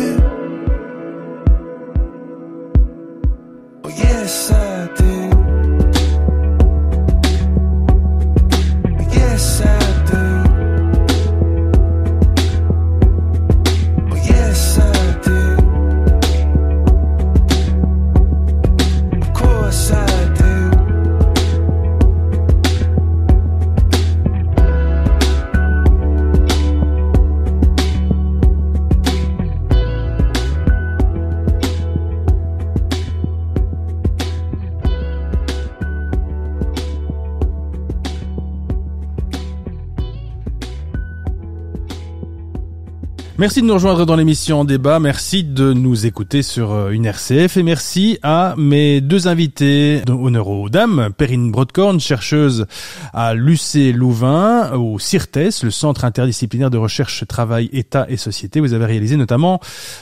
Merci 43.40 43.62
de 43.62 43.68
nous 43.68 43.76
rejoindre 43.76 44.08
dans 44.08 44.16
l'émission 44.16 44.62
en 44.62 44.66
débat. 44.66 45.00
Merci 45.00 45.44
de 45.44 45.72
nous 45.72 46.08
écouter 46.08 46.42
sur 46.42 46.72
euh, 46.72 46.90
une 46.90 47.06
RCF 47.06 47.58
et 47.58 47.62
merci 47.62 48.18
à 48.24 48.56
mes 48.58 49.00
deux 49.00 49.28
invités 49.28 50.02
honneur 50.10 50.48
aux 50.48 50.70
dames. 50.70 51.10
Perrine 51.16 51.52
Brodkorn, 51.52 52.00
chercheuse 52.00 52.66
à 53.14 53.36
l'UC 53.36 53.94
Louvain, 53.94 54.72
au 54.74 54.98
CIRTES, 54.98 55.62
le 55.62 55.70
Centre 55.70 56.04
interdisciplinaire 56.04 56.72
de 56.72 56.80
recherche 56.80 57.28
travail 57.28 57.70
État 57.74 58.08
et 58.10 58.18
société. 58.18 58.60
Vous 58.60 58.74
avez 58.74 58.86
réalisé 58.86 59.18
notamment 59.18 59.60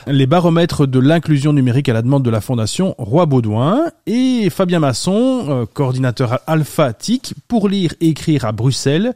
les 0.07 0.27
baromètres 0.27 0.87
de 0.87 0.99
l'inclusion 0.99 1.51
numérique 1.51 1.89
à 1.89 1.93
la 1.93 2.03
demande 2.03 2.23
de 2.23 2.29
la 2.29 2.39
Fondation 2.39 2.95
Roi 2.97 3.25
Baudouin 3.25 3.83
et 4.07 4.49
Fabien 4.49 4.79
Masson, 4.79 5.45
euh, 5.49 5.65
coordinateur 5.65 6.39
Alpha 6.47 6.93
TIC 6.93 7.33
pour 7.49 7.67
lire 7.67 7.95
et 7.99 8.07
écrire 8.07 8.45
à 8.45 8.53
Bruxelles. 8.53 9.13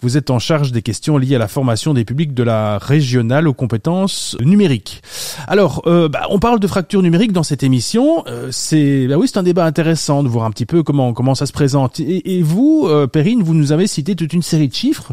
Vous 0.00 0.16
êtes 0.16 0.30
en 0.30 0.40
charge 0.40 0.72
des 0.72 0.82
questions 0.82 1.16
liées 1.16 1.36
à 1.36 1.38
la 1.38 1.46
formation 1.46 1.94
des 1.94 2.04
publics 2.04 2.34
de 2.34 2.42
la 2.42 2.78
régionale 2.78 3.51
compétences 3.52 4.36
numériques. 4.40 5.02
Alors, 5.46 5.82
euh, 5.86 6.08
bah, 6.08 6.26
on 6.30 6.38
parle 6.38 6.60
de 6.60 6.66
fracture 6.66 7.02
numérique 7.02 7.32
dans 7.32 7.42
cette 7.42 7.62
émission. 7.62 8.24
Euh, 8.26 8.48
c'est, 8.50 9.06
bah 9.06 9.16
oui, 9.18 9.28
c'est 9.28 9.38
un 9.38 9.42
débat 9.42 9.64
intéressant 9.64 10.22
de 10.22 10.28
voir 10.28 10.44
un 10.44 10.50
petit 10.50 10.66
peu 10.66 10.82
comment 10.82 11.34
ça 11.34 11.46
se 11.46 11.52
présente. 11.52 12.00
Et, 12.00 12.42
vous, 12.42 12.86
euh, 12.88 13.06
Perrine, 13.06 13.42
vous 13.42 13.54
nous 13.54 13.72
avez 13.72 13.86
cité 13.86 14.16
toute 14.16 14.32
une 14.32 14.42
série 14.42 14.68
de 14.68 14.74
chiffres 14.74 15.12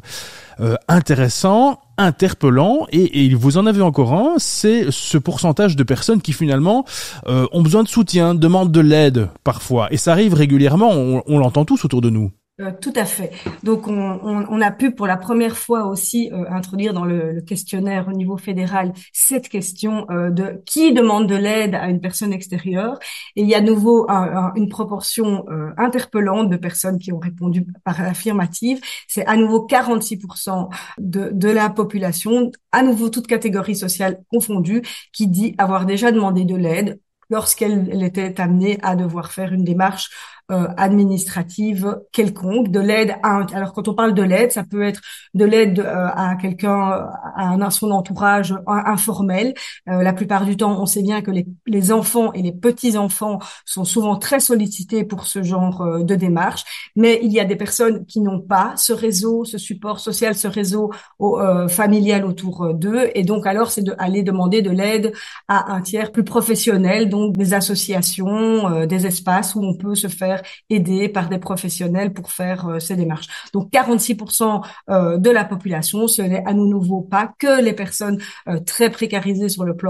euh, 0.60 0.76
intéressants, 0.88 1.80
interpellants, 1.98 2.88
et, 2.92 3.26
et 3.26 3.34
vous 3.34 3.58
en 3.58 3.66
avez 3.66 3.82
encore 3.82 4.14
un. 4.14 4.34
C'est 4.38 4.88
ce 4.90 5.18
pourcentage 5.18 5.76
de 5.76 5.84
personnes 5.84 6.22
qui 6.22 6.34
finalement 6.34 6.86
ont 7.28 7.62
besoin 7.62 7.84
de 7.84 7.88
soutien, 7.88 8.36
demandent 8.36 8.72
de 8.72 8.82
l'aide 8.82 9.30
parfois, 9.44 9.88
et 9.92 9.98
ça 9.98 10.12
arrive 10.12 10.34
régulièrement. 10.34 10.90
On 10.92 11.38
l'entend 11.38 11.66
tous 11.66 11.86
autour 11.86 12.02
de 12.02 12.10
nous. 12.10 12.32
Euh, 12.60 12.72
tout 12.82 12.92
à 12.98 13.06
fait. 13.06 13.32
Donc, 13.64 13.88
on, 13.88 13.94
on, 13.94 14.46
on, 14.50 14.62
a 14.62 14.70
pu 14.72 14.92
pour 14.92 15.08
la 15.08 15.16
première 15.16 15.56
fois 15.58 15.86
aussi 15.86 16.30
euh, 16.34 16.44
introduire 16.50 16.94
dans 16.94 17.06
le, 17.06 17.32
le, 17.32 17.42
questionnaire 17.42 18.10
au 18.10 18.12
niveau 18.12 18.38
fédéral 18.38 18.92
cette 19.14 19.48
question 19.48 20.06
euh, 20.10 20.30
de 20.30 20.62
qui 20.66 20.94
demande 20.94 21.28
de 21.28 21.36
l'aide 21.36 21.74
à 21.76 21.88
une 21.88 22.02
personne 22.02 22.34
extérieure. 22.34 23.00
Et 23.38 23.44
il 23.44 23.48
y 23.48 23.56
a 23.56 23.60
à 23.60 23.62
nouveau 23.62 24.10
un, 24.10 24.24
un, 24.24 24.54
une 24.56 24.68
proportion 24.68 25.46
euh, 25.50 25.72
interpellante 25.78 26.50
de 26.50 26.58
personnes 26.58 27.00
qui 27.00 27.14
ont 27.14 27.20
répondu 27.20 27.66
par 27.86 28.02
affirmative. 28.02 28.82
C'est 29.08 29.26
à 29.26 29.38
nouveau 29.38 29.66
46% 29.66 30.70
de, 30.98 31.30
de 31.32 31.50
la 31.50 31.70
population, 31.70 32.52
à 32.74 32.84
nouveau 32.84 33.10
toute 33.10 33.28
catégorie 33.28 33.78
sociale 33.78 34.20
confondue, 34.30 34.82
qui 35.14 35.28
dit 35.28 35.56
avoir 35.58 35.86
déjà 35.86 36.12
demandé 36.12 36.44
de 36.44 36.58
l'aide 36.58 37.00
lorsqu'elle 37.30 38.04
était 38.04 38.42
amenée 38.42 38.80
à 38.82 38.96
devoir 38.96 39.32
faire 39.32 39.54
une 39.54 39.64
démarche 39.64 40.10
euh, 40.52 40.68
administrative 40.78 42.00
quelconque, 42.12 42.70
de 42.70 42.80
l'aide 42.80 43.16
à 43.24 43.30
un, 43.30 43.46
alors 43.54 43.74
quand 43.74 43.88
on 43.88 43.94
parle 43.94 44.14
de 44.14 44.24
l'aide, 44.24 44.52
ça 44.52 44.64
peut 44.64 44.84
être 44.84 45.02
de 45.34 45.46
l'aide 45.46 45.80
euh, 45.80 46.08
à 46.16 46.36
quelqu'un, 46.36 47.08
à, 47.36 47.50
un, 47.50 47.62
à 47.62 47.70
son 47.70 47.92
entourage 47.92 48.56
informel. 48.68 49.54
Euh, 49.90 50.04
la 50.04 50.14
plupart 50.14 50.46
du 50.46 50.58
temps, 50.58 50.82
on 50.82 50.86
sait 50.86 51.02
bien 51.02 51.22
que 51.22 51.32
les, 51.32 51.46
les 51.68 51.92
enfants 51.92 52.34
et 52.34 52.42
les 52.42 52.52
petits 52.52 52.98
enfants 52.98 53.40
sont 53.66 53.86
souvent 53.86 54.16
très 54.18 54.40
sollicités 54.40 55.04
pour 55.04 55.28
ce 55.28 55.44
genre 55.44 55.82
euh, 55.82 56.04
de 56.04 56.16
démarche, 56.16 56.64
mais 56.96 57.20
il 57.22 57.32
y 57.32 57.40
a 57.40 57.46
des 57.46 57.56
personnes 57.56 58.06
qui 58.06 58.20
n'ont 58.20 58.42
pas 58.42 58.74
ce 58.76 58.94
réseau, 58.94 59.46
ce 59.46 59.58
support 59.58 60.00
social, 60.00 60.36
ce 60.36 60.48
réseau 60.48 60.92
euh, 61.22 61.68
familial 61.68 62.26
autour 62.26 62.74
d'eux, 62.74 63.10
et 63.14 63.24
donc 63.24 63.46
alors 63.46 63.72
c'est 63.72 63.84
d'aller 63.84 64.24
de 64.24 64.30
demander 64.30 64.62
de 64.62 64.70
l'aide 64.70 65.12
à 65.48 65.74
un 65.74 65.82
tiers 65.82 66.12
plus 66.12 66.24
professionnel, 66.24 67.10
donc 67.10 67.36
des 67.36 67.56
associations, 67.56 68.86
des 68.86 69.08
espaces 69.08 69.56
où 69.56 69.64
on 69.64 69.76
peut 69.76 69.96
se 69.96 70.08
faire 70.08 70.39
aider 70.70 71.10
par 71.10 71.30
des 71.30 71.40
professionnels 71.40 72.14
pour 72.14 72.32
faire 72.32 72.68
euh, 72.68 72.80
ces 72.80 72.96
démarches. 72.96 73.28
Donc 73.54 73.72
46% 73.72 74.64
euh, 74.90 75.18
de 75.18 75.30
la 75.30 75.46
population, 75.46 76.08
ce 76.08 76.22
n'est 76.22 76.44
à 76.46 76.54
nouveau 76.54 77.02
pas 77.02 77.32
que 77.38 77.62
les 77.62 77.74
personnes 77.74 78.20
euh, 78.48 78.60
très 78.60 78.90
précarisées 78.90 79.50
sur 79.50 79.64
le 79.64 79.76
plan 79.76 79.90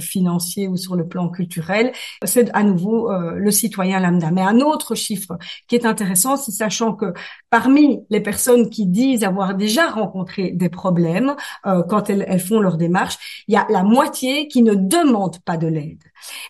financier 0.00 0.68
ou 0.68 0.76
sur 0.76 0.96
le 0.96 1.06
plan 1.06 1.28
culturel, 1.28 1.92
c'est 2.24 2.50
à 2.54 2.62
nouveau 2.62 3.10
le 3.10 3.50
citoyen 3.50 4.00
lambda. 4.00 4.30
Mais 4.30 4.42
un 4.42 4.60
autre 4.60 4.94
chiffre 4.94 5.36
qui 5.68 5.76
est 5.76 5.86
intéressant, 5.86 6.36
c'est 6.36 6.52
sachant 6.52 6.94
que 6.94 7.12
parmi 7.50 8.00
les 8.10 8.20
personnes 8.20 8.70
qui 8.70 8.86
disent 8.86 9.24
avoir 9.24 9.54
déjà 9.54 9.88
rencontré 9.88 10.52
des 10.52 10.68
problèmes 10.68 11.34
quand 11.64 12.10
elles, 12.10 12.24
elles 12.28 12.40
font 12.40 12.60
leur 12.60 12.76
démarche, 12.76 13.44
il 13.48 13.54
y 13.54 13.56
a 13.56 13.66
la 13.68 13.82
moitié 13.82 14.48
qui 14.48 14.62
ne 14.62 14.74
demandent 14.74 15.40
pas 15.44 15.56
de 15.56 15.66
l'aide. 15.66 16.02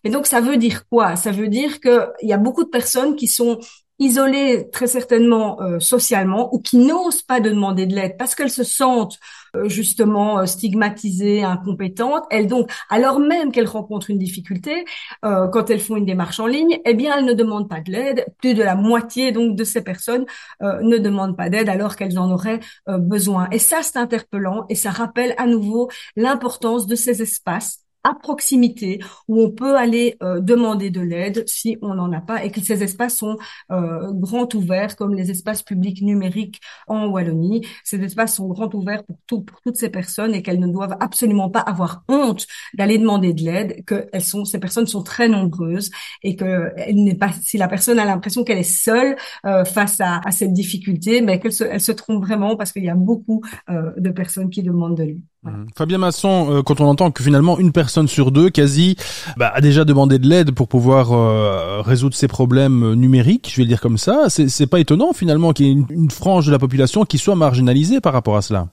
Et 0.05 0.11
donc 0.11 0.27
ça 0.27 0.41
veut 0.41 0.57
dire 0.57 0.87
quoi? 0.89 1.17
Ça 1.17 1.31
veut 1.31 1.49
dire 1.49 1.81
qu'il 1.81 2.09
y 2.23 2.33
a 2.33 2.39
beaucoup 2.39 2.65
de 2.65 2.69
personnes 2.69 3.17
qui 3.17 3.29
sont 3.35 3.59
isolées 4.03 4.69
très 4.71 4.87
certainement 4.87 5.61
euh, 5.63 5.79
socialement 5.79 6.53
ou 6.55 6.61
qui 6.61 6.77
n'osent 6.79 7.23
pas 7.23 7.41
de 7.41 7.51
demander 7.51 7.87
de 7.87 7.95
l'aide 7.95 8.17
parce 8.19 8.35
qu'elles 8.35 8.51
se 8.51 8.65
sentent 8.65 9.19
euh, 9.55 9.69
justement 9.69 10.41
euh, 10.41 10.47
stigmatisées, 10.47 11.45
incompétentes. 11.45 12.25
Elles 12.31 12.49
donc, 12.49 12.71
alors 12.91 13.21
même 13.21 13.53
qu'elles 13.53 13.67
rencontrent 13.67 14.11
une 14.11 14.19
difficulté, 14.19 14.85
quand 15.23 15.71
elles 15.71 15.81
font 15.81 15.97
une 15.97 16.07
démarche 16.07 16.41
en 16.41 16.47
ligne, 16.47 16.81
eh 16.85 16.95
bien 16.95 17.17
elles 17.17 17.25
ne 17.25 17.33
demandent 17.33 17.69
pas 17.69 17.81
de 17.81 17.93
l'aide. 17.93 18.27
Plus 18.39 18.55
de 18.55 18.63
la 18.63 18.75
moitié 18.75 19.33
donc 19.33 19.57
de 19.57 19.65
ces 19.65 19.83
personnes 19.83 20.27
ne 20.61 20.99
demandent 20.99 21.37
pas 21.37 21.49
d'aide 21.49 21.69
alors 21.69 21.97
qu'elles 21.97 22.19
en 22.19 22.31
auraient 22.31 22.61
besoin. 22.87 23.49
Et 23.51 23.59
ça 23.59 23.83
c'est 23.83 23.99
interpellant 23.99 24.65
et 24.69 24.75
ça 24.75 24.91
rappelle 24.91 25.35
à 25.39 25.47
nouveau 25.47 25.91
l'importance 26.17 26.87
de 26.87 26.95
ces 26.95 27.23
espaces 27.23 27.82
à 28.05 28.15
proximité 28.15 29.01
où 29.29 29.41
on 29.41 29.51
peut 29.51 29.77
aller 29.77 30.17
euh, 30.23 30.41
demander 30.41 30.91
de 30.91 31.01
l'aide 31.01 31.45
si 31.49 31.79
on 31.83 31.95
n'en 31.95 32.13
a 32.13 32.21
pas 32.21 32.45
et 32.45 32.51
que 32.51 32.61
ces 32.61 32.83
espaces 32.83 33.17
sont 33.19 33.37
euh, 33.71 34.13
grands 34.13 34.49
ouverts 34.55 34.97
comme 34.97 35.15
les 35.15 35.31
espaces 35.31 35.63
publics 35.63 36.03
numériques 36.03 36.61
en 36.89 37.07
Wallonie. 37.07 37.67
Ces 37.85 38.03
espaces 38.03 38.37
sont 38.37 38.49
grands 38.49 38.71
ouverts 38.75 39.05
pour, 39.05 39.17
tout, 39.27 39.43
pour 39.43 39.61
toutes 39.61 39.77
ces 39.77 39.91
personnes 39.91 40.35
et 40.35 40.43
qu'elles 40.43 40.61
ne 40.61 40.67
doivent 40.73 40.97
absolument 41.01 41.51
pas 41.51 41.61
avoir 41.61 42.05
honte 42.09 42.47
d'aller 42.75 42.99
demander 42.99 43.33
de 43.35 43.43
l'aide, 43.43 43.85
que 43.85 44.07
elles 44.13 44.25
sont, 44.25 44.45
ces 44.45 44.59
personnes 44.59 44.87
sont 44.87 45.03
très 45.03 45.29
nombreuses 45.29 45.91
et 46.23 46.37
que 46.37 46.73
elle 46.77 47.03
n'est 47.03 47.15
pas, 47.15 47.33
si 47.43 47.59
la 47.59 47.69
personne 47.69 47.99
a 47.99 48.05
l'impression 48.05 48.45
qu'elle 48.45 48.59
est 48.59 48.63
seule 48.63 49.17
euh, 49.47 49.65
face 49.65 50.01
à, 50.01 50.21
à, 50.25 50.31
cette 50.31 50.53
difficulté, 50.53 51.21
mais 51.21 51.39
qu'elle 51.41 51.53
se, 51.53 51.65
elle 51.65 51.81
se 51.81 51.93
trompe 51.93 52.25
vraiment 52.25 52.57
parce 52.57 52.73
qu'il 52.73 52.85
y 52.85 52.91
a 52.91 52.95
beaucoup 52.95 53.43
euh, 53.71 53.93
de 53.97 54.11
personnes 54.11 54.51
qui 54.51 54.63
demandent 54.63 54.97
de 54.97 55.05
l'aide. 55.05 55.32
Mmh. 55.45 55.65
Fabien 55.77 55.99
Masson, 55.99 56.53
euh, 56.53 56.63
quand 56.63 56.81
on 56.81 56.87
entend 56.87 57.11
que 57.11 57.23
finalement 57.23 57.59
une 57.59 57.73
personne 57.73 58.07
sur 58.07 58.31
deux, 58.31 58.49
quasi, 58.49 58.97
bah, 59.37 59.51
a 59.53 59.61
déjà 59.61 59.85
demandé 59.85 60.21
de 60.21 60.29
l'aide 60.29 60.53
pour 60.53 60.69
pouvoir 60.69 61.13
euh, 61.13 61.83
résoudre 61.83 62.15
ses 62.15 62.29
problèmes 62.29 62.95
numériques, 62.95 63.49
je 63.51 63.57
vais 63.57 63.63
le 63.63 63.69
dire 63.69 63.81
comme 63.81 63.99
ça, 63.99 64.27
c'est 64.29 64.67
pas 64.69 64.79
étonnant 64.79 65.13
finalement 65.13 65.53
qu'il 65.53 65.67
y 65.67 65.71
ait 65.71 65.85
une 65.91 66.11
frange 66.11 66.47
de 66.47 66.53
la 66.53 66.61
population 66.61 67.05
qui 67.05 67.19
soit 67.19 67.35
marginalisée 67.35 68.01
par 68.01 68.13
rapport 68.13 68.37
à 68.37 68.43
cela. 68.43 68.69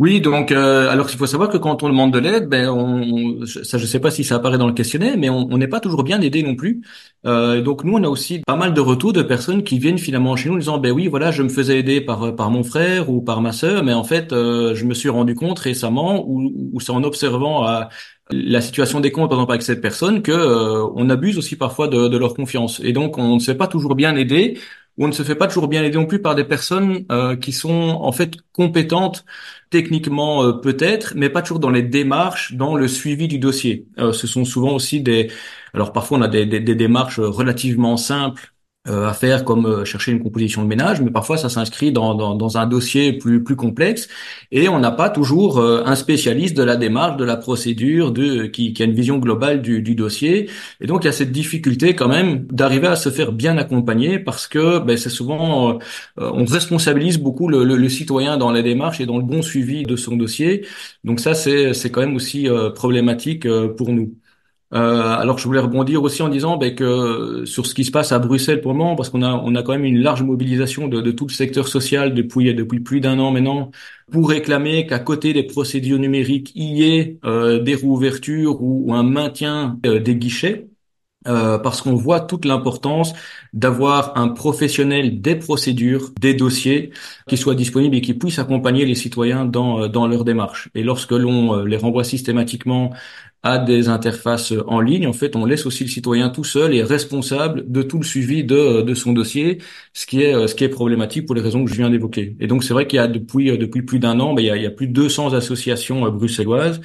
Oui, 0.00 0.22
donc 0.22 0.50
euh, 0.50 0.88
alors 0.88 1.10
il 1.10 1.18
faut 1.18 1.26
savoir 1.26 1.50
que 1.50 1.58
quand 1.58 1.82
on 1.82 1.88
demande 1.90 2.10
de 2.10 2.18
l'aide, 2.18 2.48
ben 2.48 2.70
on, 2.70 3.44
ça 3.44 3.76
je 3.76 3.84
sais 3.84 4.00
pas 4.00 4.10
si 4.10 4.24
ça 4.24 4.36
apparaît 4.36 4.56
dans 4.56 4.66
le 4.66 4.72
questionnaire, 4.72 5.14
mais 5.18 5.28
on 5.28 5.58
n'est 5.58 5.68
pas 5.68 5.78
toujours 5.78 6.04
bien 6.04 6.22
aidé 6.22 6.42
non 6.42 6.56
plus. 6.56 6.80
Euh, 7.26 7.60
donc 7.60 7.84
nous 7.84 7.92
on 7.92 8.02
a 8.02 8.08
aussi 8.08 8.38
pas 8.46 8.56
mal 8.56 8.72
de 8.72 8.80
retours 8.80 9.12
de 9.12 9.20
personnes 9.20 9.62
qui 9.62 9.78
viennent 9.78 9.98
finalement 9.98 10.36
chez 10.36 10.48
nous 10.48 10.54
en 10.54 10.58
disant 10.58 10.78
ben 10.78 10.90
oui 10.92 11.06
voilà 11.06 11.32
je 11.32 11.42
me 11.42 11.50
faisais 11.50 11.78
aider 11.78 12.00
par 12.00 12.34
par 12.34 12.50
mon 12.50 12.62
frère 12.64 13.10
ou 13.10 13.20
par 13.20 13.42
ma 13.42 13.52
sœur, 13.52 13.84
mais 13.84 13.92
en 13.92 14.04
fait 14.04 14.32
euh, 14.32 14.74
je 14.74 14.86
me 14.86 14.94
suis 14.94 15.10
rendu 15.10 15.34
compte 15.34 15.58
récemment 15.58 16.24
ou, 16.26 16.50
ou 16.72 16.80
c'est 16.80 16.92
en 16.92 17.04
observant 17.04 17.64
à 17.64 17.90
la 18.32 18.60
situation 18.60 19.00
des 19.00 19.10
comptes, 19.12 19.28
par 19.28 19.38
exemple, 19.38 19.52
avec 19.52 19.62
cette 19.62 19.80
personne, 19.80 20.22
que 20.22 20.30
euh, 20.32 20.86
on 20.94 21.10
abuse 21.10 21.36
aussi 21.36 21.56
parfois 21.56 21.88
de, 21.88 22.08
de, 22.08 22.16
leur 22.16 22.34
confiance. 22.34 22.80
Et 22.84 22.92
donc, 22.92 23.18
on 23.18 23.34
ne 23.34 23.38
se 23.40 23.46
fait 23.46 23.56
pas 23.56 23.66
toujours 23.66 23.96
bien 23.96 24.14
aider 24.16 24.56
où 25.00 25.04
on 25.06 25.08
ne 25.08 25.12
se 25.12 25.24
fait 25.24 25.34
pas 25.34 25.48
toujours 25.48 25.68
bien 25.68 25.82
aider 25.82 25.96
non 25.98 26.06
plus 26.06 26.20
par 26.22 26.34
des 26.36 26.44
personnes 26.44 27.06
euh, 27.10 27.36
qui 27.36 27.52
sont 27.52 27.70
en 27.72 28.12
fait 28.12 28.34
compétentes 28.52 29.24
techniquement 29.70 30.44
euh, 30.44 30.52
peut-être, 30.52 31.14
mais 31.16 31.30
pas 31.30 31.42
toujours 31.42 31.58
dans 31.60 31.70
les 31.70 31.82
démarches, 31.82 32.54
dans 32.54 32.76
le 32.76 32.86
suivi 32.88 33.26
du 33.28 33.38
dossier. 33.38 33.86
Euh, 33.98 34.12
ce 34.12 34.26
sont 34.28 34.44
souvent 34.44 34.72
aussi 34.74 35.00
des, 35.02 35.32
alors 35.74 35.92
parfois 35.92 36.18
on 36.18 36.22
a 36.22 36.28
des, 36.28 36.46
des, 36.46 36.60
des 36.60 36.74
démarches 36.76 37.18
relativement 37.18 37.96
simples 37.96 38.52
à 38.86 39.12
faire 39.12 39.44
comme 39.44 39.66
euh, 39.66 39.84
chercher 39.84 40.12
une 40.12 40.22
composition 40.22 40.62
de 40.62 40.66
ménage, 40.66 41.02
mais 41.02 41.10
parfois 41.10 41.36
ça 41.36 41.50
s'inscrit 41.50 41.92
dans, 41.92 42.14
dans, 42.14 42.58
un 42.58 42.66
dossier 42.66 43.12
plus, 43.12 43.44
plus 43.44 43.54
complexe 43.54 44.08
et 44.52 44.70
on 44.70 44.78
n'a 44.78 44.90
pas 44.90 45.10
toujours 45.10 45.58
euh, 45.58 45.82
un 45.84 45.94
spécialiste 45.94 46.56
de 46.56 46.62
la 46.62 46.76
démarche, 46.76 47.18
de 47.18 47.24
la 47.24 47.36
procédure, 47.36 48.10
de, 48.10 48.46
qui, 48.46 48.74
a 48.80 48.84
une 48.84 48.94
vision 48.94 49.18
globale 49.18 49.60
du, 49.60 49.94
dossier. 49.94 50.48
Et 50.80 50.86
donc 50.86 51.04
il 51.04 51.06
y 51.06 51.08
a 51.08 51.12
cette 51.12 51.32
difficulté 51.32 51.94
quand 51.94 52.08
même 52.08 52.46
d'arriver 52.46 52.86
à 52.86 52.96
se 52.96 53.10
faire 53.10 53.32
bien 53.32 53.58
accompagner 53.58 54.18
parce 54.18 54.46
que 54.48 54.78
ben, 54.78 54.96
c'est 54.96 55.10
souvent, 55.10 55.78
on 56.16 56.44
responsabilise 56.44 57.18
beaucoup 57.18 57.48
le, 57.48 57.88
citoyen 57.88 58.38
dans 58.38 58.50
la 58.52 58.62
démarche 58.62 59.00
et 59.00 59.06
dans 59.06 59.18
le 59.18 59.24
bon 59.24 59.42
suivi 59.42 59.82
de 59.82 59.96
son 59.96 60.16
dossier. 60.16 60.66
Donc 61.04 61.20
ça 61.20 61.34
c'est, 61.34 61.74
c'est 61.74 61.90
quand 61.90 62.00
même 62.00 62.16
aussi 62.16 62.48
problématique 62.74 63.46
pour 63.76 63.90
nous. 63.90 64.14
Euh, 64.72 65.02
alors 65.02 65.38
je 65.38 65.44
voulais 65.46 65.58
rebondir 65.58 66.00
aussi 66.04 66.22
en 66.22 66.28
disant 66.28 66.56
ben, 66.56 66.72
que 66.76 67.44
sur 67.44 67.66
ce 67.66 67.74
qui 67.74 67.84
se 67.84 67.90
passe 67.90 68.12
à 68.12 68.20
Bruxelles 68.20 68.60
pour 68.60 68.70
le 68.72 68.78
moment, 68.78 68.94
parce 68.94 69.10
qu'on 69.10 69.22
a 69.22 69.32
on 69.32 69.54
a 69.56 69.62
quand 69.64 69.72
même 69.72 69.84
une 69.84 69.98
large 69.98 70.22
mobilisation 70.22 70.86
de, 70.86 71.00
de 71.00 71.10
tout 71.10 71.26
le 71.26 71.32
secteur 71.32 71.66
social 71.66 72.14
depuis 72.14 72.54
depuis 72.54 72.78
plus 72.78 73.00
d'un 73.00 73.18
an 73.18 73.32
maintenant 73.32 73.72
pour 74.12 74.28
réclamer 74.28 74.86
qu'à 74.86 75.00
côté 75.00 75.32
des 75.32 75.42
procédures 75.42 75.98
numériques, 75.98 76.52
il 76.54 76.76
y 76.78 76.84
ait 76.96 77.18
euh, 77.24 77.60
des 77.60 77.74
réouvertures 77.74 78.62
ou, 78.62 78.84
ou 78.86 78.94
un 78.94 79.02
maintien 79.02 79.78
euh, 79.86 79.98
des 79.98 80.14
guichets. 80.14 80.68
Euh, 81.28 81.58
parce 81.58 81.82
qu'on 81.82 81.94
voit 81.96 82.20
toute 82.20 82.46
l'importance 82.46 83.12
d'avoir 83.52 84.16
un 84.16 84.28
professionnel 84.28 85.20
des 85.20 85.36
procédures, 85.36 86.12
des 86.18 86.32
dossiers 86.32 86.92
qui 87.28 87.36
soit 87.36 87.54
disponible 87.54 87.94
et 87.94 88.00
qui 88.00 88.14
puisse 88.14 88.38
accompagner 88.38 88.86
les 88.86 88.94
citoyens 88.94 89.44
dans, 89.44 89.82
euh, 89.82 89.88
dans 89.88 90.06
leur 90.06 90.24
démarche. 90.24 90.70
Et 90.74 90.82
lorsque 90.82 91.12
l'on 91.12 91.54
euh, 91.58 91.64
les 91.66 91.76
renvoie 91.76 92.04
systématiquement 92.04 92.94
à 93.42 93.58
des 93.58 93.88
interfaces 93.88 94.52
en 94.66 94.80
ligne, 94.80 95.06
en 95.06 95.12
fait, 95.14 95.34
on 95.36 95.46
laisse 95.46 95.64
aussi 95.66 95.84
le 95.84 95.90
citoyen 95.90 96.28
tout 96.30 96.44
seul 96.44 96.74
et 96.74 96.82
responsable 96.82 97.70
de 97.70 97.82
tout 97.82 97.98
le 97.98 98.04
suivi 98.04 98.44
de, 98.44 98.82
de 98.82 98.94
son 98.94 99.12
dossier, 99.12 99.58
ce 99.94 100.06
qui 100.06 100.20
est 100.22 100.46
ce 100.46 100.54
qui 100.54 100.64
est 100.64 100.68
problématique 100.68 101.26
pour 101.26 101.34
les 101.34 101.40
raisons 101.40 101.64
que 101.64 101.70
je 101.70 101.76
viens 101.76 101.88
d'évoquer. 101.90 102.36
Et 102.40 102.46
donc 102.46 102.64
c'est 102.64 102.74
vrai 102.74 102.86
qu'il 102.86 102.98
y 102.98 103.00
a 103.00 103.08
depuis 103.08 103.56
depuis 103.58 103.82
plus 103.82 103.98
d'un 103.98 104.20
an, 104.20 104.34
ben, 104.34 104.42
il, 104.42 104.46
y 104.46 104.50
a, 104.50 104.56
il 104.56 104.62
y 104.62 104.66
a 104.66 104.70
plus 104.70 104.88
de 104.88 104.92
200 104.92 105.32
associations 105.32 106.08
bruxelloises 106.10 106.80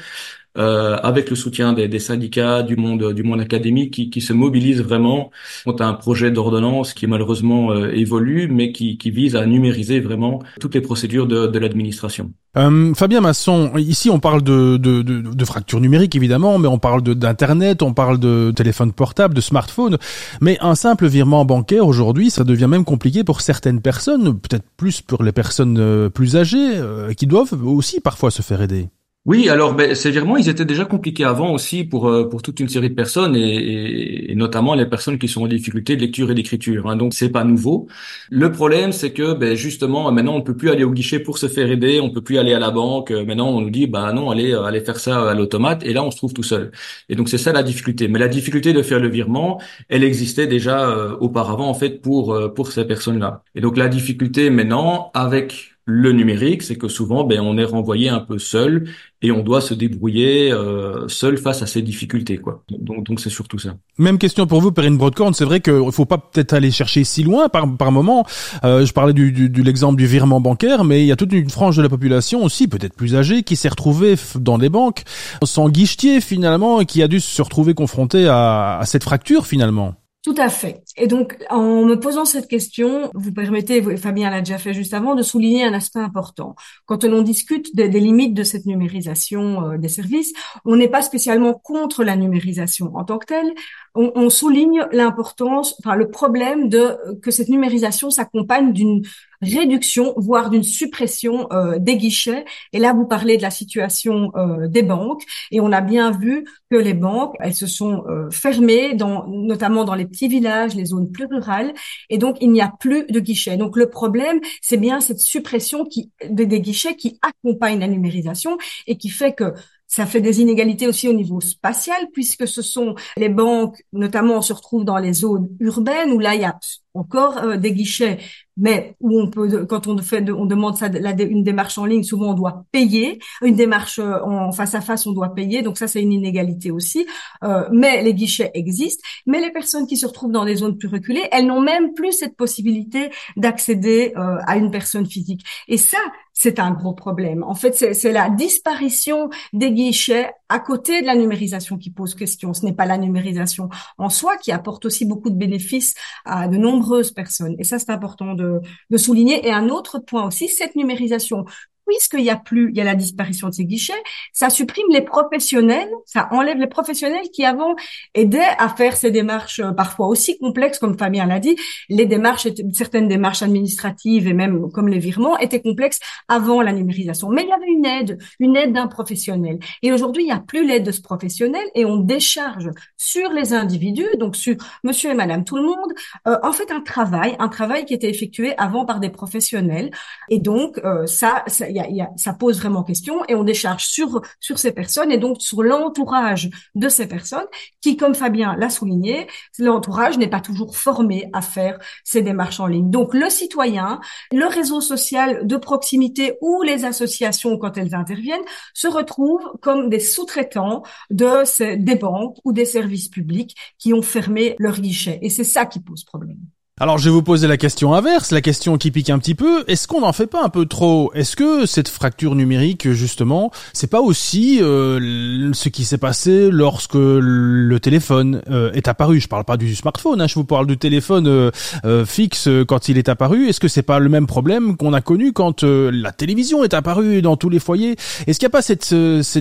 euh, 0.57 0.97
avec 1.03 1.29
le 1.29 1.35
soutien 1.35 1.73
des, 1.73 1.87
des, 1.87 1.99
syndicats, 1.99 2.63
du 2.63 2.75
monde, 2.75 3.13
du 3.13 3.23
monde 3.23 3.41
académique, 3.41 3.93
qui, 3.93 4.09
qui 4.09 4.21
se 4.21 4.33
mobilisent 4.33 4.81
vraiment 4.81 5.31
contre 5.65 5.83
un 5.83 5.93
projet 5.93 6.31
d'ordonnance 6.31 6.93
qui 6.93 7.07
malheureusement 7.07 7.71
euh, 7.71 7.91
évolue, 7.93 8.47
mais 8.47 8.71
qui, 8.71 8.97
qui, 8.97 9.11
vise 9.11 9.35
à 9.35 9.45
numériser 9.45 9.99
vraiment 9.99 10.41
toutes 10.59 10.75
les 10.75 10.81
procédures 10.81 11.27
de, 11.27 11.47
de 11.47 11.59
l'administration. 11.59 12.31
Euh, 12.57 12.93
Fabien 12.93 13.19
Masson, 13.19 13.73
ici 13.75 14.09
on 14.09 14.19
parle 14.19 14.41
de, 14.41 14.77
de, 14.77 15.01
de, 15.01 15.21
de 15.21 15.45
fracture 15.45 15.81
numérique 15.81 16.15
évidemment, 16.15 16.57
mais 16.57 16.69
on 16.69 16.79
parle 16.79 17.01
d'internet, 17.01 17.81
on 17.81 17.93
parle 17.93 18.17
de 18.17 18.51
téléphone 18.55 18.93
portable, 18.93 19.33
de 19.33 19.41
smartphone, 19.41 19.97
mais 20.39 20.57
un 20.61 20.75
simple 20.75 21.07
virement 21.07 21.43
bancaire 21.43 21.85
aujourd'hui, 21.85 22.29
ça 22.29 22.45
devient 22.45 22.67
même 22.67 22.85
compliqué 22.85 23.23
pour 23.23 23.41
certaines 23.41 23.81
personnes, 23.81 24.39
peut-être 24.39 24.65
plus 24.77 25.01
pour 25.01 25.23
les 25.23 25.31
personnes 25.31 25.77
euh, 25.79 26.09
plus 26.09 26.37
âgées, 26.37 26.77
euh, 26.77 27.13
qui 27.13 27.27
doivent 27.27 27.53
aussi 27.65 27.99
parfois 27.99 28.31
se 28.31 28.41
faire 28.41 28.61
aider. 28.61 28.87
Oui, 29.25 29.49
alors 29.49 29.73
ben, 29.73 29.95
ces 29.95 30.11
virements, 30.11 30.37
ils 30.37 30.49
étaient 30.49 30.65
déjà 30.65 30.85
compliqués 30.85 31.23
avant 31.23 31.51
aussi 31.51 31.83
pour 31.83 32.07
euh, 32.07 32.29
pour 32.29 32.43
toute 32.43 32.59
une 32.59 32.69
série 32.69 32.91
de 32.91 32.93
personnes 32.93 33.35
et, 33.35 34.31
et, 34.31 34.35
notamment 34.35 34.75
les 34.75 34.85
personnes 34.85 35.17
qui 35.17 35.27
sont 35.27 35.41
en 35.41 35.47
difficulté 35.47 35.95
de 35.95 36.01
lecture 36.01 36.29
et 36.29 36.35
d'écriture. 36.35 36.87
Hein, 36.87 36.95
donc 36.95 37.15
c'est 37.15 37.29
pas 37.29 37.43
nouveau. 37.43 37.87
Le 38.29 38.51
problème, 38.51 38.91
c'est 38.91 39.13
que 39.13 39.33
ben, 39.33 39.55
justement 39.55 40.11
maintenant 40.11 40.35
on 40.35 40.41
peut 40.43 40.55
plus 40.55 40.69
aller 40.69 40.83
au 40.83 40.91
guichet 40.91 41.19
pour 41.19 41.39
se 41.39 41.47
faire 41.47 41.71
aider, 41.71 41.99
on 41.99 42.11
peut 42.11 42.21
plus 42.21 42.37
aller 42.37 42.53
à 42.53 42.59
la 42.59 42.69
banque. 42.69 43.09
Maintenant 43.09 43.49
on 43.49 43.61
nous 43.61 43.71
dit 43.71 43.87
bah 43.87 44.13
non 44.13 44.29
allez 44.29 44.53
allez 44.53 44.81
faire 44.81 44.99
ça 44.99 45.31
à 45.31 45.33
l'automate 45.33 45.83
et 45.83 45.91
là 45.93 46.03
on 46.03 46.11
se 46.11 46.17
trouve 46.17 46.33
tout 46.33 46.43
seul. 46.43 46.71
Et 47.09 47.15
donc 47.15 47.27
c'est 47.27 47.39
ça 47.39 47.51
la 47.51 47.63
difficulté. 47.63 48.07
Mais 48.07 48.19
la 48.19 48.27
difficulté 48.27 48.73
de 48.73 48.83
faire 48.83 48.99
le 48.99 49.09
virement, 49.09 49.59
elle 49.89 50.03
existait 50.03 50.45
déjà 50.45 50.87
euh, 50.91 51.17
auparavant 51.19 51.67
en 51.67 51.73
fait 51.73 51.99
pour 51.99 52.31
euh, 52.33 52.49
pour 52.53 52.71
ces 52.71 52.85
personnes-là. 52.85 53.43
Et 53.55 53.61
donc 53.61 53.75
la 53.75 53.87
difficulté 53.87 54.51
maintenant 54.51 55.09
avec 55.15 55.74
le 55.85 56.11
numérique, 56.11 56.63
c'est 56.63 56.77
que 56.77 56.87
souvent, 56.87 57.23
ben, 57.23 57.39
on 57.41 57.57
est 57.59 57.65
renvoyé 57.65 58.09
un 58.09 58.19
peu 58.19 58.39
seul 58.39 58.89
et 59.21 59.31
on 59.31 59.43
doit 59.43 59.61
se 59.61 59.75
débrouiller 59.75 60.51
euh, 60.51 61.07
seul 61.07 61.37
face 61.37 61.61
à 61.61 61.67
ces 61.67 61.83
difficultés, 61.83 62.37
quoi. 62.37 62.63
Donc, 62.69 63.05
donc 63.05 63.19
c'est 63.19 63.29
surtout 63.29 63.59
ça. 63.59 63.75
Même 63.99 64.17
question 64.17 64.47
pour 64.47 64.61
vous, 64.61 64.71
Perrine 64.71 64.97
Broadcorn. 64.97 65.35
C'est 65.35 65.45
vrai 65.45 65.59
qu'il 65.59 65.91
faut 65.91 66.05
pas 66.05 66.17
peut-être 66.17 66.53
aller 66.53 66.71
chercher 66.71 67.03
si 67.03 67.23
loin 67.23 67.49
par, 67.49 67.77
par 67.77 67.91
moment. 67.91 68.25
Euh, 68.63 68.83
je 68.83 68.93
parlais 68.93 69.13
du, 69.13 69.31
du, 69.31 69.47
de 69.47 69.61
l'exemple 69.61 69.95
du 69.95 70.07
virement 70.07 70.41
bancaire, 70.41 70.83
mais 70.83 71.03
il 71.03 71.07
y 71.07 71.11
a 71.11 71.15
toute 71.15 71.31
une 71.31 71.51
frange 71.51 71.77
de 71.77 71.83
la 71.83 71.89
population 71.89 72.43
aussi, 72.43 72.67
peut-être 72.67 72.95
plus 72.95 73.15
âgée, 73.15 73.43
qui 73.43 73.55
s'est 73.55 73.69
retrouvée 73.69 74.15
dans 74.39 74.57
des 74.57 74.69
banques 74.69 75.03
sans 75.43 75.69
guichetier 75.69 76.19
finalement 76.19 76.81
et 76.81 76.85
qui 76.85 77.03
a 77.03 77.07
dû 77.07 77.19
se 77.19 77.41
retrouver 77.43 77.75
confrontée 77.75 78.27
à, 78.27 78.79
à 78.79 78.85
cette 78.85 79.03
fracture 79.03 79.45
finalement. 79.45 79.93
Tout 80.23 80.35
à 80.39 80.49
fait. 80.49 80.81
Et 80.97 81.07
donc, 81.07 81.37
en 81.49 81.83
me 81.83 81.99
posant 81.99 82.23
cette 82.23 82.47
question, 82.47 83.11
vous 83.13 83.33
permettez, 83.33 83.81
Fabien 83.97 84.29
l'a 84.29 84.39
déjà 84.39 84.57
fait 84.57 84.73
juste 84.73 84.93
avant, 84.93 85.15
de 85.15 85.23
souligner 85.23 85.65
un 85.65 85.73
aspect 85.73 85.99
important. 85.99 86.55
Quand 86.85 87.03
on 87.03 87.21
discute 87.21 87.75
des, 87.75 87.89
limites 87.89 88.33
de 88.33 88.43
cette 88.43 88.65
numérisation 88.65 89.71
euh, 89.71 89.77
des 89.77 89.89
services, 89.89 90.33
on 90.63 90.77
n'est 90.77 90.87
pas 90.87 91.01
spécialement 91.01 91.53
contre 91.53 92.03
la 92.03 92.15
numérisation 92.15 92.95
en 92.95 93.03
tant 93.03 93.17
que 93.17 93.25
telle. 93.25 93.53
On, 93.97 94.29
souligne 94.29 94.85
l'importance, 94.91 95.75
enfin 95.79 95.95
le 95.95 96.09
problème 96.09 96.67
de 96.67 96.97
que 97.21 97.31
cette 97.31 97.47
numérisation 97.47 98.09
s'accompagne 98.09 98.73
d'une 98.73 99.03
réduction, 99.41 100.13
voire 100.17 100.49
d'une 100.49 100.63
suppression 100.63 101.47
euh, 101.51 101.77
des 101.79 101.97
guichets. 101.97 102.45
Et 102.73 102.79
là, 102.79 102.93
vous 102.93 103.05
parlez 103.05 103.37
de 103.37 103.41
la 103.41 103.51
situation 103.51 104.31
euh, 104.35 104.67
des 104.67 104.83
banques, 104.83 105.23
et 105.51 105.61
on 105.61 105.71
a 105.71 105.81
bien 105.81 106.11
vu 106.11 106.45
que 106.69 106.75
les 106.75 106.93
banques, 106.93 107.35
elles 107.39 107.53
se 107.53 107.67
sont 107.67 108.03
euh, 108.07 108.29
fermées, 108.31 108.95
dans, 108.95 109.27
notamment 109.27 109.85
dans 109.85 109.95
les 109.95 110.05
petits 110.05 110.27
villages, 110.27 110.75
zones 110.85 111.11
plus 111.11 111.25
rurales, 111.25 111.73
et 112.09 112.17
donc 112.17 112.37
il 112.41 112.51
n'y 112.51 112.61
a 112.61 112.71
plus 112.79 113.05
de 113.07 113.19
guichets. 113.19 113.57
Donc 113.57 113.77
le 113.77 113.89
problème, 113.89 114.39
c'est 114.61 114.77
bien 114.77 114.99
cette 114.99 115.19
suppression 115.19 115.85
qui, 115.85 116.11
des 116.29 116.61
guichets 116.61 116.95
qui 116.95 117.19
accompagne 117.21 117.79
la 117.79 117.87
numérisation 117.87 118.57
et 118.87 118.97
qui 118.97 119.09
fait 119.09 119.33
que 119.33 119.53
ça 119.87 120.05
fait 120.05 120.21
des 120.21 120.41
inégalités 120.41 120.87
aussi 120.87 121.07
au 121.07 121.13
niveau 121.13 121.39
spatial, 121.41 122.07
puisque 122.11 122.47
ce 122.47 122.61
sont 122.61 122.95
les 123.17 123.29
banques, 123.29 123.81
notamment 123.93 124.37
on 124.37 124.41
se 124.41 124.53
retrouve 124.53 124.83
dans 124.83 124.97
les 124.97 125.13
zones 125.13 125.49
urbaines 125.59 126.11
où 126.11 126.19
là 126.19 126.35
il 126.35 126.41
y 126.41 126.45
a 126.45 126.57
encore 126.93 127.37
euh, 127.37 127.57
des 127.57 127.71
guichets, 127.71 128.19
mais 128.57 128.95
où 129.01 129.19
on 129.19 129.29
peut, 129.29 129.65
quand 129.65 129.87
on 129.87 129.97
fait, 129.97 130.29
on 130.31 130.45
demande 130.45 130.77
ça, 130.77 130.87
une 130.87 131.43
démarche 131.43 131.77
en 131.77 131.85
ligne, 131.85 132.03
souvent 132.03 132.31
on 132.31 132.33
doit 132.33 132.65
payer. 132.71 133.19
Une 133.41 133.55
démarche 133.55 133.99
euh, 133.99 134.19
en 134.23 134.51
face 134.51 134.75
à 134.75 134.81
face, 134.81 135.05
on 135.05 135.11
doit 135.11 135.33
payer. 135.33 135.61
Donc 135.61 135.77
ça, 135.77 135.87
c'est 135.87 136.01
une 136.01 136.13
inégalité 136.13 136.71
aussi. 136.71 137.05
Euh, 137.43 137.67
mais 137.71 138.01
les 138.01 138.13
guichets 138.13 138.51
existent. 138.53 139.03
Mais 139.25 139.41
les 139.41 139.51
personnes 139.51 139.87
qui 139.87 139.97
se 139.97 140.05
retrouvent 140.05 140.31
dans 140.31 140.45
des 140.45 140.55
zones 140.55 140.77
plus 140.77 140.87
reculées, 140.87 141.27
elles 141.31 141.47
n'ont 141.47 141.61
même 141.61 141.93
plus 141.93 142.13
cette 142.13 142.37
possibilité 142.37 143.09
d'accéder 143.35 144.13
euh, 144.15 144.37
à 144.47 144.57
une 144.57 144.71
personne 144.71 145.05
physique. 145.05 145.45
Et 145.67 145.77
ça, 145.77 145.97
c'est 146.33 146.59
un 146.59 146.71
gros 146.71 146.93
problème. 146.93 147.43
En 147.43 147.55
fait, 147.55 147.93
c'est 147.93 148.11
la 148.11 148.29
disparition 148.29 149.29
des 149.53 149.71
guichets 149.71 150.31
à 150.49 150.59
côté 150.59 151.01
de 151.01 151.05
la 151.05 151.15
numérisation 151.15 151.77
qui 151.77 151.89
pose 151.89 152.15
question. 152.15 152.53
Ce 152.53 152.65
n'est 152.65 152.73
pas 152.73 152.85
la 152.85 152.97
numérisation 152.97 153.69
en 153.97 154.09
soi 154.09 154.37
qui 154.37 154.51
apporte 154.51 154.85
aussi 154.85 155.05
beaucoup 155.05 155.29
de 155.29 155.35
bénéfices 155.35 155.95
à 156.25 156.47
de 156.47 156.57
nombreuses 156.57 157.11
personnes. 157.11 157.55
Et 157.59 157.63
ça, 157.63 157.79
c'est 157.79 157.91
important 157.91 158.33
de, 158.33 158.61
de 158.89 158.97
souligner. 158.97 159.47
Et 159.47 159.51
un 159.51 159.69
autre 159.69 159.99
point 159.99 160.25
aussi, 160.25 160.47
cette 160.47 160.75
numérisation 160.75 161.45
puisqu'il 161.85 162.21
y 162.21 162.29
a 162.29 162.35
plus, 162.35 162.69
il 162.71 162.77
y 162.77 162.81
a 162.81 162.83
la 162.83 162.95
disparition 162.95 163.49
de 163.49 163.53
ces 163.53 163.65
guichets, 163.65 163.93
ça 164.33 164.49
supprime 164.49 164.87
les 164.91 165.01
professionnels, 165.01 165.89
ça 166.05 166.27
enlève 166.31 166.57
les 166.57 166.67
professionnels 166.67 167.29
qui 167.33 167.45
avant 167.45 167.75
aidaient 168.13 168.39
à 168.57 168.69
faire 168.69 168.95
ces 168.95 169.11
démarches 169.11 169.59
euh, 169.59 169.71
parfois 169.71 170.07
aussi 170.07 170.37
complexes, 170.37 170.79
comme 170.79 170.97
Fabien 170.97 171.25
l'a 171.25 171.39
dit. 171.39 171.55
Les 171.89 172.05
démarches, 172.05 172.47
certaines 172.73 173.07
démarches 173.07 173.41
administratives 173.41 174.27
et 174.27 174.33
même 174.33 174.71
comme 174.71 174.87
les 174.87 174.99
virements 174.99 175.37
étaient 175.37 175.61
complexes 175.61 175.99
avant 176.27 176.61
la 176.61 176.73
numérisation. 176.73 177.29
Mais 177.29 177.43
il 177.43 177.49
y 177.49 177.51
avait 177.51 177.67
une 177.67 177.85
aide, 177.85 178.17
une 178.39 178.55
aide 178.55 178.73
d'un 178.73 178.87
professionnel. 178.87 179.59
Et 179.81 179.91
aujourd'hui, 179.91 180.23
il 180.23 180.27
n'y 180.27 180.31
a 180.31 180.39
plus 180.39 180.65
l'aide 180.65 180.83
de 180.83 180.91
ce 180.91 181.01
professionnel 181.01 181.63
et 181.75 181.85
on 181.85 181.97
décharge 181.97 182.69
sur 182.97 183.29
les 183.31 183.53
individus, 183.53 184.07
donc 184.19 184.35
sur 184.35 184.55
monsieur 184.83 185.11
et 185.11 185.13
madame 185.13 185.43
tout 185.43 185.57
le 185.57 185.63
monde, 185.63 185.93
euh, 186.27 186.37
en 186.43 186.51
fait 186.51 186.71
un 186.71 186.81
travail, 186.81 187.35
un 187.39 187.49
travail 187.49 187.85
qui 187.85 187.93
était 187.93 188.09
effectué 188.09 188.57
avant 188.57 188.85
par 188.85 188.99
des 188.99 189.09
professionnels. 189.09 189.91
Et 190.29 190.39
donc, 190.39 190.79
euh, 190.83 191.05
ça, 191.05 191.43
ça 191.47 191.67
y 191.75 191.79
a, 191.79 191.89
y 191.89 192.01
a, 192.01 192.09
ça 192.15 192.33
pose 192.33 192.59
vraiment 192.59 192.83
question 192.83 193.23
et 193.27 193.35
on 193.35 193.43
décharge 193.43 193.85
sur 193.85 194.21
sur 194.39 194.59
ces 194.59 194.71
personnes 194.71 195.11
et 195.11 195.17
donc 195.17 195.41
sur 195.41 195.63
l'entourage 195.63 196.49
de 196.75 196.89
ces 196.89 197.07
personnes 197.07 197.45
qui, 197.81 197.97
comme 197.97 198.15
Fabien 198.15 198.55
l'a 198.57 198.69
souligné, 198.69 199.27
l'entourage 199.59 200.17
n'est 200.17 200.29
pas 200.29 200.41
toujours 200.41 200.77
formé 200.77 201.29
à 201.33 201.41
faire 201.41 201.77
ces 202.03 202.21
démarches 202.21 202.59
en 202.59 202.67
ligne. 202.67 202.89
Donc 202.89 203.13
le 203.13 203.29
citoyen, 203.29 203.99
le 204.31 204.45
réseau 204.45 204.81
social 204.81 205.45
de 205.45 205.57
proximité 205.57 206.37
ou 206.41 206.61
les 206.63 206.85
associations 206.85 207.57
quand 207.57 207.77
elles 207.77 207.95
interviennent 207.95 208.41
se 208.73 208.87
retrouvent 208.87 209.51
comme 209.61 209.89
des 209.89 209.99
sous-traitants 209.99 210.83
de 211.09 211.43
ces, 211.45 211.77
des 211.77 211.95
banques 211.95 212.37
ou 212.43 212.53
des 212.53 212.65
services 212.65 213.09
publics 213.09 213.55
qui 213.77 213.93
ont 213.93 214.01
fermé 214.01 214.55
leurs 214.59 214.79
guichets 214.79 215.19
et 215.21 215.29
c'est 215.29 215.43
ça 215.43 215.65
qui 215.65 215.79
pose 215.79 216.03
problème. 216.03 216.39
Alors 216.81 216.97
je 216.97 217.05
vais 217.05 217.11
vous 217.11 217.23
poser 217.23 217.47
la 217.47 217.55
question 217.55 217.93
inverse, 217.93 218.31
la 218.31 218.41
question 218.41 218.77
qui 218.77 218.91
pique 218.91 219.09
un 219.09 219.17
petit 219.17 219.33
peu. 219.33 219.63
Est-ce 219.69 219.87
qu'on 219.87 220.01
n'en 220.01 220.11
fait 220.11 220.27
pas 220.27 220.43
un 220.43 220.49
peu 220.49 220.65
trop? 220.65 221.09
Est-ce 221.13 221.37
que 221.37 221.65
cette 221.65 221.87
fracture 221.87 222.35
numérique, 222.35 222.91
justement, 222.91 223.49
c'est 223.71 223.89
pas 223.89 224.01
aussi 224.01 224.59
euh, 224.61 225.53
ce 225.53 225.69
qui 225.69 225.85
s'est 225.85 225.97
passé 225.97 226.49
lorsque 226.51 226.95
le 226.95 227.77
téléphone 227.79 228.41
euh, 228.49 228.73
est 228.73 228.89
apparu? 228.89 229.21
Je 229.21 229.29
parle 229.29 229.45
pas 229.45 229.55
du 229.55 229.73
smartphone, 229.73 230.19
hein, 230.19 230.27
je 230.27 230.35
vous 230.35 230.43
parle 230.43 230.67
du 230.67 230.77
téléphone 230.77 231.27
euh, 231.29 232.05
fixe 232.05 232.49
quand 232.67 232.89
il 232.89 232.97
est 232.97 233.07
apparu. 233.07 233.47
Est-ce 233.47 233.61
que 233.61 233.69
c'est 233.69 233.81
pas 233.81 233.99
le 233.99 234.09
même 234.09 234.27
problème 234.27 234.75
qu'on 234.75 234.91
a 234.91 234.99
connu 234.99 235.31
quand 235.31 235.63
la 235.63 236.11
télévision 236.11 236.65
est 236.65 236.73
apparue 236.73 237.21
dans 237.21 237.37
tous 237.37 237.49
les 237.49 237.59
foyers? 237.59 237.95
Est-ce 238.27 238.37
qu'il 238.37 238.47
n'y 238.47 238.51
a 238.51 238.57
pas 238.57 238.61
cette, 238.61 238.93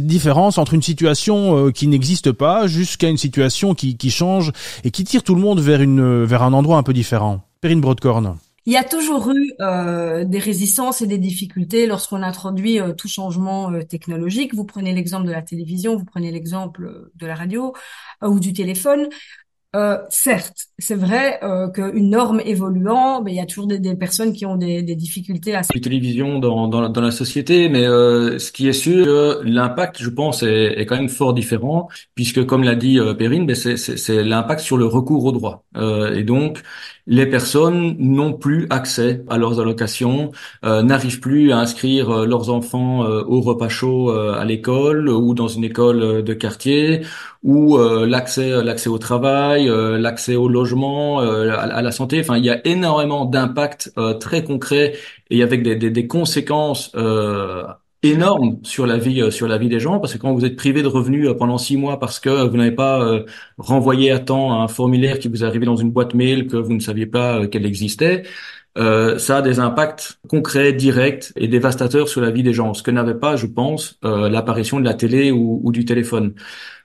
différence 0.07 0.57
entre 0.57 0.73
une 0.73 0.83
situation 0.83 1.73
qui 1.73 1.89
n'existe 1.89 2.31
pas 2.31 2.69
jusqu'à 2.69 3.09
une 3.09 3.19
situation 3.19 3.75
qui, 3.75 3.97
qui 3.97 4.13
change 4.13 4.53
et 4.85 4.93
qui 4.93 5.03
tire 5.03 5.25
tout 5.25 5.35
le 5.35 5.41
monde 5.41 5.59
vers 5.59 5.83
une 5.83 6.23
vers 6.23 6.45
un 6.45 6.53
endroit 6.53 6.79
un 6.79 6.85
peu 6.85 6.93
différent? 6.93 7.24
Perrine 7.61 7.81
Broadcorn. 7.81 8.37
Il 8.67 8.73
y 8.73 8.79
a 8.79 8.85
toujours 8.85 9.31
eu 9.31 9.53
euh, 9.61 10.25
des 10.25 10.39
résistances 10.39 11.03
et 11.03 11.07
des 11.07 11.19
difficultés 11.19 11.87
lorsqu'on 11.87 12.23
introduit 12.23 12.81
euh, 12.81 12.93
tout 12.93 13.09
changement 13.09 13.71
euh, 13.71 13.83
technologique. 13.83 14.55
Vous 14.55 14.65
prenez 14.65 14.95
l'exemple 14.95 15.27
de 15.27 15.33
la 15.33 15.43
télévision, 15.43 15.97
vous 15.97 16.07
prenez 16.07 16.33
l'exemple 16.33 17.11
de 17.15 17.27
la 17.27 17.35
radio 17.35 17.75
euh, 18.23 18.29
ou 18.29 18.41
du 18.41 18.55
téléphone. 18.55 19.09
Euh, 19.75 19.99
certes, 20.09 20.69
c'est 20.79 20.95
vrai 20.95 21.41
euh, 21.43 21.69
qu'une 21.69 22.09
norme 22.09 22.41
évoluant, 22.45 23.23
ben, 23.23 23.33
il 23.33 23.37
y 23.37 23.41
a 23.41 23.47
toujours 23.47 23.67
des, 23.67 23.81
des 23.81 23.97
personnes 23.97 24.33
qui 24.33 24.47
ont 24.47 24.55
des, 24.55 24.83
des 24.83 24.95
difficultés 24.95 25.53
à 25.53 25.63
la 25.63 25.81
télévision 25.81 26.39
dans, 26.39 26.69
dans, 26.69 26.89
dans 26.89 27.01
la 27.01 27.11
société, 27.11 27.69
mais 27.69 27.85
euh, 27.85 28.39
ce 28.39 28.53
qui 28.53 28.69
est 28.69 28.73
sûr, 28.73 29.41
l'impact, 29.43 30.01
je 30.01 30.11
pense, 30.11 30.45
est, 30.45 30.79
est, 30.79 30.87
quand 30.87 30.95
même 30.95 31.09
fort 31.09 31.35
différent, 31.35 31.89
puisque 32.15 32.47
comme 32.47 32.63
l'a 32.63 32.77
dit 32.77 33.01
euh, 33.01 33.15
Perrine, 33.15 33.47
ben 33.47 33.57
c'est 33.57 34.23
l'impact 34.23 34.61
sur 34.61 34.77
le 34.77 34.87
recours 34.87 35.25
au 35.25 35.33
droit. 35.33 35.65
Euh, 35.77 36.15
et 36.15 36.23
donc, 36.23 36.63
les 37.07 37.27
personnes 37.27 37.97
n'ont 37.99 38.33
plus 38.33 38.67
accès 38.71 39.23
à 39.29 39.37
leurs 39.37 39.61
allocations, 39.61 40.31
euh, 40.65 40.83
n'arrivent 40.83 41.21
plus 41.21 41.53
à 41.53 41.59
inscrire 41.59 42.11
euh, 42.11 42.27
leurs 42.27 42.51
enfants 42.51 43.05
euh, 43.05 43.23
au 43.27 43.41
repas 43.43 43.69
chaud 43.69 44.11
euh, 44.11 44.35
à 44.35 44.45
l'école 44.45 45.09
ou 45.11 45.35
dans 45.35 45.49
une 45.49 45.65
école 45.65 46.03
euh, 46.03 46.23
de 46.23 46.33
quartier, 46.35 47.03
ou 47.43 47.77
euh, 47.79 48.07
l'accès 48.07 48.63
l'accès 48.65 48.89
au 48.89 48.99
travail, 48.99 49.67
l'accès 50.01 50.35
au 50.37 50.49
logement, 50.49 51.21
à, 51.21 51.25
à, 51.55 51.83
la 51.83 51.93
santé. 51.93 52.21
Enfin, 52.21 52.39
il 52.39 52.45
y 52.45 52.51
a 52.51 52.67
énormément 52.67 53.25
d'impacts 53.27 53.93
très 54.21 54.45
concrets 54.45 54.95
et 55.31 55.43
avec 55.43 55.63
des, 55.63 55.77
des, 55.77 55.91
des 55.91 56.07
conséquences 56.07 56.91
énorme 58.05 58.59
sur 58.63 58.87
la 58.87 58.99
vie 58.99 59.33
sur 59.33 59.49
la 59.49 59.59
vie 59.59 59.69
des 59.69 59.81
gens 59.81 59.99
parce 59.99 60.13
que 60.13 60.19
quand 60.19 60.33
vous 60.35 60.45
êtes 60.45 60.57
privé 60.57 60.83
de 60.83 60.89
revenus 60.89 61.29
pendant 61.39 61.59
six 61.59 61.77
mois 61.77 61.99
parce 61.99 62.21
que 62.21 62.47
vous 62.47 62.57
n'avez 62.57 62.73
pas 62.73 63.03
euh, 63.03 63.25
renvoyé 63.59 64.11
à 64.11 64.19
temps 64.19 64.61
un 64.61 64.69
formulaire 64.69 65.19
qui 65.19 65.29
vous 65.29 65.43
est 65.43 65.47
arrivé 65.47 65.67
dans 65.67 65.77
une 65.77 65.91
boîte 65.91 66.15
mail 66.15 66.47
que 66.47 66.57
vous 66.57 66.73
ne 66.73 66.81
saviez 66.81 67.07
pas 67.07 67.41
euh, 67.41 67.47
qu'elle 67.49 67.67
existait 67.67 68.25
euh, 68.77 69.19
ça 69.19 69.39
a 69.39 69.43
des 69.43 69.61
impacts 69.61 70.19
concrets, 70.29 70.73
directs 70.73 71.33
et 71.37 71.49
dévastateurs 71.49 72.09
sur 72.09 72.21
la 72.21 72.31
vie 72.31 72.43
des 72.43 72.53
gens, 72.53 72.75
ce 72.75 72.83
que 72.83 72.91
n'avait 72.91 73.15
pas, 73.15 73.37
je 73.37 73.47
pense, 73.47 73.99
euh, 74.05 74.29
l'apparition 74.29 74.81
de 74.81 74.85
la 74.85 74.95
télé 74.95 75.31
ou, 75.31 75.61
ou, 75.63 75.73
du 75.73 75.85
téléphone. 75.85 76.35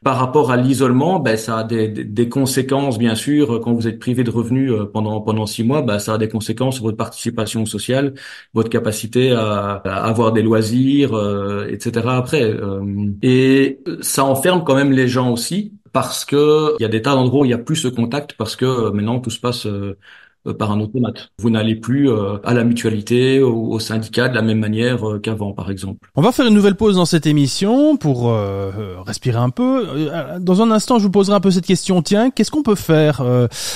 Par 0.04 0.17
rapport 0.17 0.52
à 0.52 0.58
l'isolement, 0.58 1.19
ben, 1.19 1.36
ça 1.36 1.58
a 1.58 1.63
des, 1.63 1.88
des, 1.89 2.30
conséquences, 2.30 2.97
bien 2.97 3.15
sûr, 3.15 3.60
quand 3.62 3.73
vous 3.73 3.88
êtes 3.88 3.99
privé 3.99 4.23
de 4.23 4.30
revenus 4.32 4.71
euh, 4.71 4.86
pendant 4.86 5.19
pendant 5.21 5.45
six 5.45 5.63
mois, 5.63 5.82
ben, 5.82 5.99
ça 5.99 6.13
a 6.13 6.17
des 6.17 6.30
conséquences 6.30 6.75
sur 6.75 6.86
votre 6.86 6.97
participation 6.97 7.65
sociale, 7.65 8.13
votre 8.54 8.69
capacité 8.69 9.32
à, 9.32 9.82
à 9.84 10.06
avoir 10.08 10.32
des 10.32 10.41
loisirs, 10.41 11.13
euh, 11.13 11.67
etc. 11.69 12.08
Après, 12.10 12.43
euh, 12.43 12.82
et 13.21 13.80
ça 14.02 14.23
enferme 14.25 14.63
quand 14.63 14.75
même 14.75 14.91
les 14.91 15.08
gens 15.08 15.32
aussi 15.32 15.73
parce 15.91 16.25
que 16.25 16.75
il 16.80 16.84
y 16.84 16.86
a 16.86 16.89
des 16.89 17.02
tas 17.02 17.15
d'endroits 17.15 17.41
où 17.41 17.45
il 17.45 17.52
y 17.52 17.54
a 17.54 17.58
plus 17.58 17.75
ce 17.75 17.88
contact 17.88 18.34
parce 18.34 18.56
que 18.56 18.91
maintenant 18.91 19.19
tout 19.19 19.30
se 19.30 19.39
passe 19.39 19.65
euh, 19.65 19.97
par 20.58 20.71
un 20.71 20.80
automate. 20.80 21.30
Vous 21.39 21.49
n'allez 21.49 21.75
plus 21.75 22.10
euh, 22.10 22.38
à 22.43 22.54
la 22.54 22.63
mutualité 22.63 23.41
ou 23.41 23.73
au 23.73 23.80
syndicat 23.80 24.30
de 24.30 24.36
la 24.36 24.41
même 24.41 24.60
manière 24.60 25.08
euh, 25.08 25.19
qu'avant, 25.19 25.54
par 25.54 25.69
exemple. 25.69 26.10
On 26.15 26.21
va 26.21 26.32
faire 26.32 26.47
une 26.47 26.54
nouvelle 26.54 26.75
pause 26.75 26.95
dans 26.95 27.06
cette 27.06 27.25
émission 27.25 27.97
pour 27.97 28.30
euh, 28.30 29.02
respirer 29.06 29.38
un 29.38 29.49
peu. 29.49 30.10
Dans 30.39 30.62
un 30.62 30.71
instant, 30.71 30.97
je 30.97 31.04
vous 31.04 31.12
poserai 31.12 31.36
un 31.36 31.39
peu 31.39 31.52
cette 31.52 31.65
question. 31.65 32.02
Tiens, 32.02 32.30
qu'est-ce 32.32 32.52
qu'on 32.52 32.63
peut 32.63 32.75
faire 32.75 33.21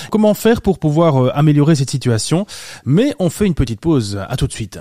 Comment 0.09 0.33
faire 0.33 0.61
pour 0.61 0.79
pouvoir 0.79 1.35
améliorer 1.37 1.75
cette 1.75 1.89
situation? 1.89 2.45
Mais 2.85 3.13
on 3.19 3.29
fait 3.29 3.45
une 3.45 3.55
petite 3.55 3.79
pause. 3.79 4.19
À 4.27 4.35
tout 4.37 4.47
de 4.47 4.53
suite. 4.53 4.79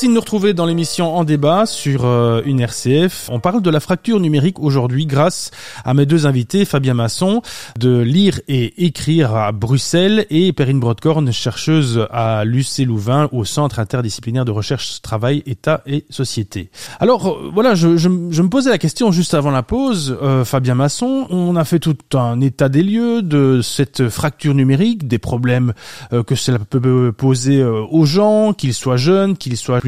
Merci 0.00 0.08
de 0.08 0.14
nous 0.14 0.20
retrouver 0.20 0.54
dans 0.54 0.64
l'émission 0.64 1.14
En 1.14 1.24
débat 1.24 1.66
sur 1.66 2.06
euh, 2.06 2.40
une 2.46 2.60
RCF. 2.60 3.28
On 3.30 3.38
parle 3.38 3.60
de 3.60 3.68
la 3.68 3.80
fracture 3.80 4.18
numérique 4.18 4.58
aujourd'hui 4.58 5.04
grâce 5.04 5.50
à 5.84 5.92
mes 5.92 6.06
deux 6.06 6.26
invités, 6.26 6.64
Fabien 6.64 6.94
Masson 6.94 7.42
de 7.78 7.98
Lire 7.98 8.40
et 8.48 8.86
Écrire 8.86 9.36
à 9.36 9.52
Bruxelles 9.52 10.24
et 10.30 10.54
Perrine 10.54 10.80
Brodkorn, 10.80 11.30
chercheuse 11.32 12.06
à 12.10 12.46
l'UC 12.46 12.86
Louvain 12.86 13.28
au 13.30 13.44
Centre 13.44 13.78
interdisciplinaire 13.78 14.46
de 14.46 14.50
recherche 14.52 15.02
travail, 15.02 15.42
État 15.44 15.82
et 15.84 16.06
société. 16.08 16.70
Alors 16.98 17.28
euh, 17.28 17.50
voilà, 17.52 17.74
je, 17.74 17.98
je, 17.98 18.08
je, 18.30 18.42
me 18.42 18.48
posais 18.48 18.70
la 18.70 18.78
question 18.78 19.12
juste 19.12 19.34
avant 19.34 19.50
la 19.50 19.62
pause, 19.62 20.16
euh, 20.22 20.46
Fabien 20.46 20.76
Masson, 20.76 21.26
on 21.28 21.56
a 21.56 21.64
fait 21.66 21.78
tout 21.78 21.98
un 22.14 22.40
état 22.40 22.70
des 22.70 22.82
lieux 22.82 23.20
de 23.20 23.60
cette 23.62 24.08
fracture 24.08 24.54
numérique, 24.54 25.06
des 25.06 25.18
problèmes 25.18 25.74
euh, 26.14 26.22
que 26.22 26.36
cela 26.36 26.58
peut 26.58 27.12
poser 27.12 27.62
aux 27.62 28.06
gens, 28.06 28.54
qu'ils 28.54 28.72
soient 28.72 28.96
jeunes, 28.96 29.36
qu'ils 29.36 29.58
soient 29.58 29.78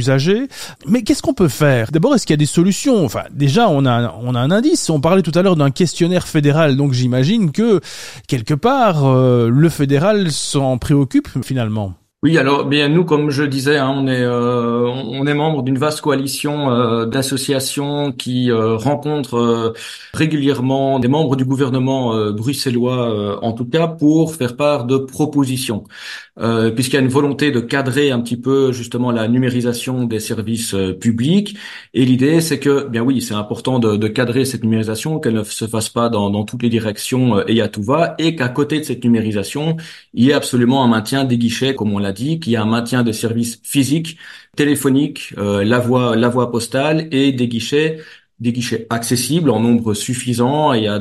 Mais 0.87 1.03
qu'est-ce 1.03 1.23
qu'on 1.23 1.35
peut 1.35 1.49
faire? 1.49 1.91
D'abord, 1.91 2.15
est-ce 2.15 2.27
qu'il 2.27 2.35
y 2.35 2.35
a 2.35 2.39
des 2.39 2.47
solutions? 2.47 3.05
Enfin, 3.05 3.25
déjà, 3.31 3.69
on 3.69 3.87
a, 3.87 4.15
on 4.23 4.35
un 4.35 4.51
indice. 4.51 4.91
On 4.91 5.01
parlait 5.01 5.23
tout 5.23 5.33
à 5.35 5.43
l'heure 5.43 5.57
d'un 5.57 5.71
questionnaire 5.71 6.27
fédéral, 6.27 6.77
donc 6.77 6.93
j'imagine 6.93 7.53
que 7.53 7.81
quelque 8.27 8.55
part, 8.55 9.05
euh, 9.05 9.49
le 9.49 9.69
fédéral 9.69 10.31
s'en 10.31 10.79
préoccupe 10.79 11.29
finalement. 11.43 11.95
Oui, 12.25 12.39
alors 12.39 12.67
bien 12.67 12.89
nous, 12.89 13.05
comme 13.05 13.31
je 13.31 13.43
disais, 13.43 13.79
hein, 13.79 13.91
on 13.97 14.07
est 14.07 14.21
euh, 14.23 14.87
on 14.87 15.27
est 15.27 15.35
membre 15.35 15.65
d'une 15.65 15.77
vaste 15.77 16.01
coalition 16.03 16.71
euh, 16.71 17.05
d'associations 17.05 18.13
qui 18.13 18.49
euh, 18.49 18.77
rencontrent 18.77 19.75
régulièrement 20.15 21.01
des 21.01 21.09
membres 21.09 21.35
du 21.35 21.45
gouvernement 21.45 22.15
bruxellois, 22.31 23.43
en 23.45 23.53
tout 23.55 23.65
cas, 23.65 23.89
pour 23.89 24.37
faire 24.37 24.57
part 24.57 24.85
de 24.85 24.99
propositions. 24.99 25.83
Euh, 26.39 26.71
puisqu'il 26.71 26.95
y 26.95 26.97
a 26.97 27.03
une 27.03 27.09
volonté 27.09 27.51
de 27.51 27.61
cadrer 27.61 28.11
un 28.11 28.19
petit 28.21 28.39
peu 28.39 28.73
justement 28.73 29.11
la 29.11 29.29
numérisation 29.29 30.05
des 30.05 30.19
services 30.19 30.73
euh, 30.73 30.95
publics. 30.95 31.59
Et 31.93 32.07
l'idée, 32.07 32.41
c'est 32.41 32.59
que, 32.59 32.89
bien 32.89 33.03
oui, 33.03 33.21
c'est 33.21 33.35
important 33.35 33.79
de, 33.79 33.97
de, 33.97 34.09
cadrer 34.09 34.47
cette 34.47 34.63
numérisation, 34.63 35.21
qu'elle 35.21 35.35
ne 35.35 35.43
se 35.45 35.67
fasse 35.67 35.91
pas 35.91 36.09
dans, 36.09 36.31
dans 36.31 36.45
toutes 36.45 36.63
les 36.63 36.71
directions 36.71 37.37
euh, 37.39 37.45
et 37.49 37.61
à 37.61 37.69
tout 37.69 37.83
va, 37.83 38.15
et 38.19 38.35
qu'à 38.35 38.49
côté 38.49 38.79
de 38.79 38.85
cette 38.85 39.05
numérisation, 39.05 39.77
il 40.15 40.25
y 40.25 40.31
ait 40.31 40.33
absolument 40.33 40.83
un 40.85 40.89
maintien 40.89 41.25
des 41.25 41.37
guichets, 41.37 41.75
comme 41.75 41.93
on 41.93 41.99
l'a 41.99 42.12
qu'il 42.13 42.53
y 42.53 42.55
ait 42.55 42.59
un 42.59 42.65
maintien 42.65 43.03
des 43.03 43.13
services 43.13 43.61
physiques, 43.63 44.19
téléphoniques, 44.57 45.35
la 45.37 45.79
voie, 45.79 46.17
la 46.17 46.29
voie 46.29 46.51
postale 46.51 47.09
et 47.11 47.33
des 47.33 47.49
guichets 47.49 47.99
des 48.43 48.53
guichets 48.53 48.87
accessibles 48.91 49.51
en 49.51 49.61
nombre 49.61 49.95
suffisant 49.95 50.73
et 50.73 50.89
à, 50.89 51.01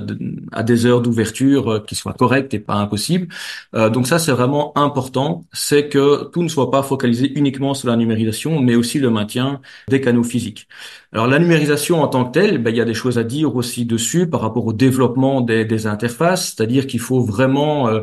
à 0.51 0.63
des 0.63 0.85
heures 0.85 1.01
d'ouverture 1.01 1.71
euh, 1.71 1.79
qui 1.79 1.95
soient 1.95 2.13
correctes 2.13 2.53
et 2.53 2.59
pas 2.59 2.75
impossibles. 2.75 3.27
Euh, 3.75 3.89
donc 3.89 4.07
ça, 4.07 4.19
c'est 4.19 4.31
vraiment 4.31 4.77
important, 4.77 5.43
c'est 5.51 5.89
que 5.89 6.29
tout 6.31 6.43
ne 6.43 6.47
soit 6.47 6.69
pas 6.69 6.83
focalisé 6.83 7.31
uniquement 7.37 7.73
sur 7.73 7.89
la 7.89 7.97
numérisation, 7.97 8.61
mais 8.61 8.75
aussi 8.75 8.99
le 8.99 9.09
maintien 9.09 9.59
des 9.89 9.99
canaux 10.01 10.23
physiques. 10.23 10.67
Alors 11.11 11.27
la 11.27 11.39
numérisation 11.39 12.01
en 12.03 12.07
tant 12.07 12.25
que 12.25 12.31
telle, 12.31 12.59
ben, 12.59 12.69
il 12.69 12.77
y 12.77 12.81
a 12.81 12.85
des 12.85 12.93
choses 12.93 13.17
à 13.17 13.23
dire 13.23 13.55
aussi 13.55 13.85
dessus 13.85 14.27
par 14.29 14.41
rapport 14.41 14.65
au 14.67 14.73
développement 14.73 15.41
des, 15.41 15.65
des 15.65 15.87
interfaces, 15.87 16.53
c'est-à-dire 16.53 16.85
qu'il 16.85 16.99
faut 16.99 17.21
vraiment 17.21 17.89
euh, 17.89 18.01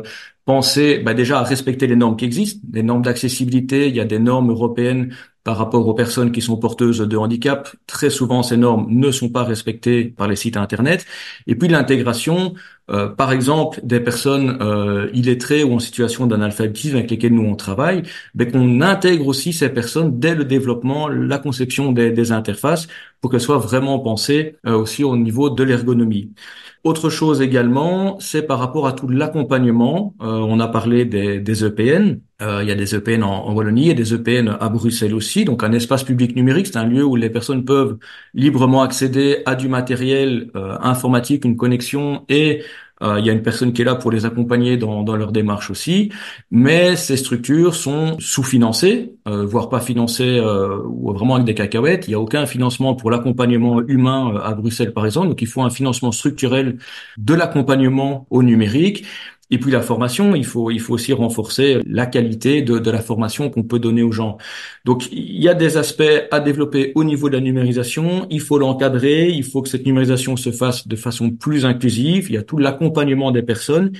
penser 0.49 0.97
ben, 0.97 1.13
déjà 1.13 1.37
à 1.37 1.43
respecter 1.43 1.85
les 1.85 1.95
normes 1.95 2.15
qui 2.15 2.25
existent, 2.25 2.59
des 2.63 2.81
normes 2.81 3.03
d'accessibilité, 3.03 3.87
il 3.87 3.95
y 3.95 3.99
a 3.99 4.05
des 4.05 4.17
normes 4.17 4.49
européennes 4.49 5.13
par 5.43 5.57
rapport 5.57 5.87
aux 5.87 5.93
personnes 5.93 6.31
qui 6.31 6.41
sont 6.41 6.57
porteuses 6.57 6.97
de 6.97 7.17
handicap. 7.17 7.69
Très 7.85 8.09
souvent, 8.09 8.41
ces 8.41 8.57
normes 8.57 8.87
ne 8.89 9.11
sont 9.11 9.29
pas 9.29 9.43
respectées 9.43 10.05
par 10.05 10.27
les 10.27 10.35
sites 10.35 10.57
Internet. 10.57 11.05
Et 11.45 11.53
puis 11.53 11.67
l'intégration, 11.67 12.55
euh, 12.91 13.07
par 13.09 13.31
exemple, 13.31 13.79
des 13.83 13.99
personnes 13.99 14.57
euh, 14.61 15.09
illettrées 15.13 15.63
ou 15.63 15.73
en 15.73 15.79
situation 15.79 16.27
d'analphabétisme 16.27 16.95
avec 16.97 17.11
lesquelles 17.11 17.33
nous 17.33 17.47
on 17.47 17.55
travaille, 17.55 18.03
ben, 18.35 18.51
qu'on 18.51 18.81
intègre 18.81 19.27
aussi 19.27 19.53
ces 19.53 19.69
personnes 19.69 20.19
dès 20.19 20.35
le 20.35 20.45
développement, 20.45 21.07
la 21.07 21.37
conception 21.37 21.91
des, 21.91 22.11
des 22.11 22.31
interfaces, 22.31 22.87
pour 23.21 23.31
qu'elles 23.31 23.41
soient 23.41 23.57
vraiment 23.57 23.99
pensées 23.99 24.55
euh, 24.65 24.75
aussi 24.75 25.03
au 25.03 25.15
niveau 25.17 25.49
de 25.49 25.63
l'ergonomie. 25.63 26.31
Autre 26.85 27.09
chose 27.09 27.41
également, 27.41 28.17
c'est 28.21 28.41
par 28.43 28.57
rapport 28.57 28.87
à 28.87 28.93
tout 28.93 29.09
l'accompagnement. 29.09 30.15
Euh, 30.21 30.27
on 30.27 30.61
a 30.61 30.67
parlé 30.69 31.03
des, 31.03 31.39
des 31.41 31.65
EPN. 31.65 32.21
Euh, 32.41 32.59
il 32.63 32.69
y 32.69 32.71
a 32.71 32.75
des 32.75 32.95
EPN 32.95 33.21
en, 33.21 33.47
en, 33.47 33.53
Wallonie 33.53 33.89
et 33.89 33.93
des 33.93 34.13
EPN 34.13 34.55
à 34.57 34.69
Bruxelles 34.69 35.13
aussi. 35.13 35.43
Donc 35.43 35.61
un 35.61 35.73
espace 35.73 36.05
public 36.05 36.37
numérique, 36.37 36.67
c'est 36.67 36.77
un 36.77 36.85
lieu 36.85 37.03
où 37.03 37.17
les 37.17 37.29
personnes 37.29 37.65
peuvent 37.65 37.97
librement 38.33 38.81
accéder 38.81 39.41
à 39.45 39.55
du 39.55 39.67
matériel 39.67 40.51
euh, 40.55 40.77
informatique, 40.79 41.43
une 41.43 41.57
connexion 41.57 42.23
et 42.29 42.63
il 43.01 43.25
y 43.25 43.29
a 43.29 43.33
une 43.33 43.41
personne 43.41 43.71
qui 43.73 43.81
est 43.81 43.85
là 43.85 43.95
pour 43.95 44.11
les 44.11 44.25
accompagner 44.25 44.75
dans, 44.77 45.03
dans 45.03 45.15
leur 45.15 45.31
démarche 45.31 45.69
aussi, 45.71 46.11
mais 46.51 46.95
ces 46.95 47.17
structures 47.17 47.75
sont 47.75 48.17
sous-financées, 48.19 49.13
euh, 49.27 49.45
voire 49.45 49.69
pas 49.69 49.79
financées 49.79 50.37
euh, 50.39 50.79
ou 50.85 51.13
vraiment 51.13 51.35
avec 51.35 51.45
des 51.45 51.55
cacahuètes. 51.55 52.07
Il 52.07 52.11
n'y 52.11 52.15
a 52.15 52.19
aucun 52.19 52.45
financement 52.45 52.95
pour 52.95 53.11
l'accompagnement 53.11 53.81
humain 53.87 54.35
à 54.43 54.53
Bruxelles, 54.53 54.93
par 54.93 55.05
exemple. 55.05 55.29
Donc 55.29 55.41
il 55.41 55.47
faut 55.47 55.61
un 55.61 55.69
financement 55.69 56.11
structurel 56.11 56.77
de 57.17 57.33
l'accompagnement 57.33 58.27
au 58.29 58.43
numérique. 58.43 59.05
Et 59.51 59.57
puis 59.57 59.71
la 59.71 59.81
formation, 59.81 60.35
il 60.35 60.45
faut 60.45 60.69
il 60.69 60.79
faut 60.79 60.93
aussi 60.93 61.11
renforcer 61.11 61.79
la 61.85 62.05
qualité 62.05 62.61
de, 62.61 62.77
de 62.77 62.91
la 62.91 63.01
formation 63.01 63.49
qu'on 63.49 63.63
peut 63.63 63.79
donner 63.79 64.03
aux 64.03 64.11
gens. 64.11 64.37
Donc 64.85 65.11
il 65.11 65.41
y 65.41 65.49
a 65.49 65.53
des 65.53 65.77
aspects 65.77 66.03
à 66.31 66.39
développer 66.39 66.91
au 66.95 67.03
niveau 67.03 67.29
de 67.29 67.35
la 67.35 67.41
numérisation. 67.41 68.27
Il 68.29 68.41
faut 68.41 68.59
l'encadrer. 68.59 69.29
Il 69.29 69.43
faut 69.43 69.61
que 69.61 69.69
cette 69.69 69.85
numérisation 69.85 70.35
se 70.35 70.51
fasse 70.51 70.87
de 70.87 70.95
façon 70.95 71.31
plus 71.31 71.65
inclusive. 71.65 72.27
Il 72.29 72.35
y 72.35 72.37
a 72.37 72.43
tout 72.43 72.57
l'accompagnement 72.57 73.31
des 73.31 73.41
personnes. 73.41 73.91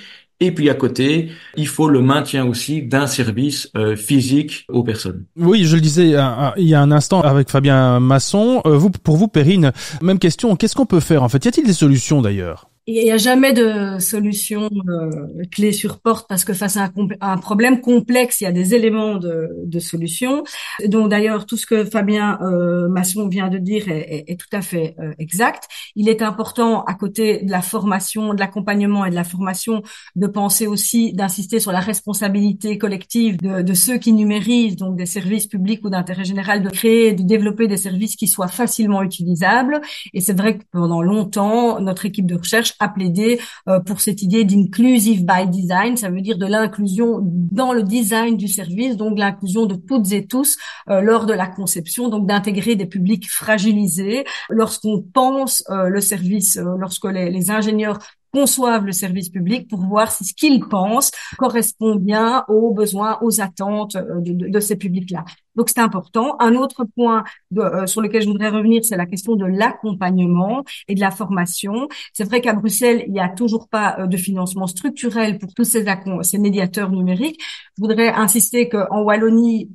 Et 0.41 0.53
puis 0.53 0.69
à 0.69 0.73
côté, 0.73 1.29
il 1.57 1.67
faut 1.67 1.89
le 1.89 2.01
maintien 2.01 2.45
aussi 2.45 2.81
d'un 2.81 3.07
service 3.07 3.69
euh, 3.75 3.97
physique 3.97 4.65
aux 4.69 4.83
personnes. 4.83 5.25
Oui, 5.35 5.65
je 5.65 5.75
le 5.75 5.81
disais 5.81 6.13
il 6.57 6.67
y 6.67 6.73
a 6.73 6.81
un 6.81 6.91
instant 6.91 7.21
avec 7.21 7.49
Fabien 7.49 7.99
Masson. 7.99 8.61
Euh, 8.65 8.77
vous, 8.77 8.89
pour 8.89 9.17
vous, 9.17 9.27
Perrine, 9.27 9.73
même 10.01 10.19
question. 10.19 10.55
Qu'est-ce 10.55 10.75
qu'on 10.75 10.85
peut 10.85 11.01
faire 11.01 11.23
en 11.23 11.29
fait? 11.29 11.43
Y 11.43 11.47
a-t-il 11.49 11.67
des 11.67 11.73
solutions 11.73 12.21
d'ailleurs? 12.21 12.68
Il 12.91 13.03
n'y 13.03 13.11
a 13.11 13.17
jamais 13.17 13.53
de 13.53 13.99
solution 13.99 14.67
euh, 14.89 15.09
clé 15.51 15.71
sur 15.71 15.99
porte 15.99 16.27
parce 16.27 16.43
que 16.43 16.53
face 16.53 16.75
à 16.75 16.85
un, 16.85 16.91
un, 17.21 17.37
problème 17.37 17.81
complexe, 17.81 18.41
il 18.41 18.45
y 18.45 18.47
a 18.47 18.51
des 18.51 18.73
éléments 18.73 19.17
de, 19.17 19.49
de 19.63 19.79
solution. 19.79 20.43
Donc 20.85 21.09
d'ailleurs, 21.09 21.45
tout 21.45 21.55
ce 21.55 21.67
que 21.67 21.85
Fabien 21.85 22.39
euh, 22.41 22.87
Masson 22.89 23.27
vient 23.27 23.49
de 23.49 23.59
dire 23.59 23.89
est, 23.89 24.25
est, 24.27 24.31
est 24.31 24.39
tout 24.39 24.47
à 24.51 24.61
fait 24.61 24.95
euh, 24.99 25.13
exact. 25.19 25.67
Il 25.95 26.09
est 26.09 26.23
important, 26.23 26.83
à 26.85 26.95
côté 26.95 27.43
de 27.43 27.51
la 27.51 27.61
formation, 27.61 28.33
de 28.33 28.39
l'accompagnement 28.39 29.05
et 29.05 29.11
de 29.11 29.15
la 29.15 29.23
formation, 29.23 29.83
de 30.15 30.27
penser 30.27 30.65
aussi, 30.65 31.13
d'insister 31.13 31.59
sur 31.59 31.71
la 31.71 31.81
responsabilité 31.81 32.79
collective 32.79 33.37
de, 33.37 33.61
de, 33.61 33.73
ceux 33.73 33.97
qui 33.97 34.13
numérisent, 34.13 34.77
donc 34.77 34.95
des 34.95 35.05
services 35.05 35.45
publics 35.45 35.81
ou 35.85 35.91
d'intérêt 35.91 36.25
général, 36.25 36.63
de 36.63 36.69
créer, 36.69 37.13
de 37.13 37.21
développer 37.21 37.67
des 37.67 37.77
services 37.77 38.15
qui 38.15 38.27
soient 38.27 38.47
facilement 38.47 39.03
utilisables. 39.03 39.79
Et 40.13 40.21
c'est 40.21 40.37
vrai 40.37 40.57
que 40.57 40.63
pendant 40.71 41.03
longtemps, 41.03 41.79
notre 41.79 42.05
équipe 42.07 42.25
de 42.25 42.35
recherche 42.35 42.73
a 42.79 42.89
plaidé 42.89 43.39
euh, 43.67 43.79
pour 43.79 44.01
cette 44.01 44.21
idée 44.21 44.45
d'inclusive 44.45 45.25
by 45.25 45.47
design, 45.47 45.97
ça 45.97 46.09
veut 46.09 46.21
dire 46.21 46.37
de 46.37 46.45
l'inclusion 46.45 47.19
dans 47.21 47.73
le 47.73 47.83
design 47.83 48.37
du 48.37 48.47
service, 48.47 48.97
donc 48.97 49.17
l'inclusion 49.17 49.65
de 49.65 49.75
toutes 49.75 50.11
et 50.11 50.25
tous 50.25 50.57
euh, 50.89 51.01
lors 51.01 51.25
de 51.25 51.33
la 51.33 51.47
conception, 51.47 52.09
donc 52.09 52.27
d'intégrer 52.27 52.75
des 52.75 52.85
publics 52.85 53.29
fragilisés. 53.29 54.25
Lorsqu'on 54.49 55.01
pense 55.01 55.63
euh, 55.69 55.89
le 55.89 56.01
service, 56.01 56.57
lorsque 56.57 57.05
les, 57.05 57.51
ingénieurs 57.51 57.99
conçoivent 58.31 58.85
le 58.85 58.91
service 58.91 59.29
public 59.29 59.67
pour 59.67 59.79
voir 59.79 60.11
si 60.11 60.23
ce 60.23 60.33
qu'ils 60.33 60.63
pensent 60.63 61.11
correspond 61.37 61.95
bien 61.95 62.43
aux 62.47 62.73
besoins, 62.73 63.17
aux 63.21 63.41
attentes 63.41 63.97
de 63.97 64.59
ces 64.59 64.75
publics-là. 64.75 65.25
Donc 65.59 65.67
c'est 65.67 65.81
important. 65.81 66.37
Un 66.39 66.55
autre 66.55 66.85
point 66.95 67.25
euh, 67.57 67.85
sur 67.85 67.99
lequel 67.99 68.21
je 68.21 68.27
voudrais 68.27 68.47
revenir, 68.47 68.85
c'est 68.85 68.95
la 68.95 69.05
question 69.05 69.35
de 69.35 69.45
l'accompagnement 69.45 70.63
et 70.87 70.95
de 70.95 71.01
la 71.01 71.11
formation. 71.11 71.89
C'est 72.13 72.23
vrai 72.23 72.39
qu'à 72.39 72.53
Bruxelles, 72.53 73.03
il 73.07 73.11
n'y 73.11 73.19
a 73.19 73.27
toujours 73.27 73.67
pas 73.67 73.97
euh, 73.99 74.07
de 74.07 74.15
financement 74.15 74.67
structurel 74.67 75.37
pour 75.37 75.53
tous 75.53 75.65
ces 75.65 76.37
médiateurs 76.37 76.91
numériques. 76.91 77.41
Je 77.77 77.81
voudrais 77.81 78.07
insister 78.07 78.69
qu'en 78.69 79.01
Wallonie, 79.01 79.69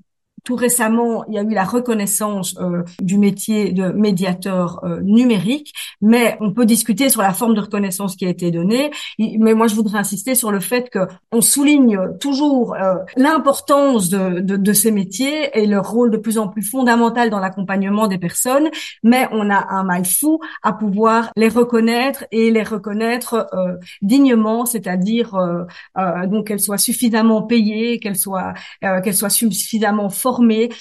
tout 0.44 0.56
récemment, 0.56 1.24
il 1.26 1.34
y 1.34 1.38
a 1.38 1.42
eu 1.42 1.54
la 1.54 1.64
reconnaissance 1.64 2.54
euh, 2.60 2.82
du 3.00 3.16
métier 3.16 3.72
de 3.72 3.88
médiateur 3.88 4.84
euh, 4.84 5.00
numérique, 5.00 5.72
mais 6.02 6.36
on 6.40 6.52
peut 6.52 6.66
discuter 6.66 7.08
sur 7.08 7.22
la 7.22 7.32
forme 7.32 7.54
de 7.54 7.62
reconnaissance 7.62 8.14
qui 8.14 8.26
a 8.26 8.28
été 8.28 8.50
donnée. 8.50 8.90
Mais 9.18 9.54
moi, 9.54 9.68
je 9.68 9.74
voudrais 9.74 9.98
insister 9.98 10.34
sur 10.34 10.52
le 10.52 10.60
fait 10.60 10.90
que 10.90 10.98
on 11.32 11.40
souligne 11.40 11.98
toujours 12.20 12.74
euh, 12.74 12.96
l'importance 13.16 14.10
de, 14.10 14.40
de, 14.40 14.56
de, 14.56 14.72
ces 14.74 14.90
métiers 14.90 15.58
et 15.58 15.66
leur 15.66 15.90
rôle 15.90 16.10
de 16.10 16.18
plus 16.18 16.36
en 16.36 16.48
plus 16.48 16.62
fondamental 16.62 17.30
dans 17.30 17.40
l'accompagnement 17.40 18.06
des 18.06 18.18
personnes, 18.18 18.68
mais 19.02 19.26
on 19.32 19.48
a 19.50 19.66
un 19.70 19.84
mal 19.84 20.04
fou 20.04 20.40
à 20.62 20.74
pouvoir 20.74 21.30
les 21.36 21.48
reconnaître 21.48 22.26
et 22.32 22.50
les 22.50 22.62
reconnaître 22.62 23.46
euh, 23.54 23.76
dignement, 24.02 24.66
c'est-à-dire 24.66 25.34
donc 26.26 26.48
qu'elles 26.48 26.60
soient 26.60 26.78
suffisamment 26.78 27.42
payées, 27.42 27.98
qu'elles 27.98 28.16
soient 28.16 28.52
qu'elles 28.82 29.14
soient 29.14 29.30
suffisamment 29.30 30.10
fortes 30.10 30.33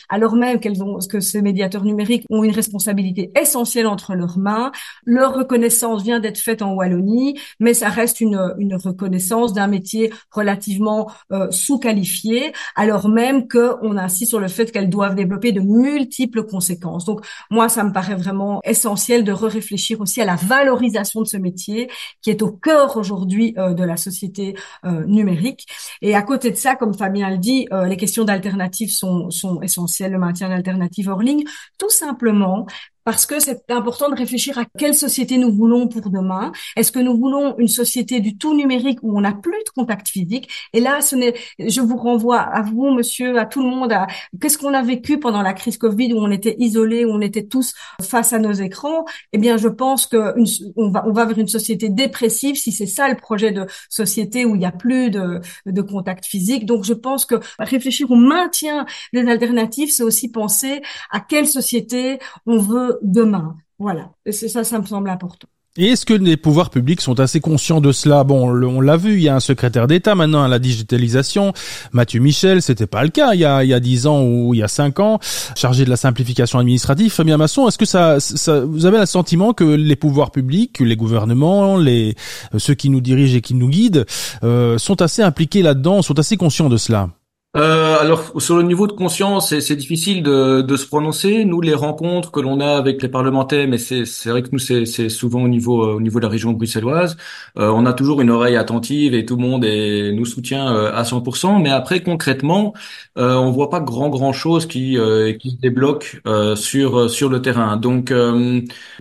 alors 0.10 0.36
même 0.36 0.60
qu'elles 0.60 0.84
ont, 0.84 1.00
que 1.10 1.20
ces 1.20 1.42
médiateurs 1.42 1.84
numériques 1.84 2.26
ont 2.30 2.44
une 2.44 2.52
responsabilité 2.52 3.32
essentielle 3.40 3.88
entre 3.88 4.16
leurs 4.16 4.38
mains. 4.38 4.72
Leur 5.06 5.34
reconnaissance 5.36 6.04
vient 6.04 6.20
d'être 6.20 6.38
faite 6.38 6.62
en 6.62 6.74
Wallonie, 6.74 7.40
mais 7.60 7.74
ça 7.74 7.90
reste 7.90 8.22
une, 8.22 8.40
une 8.58 8.76
reconnaissance 8.76 9.54
d'un 9.54 9.68
métier 9.68 10.12
relativement 10.32 11.12
euh, 11.32 11.50
sous-qualifié, 11.52 12.54
alors 12.76 13.10
même 13.10 13.48
qu'on 13.48 13.98
insiste 13.98 14.30
sur 14.30 14.40
le 14.40 14.48
fait 14.48 14.72
qu'elles 14.72 14.90
doivent 14.90 15.16
développer 15.16 15.52
de 15.52 15.62
multiples 15.62 16.44
conséquences. 16.46 17.06
Donc, 17.06 17.26
moi, 17.50 17.70
ça 17.70 17.84
me 17.84 17.92
paraît 17.92 18.16
vraiment 18.16 18.62
essentiel 18.64 19.24
de 19.24 19.32
réfléchir 19.32 20.02
aussi 20.02 20.22
à 20.22 20.26
la 20.26 20.36
valorisation 20.36 21.22
de 21.22 21.28
ce 21.28 21.38
métier 21.38 21.90
qui 22.22 22.30
est 22.30 22.42
au 22.42 22.52
cœur 22.52 22.98
aujourd'hui 22.98 23.54
euh, 23.58 23.74
de 23.74 23.84
la 23.84 23.98
société 23.98 24.56
euh, 24.86 25.06
numérique. 25.06 25.66
Et 26.02 26.16
à 26.16 26.22
côté 26.22 26.52
de 26.52 26.56
ça, 26.56 26.76
comme 26.76 26.94
Fabien 26.94 27.30
le 27.30 27.38
dit, 27.38 27.68
euh, 27.72 27.86
les 27.86 27.98
questions 27.98 28.24
d'alternatives 28.24 28.92
sont 28.92 29.30
essentielles, 29.62 30.12
le 30.12 30.20
maintien 30.20 30.50
d'alternatives 30.50 31.10
hors 31.10 31.22
ligne, 31.22 31.44
tout 31.78 31.90
simplement 31.90 32.66
parce 33.04 33.26
que 33.26 33.40
c'est 33.40 33.70
important 33.70 34.10
de 34.10 34.16
réfléchir 34.16 34.58
à 34.58 34.66
quelle 34.78 34.94
société 34.94 35.38
nous 35.38 35.52
voulons 35.52 35.88
pour 35.88 36.10
demain. 36.10 36.52
Est-ce 36.76 36.92
que 36.92 37.00
nous 37.00 37.18
voulons 37.18 37.56
une 37.58 37.68
société 37.68 38.20
du 38.20 38.38
tout 38.38 38.56
numérique 38.56 39.00
où 39.02 39.18
on 39.18 39.22
n'a 39.22 39.34
plus 39.34 39.52
de 39.52 39.70
contact 39.76 40.08
physique? 40.08 40.50
Et 40.74 40.80
là, 40.80 41.02
ce 41.02 41.16
n'est, 41.16 41.34
je 41.60 41.82
vous 41.82 41.98
renvoie 41.98 42.40
à 42.40 42.62
vous, 42.62 42.92
monsieur, 42.92 43.40
à 43.40 43.46
tout 43.46 43.62
le 43.62 43.70
monde, 43.70 43.92
à 43.92 44.08
qu'est-ce 44.40 44.58
qu'on 44.58 44.74
a 44.74 44.82
vécu 44.82 45.20
pendant 45.20 45.42
la 45.42 45.54
crise 45.54 45.78
Covid 45.78 46.14
où 46.14 46.18
on 46.18 46.32
était 46.32 46.56
isolés, 46.60 47.06
où 47.06 47.12
on 47.12 47.22
était 47.22 47.46
tous 47.46 47.74
face 48.02 48.34
à 48.34 48.40
nos 48.40 48.54
écrans? 48.54 49.06
Eh 49.34 49.38
bien, 49.38 49.58
je 49.58 49.68
pense 49.68 50.08
que 50.08 50.34
on 50.76 50.90
va, 50.90 51.06
on 51.08 51.14
vers 51.14 51.38
une 51.38 51.48
société 51.48 51.90
dépressive 51.90 52.56
si 52.56 52.72
c'est 52.72 52.86
ça 52.86 53.08
le 53.08 53.16
projet 53.16 53.52
de 53.52 53.66
société 53.90 54.46
où 54.46 54.56
il 54.56 54.60
n'y 54.60 54.66
a 54.66 54.72
plus 54.72 55.10
de, 55.10 55.42
de 55.66 55.82
contact 55.82 56.26
physique. 56.26 56.66
Donc, 56.66 56.84
je 56.84 56.94
pense 56.94 57.26
que 57.26 57.36
réfléchir 57.60 58.10
au 58.12 58.16
maintien 58.16 58.86
des 59.14 59.28
alternatives, 59.28 59.92
c'est 59.92 60.04
aussi 60.04 60.32
penser 60.32 60.82
à 61.12 61.20
quelle 61.20 61.48
société 61.48 62.20
on 62.46 62.58
veut 62.58 62.93
demain. 63.02 63.56
Voilà. 63.80 64.12
C'est 64.30 64.48
ça, 64.48 64.64
ça 64.64 64.80
me 64.80 64.86
semble 64.86 65.10
important. 65.10 65.48
Et 65.76 65.88
est-ce 65.88 66.06
que 66.06 66.14
les 66.14 66.38
pouvoirs 66.38 66.70
publics 66.70 67.02
sont 67.02 67.20
assez 67.20 67.40
conscients 67.40 67.82
de 67.82 67.92
cela? 67.92 68.24
Bon, 68.24 68.48
on 68.48 68.80
l'a 68.80 68.96
vu, 68.96 69.14
il 69.14 69.22
y 69.22 69.30
a 69.30 69.36
un 69.36 69.40
secrétaire 69.40 69.88
d'État 69.88 70.14
maintenant 70.14 70.44
à 70.44 70.48
la 70.48 70.60
digitalisation, 70.60 71.52
Mathieu 71.92 72.20
Michel, 72.20 72.62
c'était 72.62 72.86
pas 72.86 73.04
le 73.04 73.10
cas 73.10 73.34
il 73.34 73.40
y 73.40 73.46
a 73.46 73.64
il 73.64 73.72
y 73.72 73.74
a 73.74 73.80
10 73.80 74.06
ans 74.06 74.22
ou 74.24 74.54
il 74.54 74.60
y 74.60 74.64
a 74.64 74.68
5 74.68 75.00
ans, 75.00 75.20
chargé 75.56 75.84
de 75.84 75.90
la 75.90 75.96
simplification 75.96 76.60
administrative. 76.60 77.12
Fabien 77.12 77.38
Masson, 77.38 77.68
est-ce 77.68 77.80
que 77.80 77.86
ça, 77.86 78.20
ça 78.20 78.60
vous 78.60 78.86
avez 78.86 79.00
le 79.00 79.08
sentiment 79.08 79.54
que 79.54 79.64
les 79.64 79.96
pouvoirs 79.96 80.30
publics, 80.30 80.80
les 80.80 80.96
gouvernements, 80.96 81.76
les 81.76 82.14
ceux 82.56 82.76
qui 82.76 82.92
nous 82.92 83.02
dirigent 83.02 83.38
et 83.38 83.42
qui 83.42 83.56
nous 83.56 83.70
guident 83.70 84.06
euh, 84.44 84.78
sont 84.78 85.02
assez 85.02 85.24
impliqués 85.24 85.64
là-dedans, 85.64 86.04
sont 86.04 86.20
assez 86.20 86.38
conscients 86.38 86.70
de 86.70 86.78
cela? 86.78 87.10
Euh, 87.56 88.00
alors 88.00 88.42
sur 88.42 88.58
le 88.58 88.64
niveau 88.64 88.88
de 88.88 88.94
conscience, 88.94 89.56
c'est 89.60 89.76
difficile 89.76 90.24
de, 90.24 90.62
de, 90.62 90.76
se 90.76 90.88
prononcer. 90.88 91.46
Nous, 91.46 91.62
les 91.62 91.76
rencontres 91.76 92.32
que 92.32 92.40
l'on 92.40 92.60
a 92.60 92.78
avec 92.78 93.00
les 93.04 93.10
parlementaires, 93.10 93.68
mais 93.68 93.78
c'est 93.78 94.30
vrai 94.30 94.42
que 94.42 94.50
nous 94.52 94.58
c'est 94.58 95.10
souvent 95.10 95.44
au 95.44 95.48
niveau 95.48 95.84
euh, 95.84 95.94
au 95.94 96.02
niveau 96.02 96.18
de 96.20 96.26
la 96.26 96.30
région 96.32 96.54
bruxelloise, 96.54 97.16
euh, 97.60 97.70
on 97.70 97.86
a 97.86 97.94
toujours 97.94 98.22
une 98.22 98.32
oreille 98.32 98.56
attentive 98.56 99.14
et 99.14 99.24
tout 99.24 99.36
le 99.36 99.44
monde 99.44 99.66
est, 99.66 100.12
nous 100.14 100.26
soutient 100.26 100.76
euh, 100.76 100.92
à 100.96 101.04
100%. 101.04 101.62
Mais 101.62 101.70
après 101.70 102.02
concrètement, 102.02 102.74
euh, 103.20 103.36
on 103.36 103.52
voit 103.52 103.70
pas 103.70 103.82
grand 103.82 104.10
grand 104.10 104.34
chose 104.34 104.66
qui 104.66 104.98
qui 105.40 105.52
se 105.52 105.58
débloque 105.58 106.22
sur 106.56 107.10
sur 107.10 107.30
le 107.30 107.42
terrain. 107.42 107.78
Donc 107.78 108.12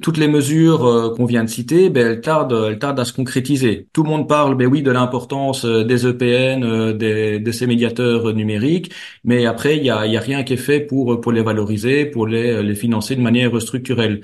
toutes 0.03 0.17
les 0.19 0.29
mesures 0.29 1.15
qu'on 1.17 1.25
vient 1.25 1.45
de 1.45 1.49
citer, 1.49 1.89
ben 1.91 2.07
elles 2.07 2.21
tardent 2.21 2.67
elles 2.69 2.79
tardent 2.79 3.01
à 3.01 3.05
se 3.07 3.13
concrétiser. 3.15 3.89
Tout 3.93 4.03
le 4.03 4.11
monde 4.11 4.29
parle, 4.29 4.57
ben 4.57 4.67
oui, 4.69 4.83
de 4.83 4.91
l'importance 4.91 5.65
des 5.65 6.07
EPN, 6.07 6.93
des 6.93 7.39
de 7.39 7.53
ces 7.53 7.67
médiateurs 7.67 8.33
numérique, 8.43 8.93
mais 9.25 9.47
après 9.47 9.77
il 9.79 9.85
y 9.85 9.91
a, 9.91 9.99
rien 10.21 10.43
qui 10.45 10.55
est 10.55 10.57
fait 10.69 10.81
pour 10.81 11.33
les 11.33 11.43
valoriser, 11.43 12.07
pour 12.07 12.27
les 12.27 12.63
les 12.63 12.75
financer 12.75 13.17
de 13.17 13.23
manière 13.23 13.61
structurelle. 13.61 14.21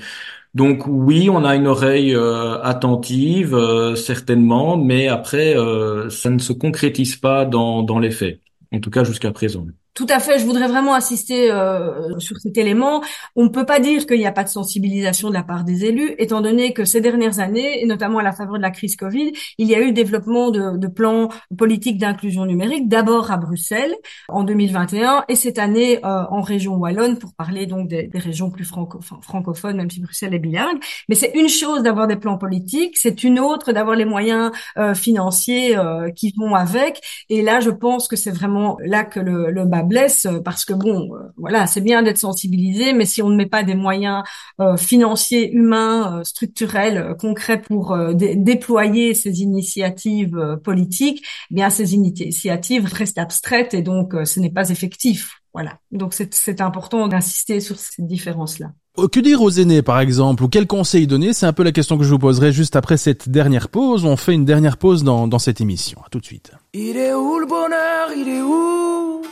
Donc 0.54 0.86
oui, 0.86 1.28
on 1.30 1.44
a 1.44 1.56
une 1.56 1.66
oreille 1.66 2.14
euh, 2.14 2.60
attentive, 2.62 3.54
euh, 3.54 3.94
certainement, 3.94 4.76
mais 4.76 5.08
après, 5.08 5.56
euh, 5.56 6.10
ça 6.10 6.30
ne 6.30 6.38
se 6.38 6.52
concrétise 6.52 7.16
pas 7.16 7.44
dans, 7.44 7.82
dans 7.82 7.98
les 7.98 8.10
faits, 8.10 8.40
en 8.72 8.80
tout 8.80 8.90
cas 8.90 9.04
jusqu'à 9.04 9.30
présent. 9.32 9.66
Tout 9.99 10.07
à 10.11 10.20
fait. 10.20 10.38
Je 10.38 10.46
voudrais 10.46 10.68
vraiment 10.68 10.94
insister 10.94 11.51
euh, 11.51 12.16
sur 12.20 12.38
cet 12.38 12.57
élément. 12.57 13.03
On 13.34 13.42
ne 13.42 13.49
peut 13.49 13.66
pas 13.66 13.80
dire 13.80 14.07
qu'il 14.07 14.18
n'y 14.20 14.28
a 14.28 14.32
pas 14.32 14.44
de 14.44 14.49
sensibilisation 14.49 15.28
de 15.28 15.34
la 15.34 15.42
part 15.42 15.64
des 15.64 15.86
élus, 15.86 16.14
étant 16.18 16.40
donné 16.40 16.72
que 16.72 16.84
ces 16.84 17.01
dernières 17.01 17.40
années, 17.40 17.82
et 17.82 17.84
notamment 17.84 18.18
à 18.18 18.22
la 18.22 18.30
faveur 18.30 18.59
de 18.59 18.62
la 18.62 18.70
crise 18.70 18.94
Covid, 18.94 19.32
il 19.59 19.66
y 19.66 19.74
a 19.74 19.80
eu 19.80 19.86
le 19.86 19.92
développement 19.92 20.53
de, 20.53 20.76
de 20.76 20.86
plans 20.86 21.30
politiques 21.57 21.99
d'inclusion 21.99 22.46
numérique, 22.46 22.88
d'abord 22.88 23.32
à 23.32 23.38
Bruxelles 23.38 23.92
en 24.28 24.44
2021, 24.44 25.24
et 25.28 25.34
cette 25.34 25.59
année 25.59 25.99
euh, 26.05 26.22
en 26.30 26.42
région 26.42 26.76
wallonne, 26.76 27.18
pour 27.18 27.34
parler 27.34 27.66
donc 27.66 27.88
des, 27.88 28.07
des 28.07 28.18
régions 28.20 28.53
plus 28.53 28.64
franco 28.64 29.01
francophones, 29.01 29.78
même 29.78 29.90
si 29.90 30.01
Bruxelles 30.01 30.32
est 30.32 30.38
bilingue. 30.38 30.78
Mais 31.09 31.16
c'est 31.16 31.32
une 31.34 31.49
chose 31.49 31.82
d'avoir 31.82 32.07
des 32.07 32.14
plans 32.14 32.38
politiques, 32.38 32.96
c'est 32.99 33.24
une 33.24 33.40
autre 33.40 33.72
d'avoir 33.72 33.96
les 33.96 34.05
moyens 34.05 34.53
euh, 34.76 34.94
financiers 34.94 35.76
euh, 35.76 36.12
qui 36.12 36.32
vont 36.38 36.55
avec. 36.55 37.01
Et 37.30 37.42
là, 37.42 37.59
je 37.59 37.70
pense 37.70 38.07
que 38.07 38.14
c'est 38.14 38.30
vraiment 38.30 38.78
là 38.84 39.03
que 39.03 39.18
le, 39.18 39.51
le 39.51 39.64
blesse 39.89 40.26
euh, 40.26 40.41
parce 40.41 40.64
que 40.64 40.72
bon, 40.72 41.14
euh, 41.14 41.18
voilà, 41.36 41.66
c'est 41.66 41.80
bien 41.80 42.03
d'être 42.03 42.18
sensibilisé, 42.18 42.93
mais 42.93 43.07
si 43.07 43.22
on 43.22 43.28
ne 43.28 43.36
met 43.36 43.47
pas 43.47 43.62
des 43.62 43.74
moyens 43.74 44.22
euh, 44.61 44.76
financiers, 44.76 45.51
humains, 45.53 46.22
structurels, 46.24 47.16
concrets 47.18 47.61
pour 47.61 47.97
déployer 48.14 49.14
ces 49.14 49.41
initiatives 49.41 50.59
politiques, 50.62 51.24
eh 51.51 51.55
bien 51.55 51.70
ces 51.70 51.95
initiatives 51.95 52.84
restent 52.93 53.18
abstraites 53.18 53.74
et 53.74 53.82
donc 53.82 54.14
ce 54.24 54.41
n'est 54.41 54.51
pas 54.51 54.70
effectif. 54.70 55.41
Voilà. 55.55 55.78
Donc 55.91 56.14
c'est 56.14 56.61
important 56.61 57.09
d'insister 57.09 57.61
sur 57.61 57.78
cette 57.78 58.07
différence-là. 58.07 58.72
Que 59.07 59.20
dire 59.20 59.41
aux 59.43 59.51
aînés, 59.51 59.82
par 59.82 60.01
exemple, 60.01 60.43
ou 60.43 60.49
quels 60.49 60.66
conseils 60.66 61.07
donner? 61.07 61.32
C'est 61.32 61.47
un 61.47 61.53
peu 61.53 61.62
la 61.62 61.70
question 61.70 61.97
que 61.97 62.05
je 62.05 62.11
vous 62.11 62.18
poserai 62.18 62.51
juste 62.51 62.74
après 62.74 62.97
cette 62.97 63.28
dernière 63.28 63.68
pause. 63.68 64.05
On 64.05 64.16
fait 64.16 64.34
une 64.34 64.45
dernière 64.45 64.76
pause 64.76 65.05
dans, 65.05 65.28
dans 65.28 65.39
cette 65.39 65.61
émission. 65.61 66.01
À 66.05 66.09
tout 66.11 66.18
de 66.18 66.24
suite. 66.24 66.51
Il 66.74 66.97
est 66.97 67.14
où 67.14 67.39
le 67.39 67.47
bonheur? 67.47 68.09
Il 68.16 68.28
est 68.28 68.43
où? 68.43 69.22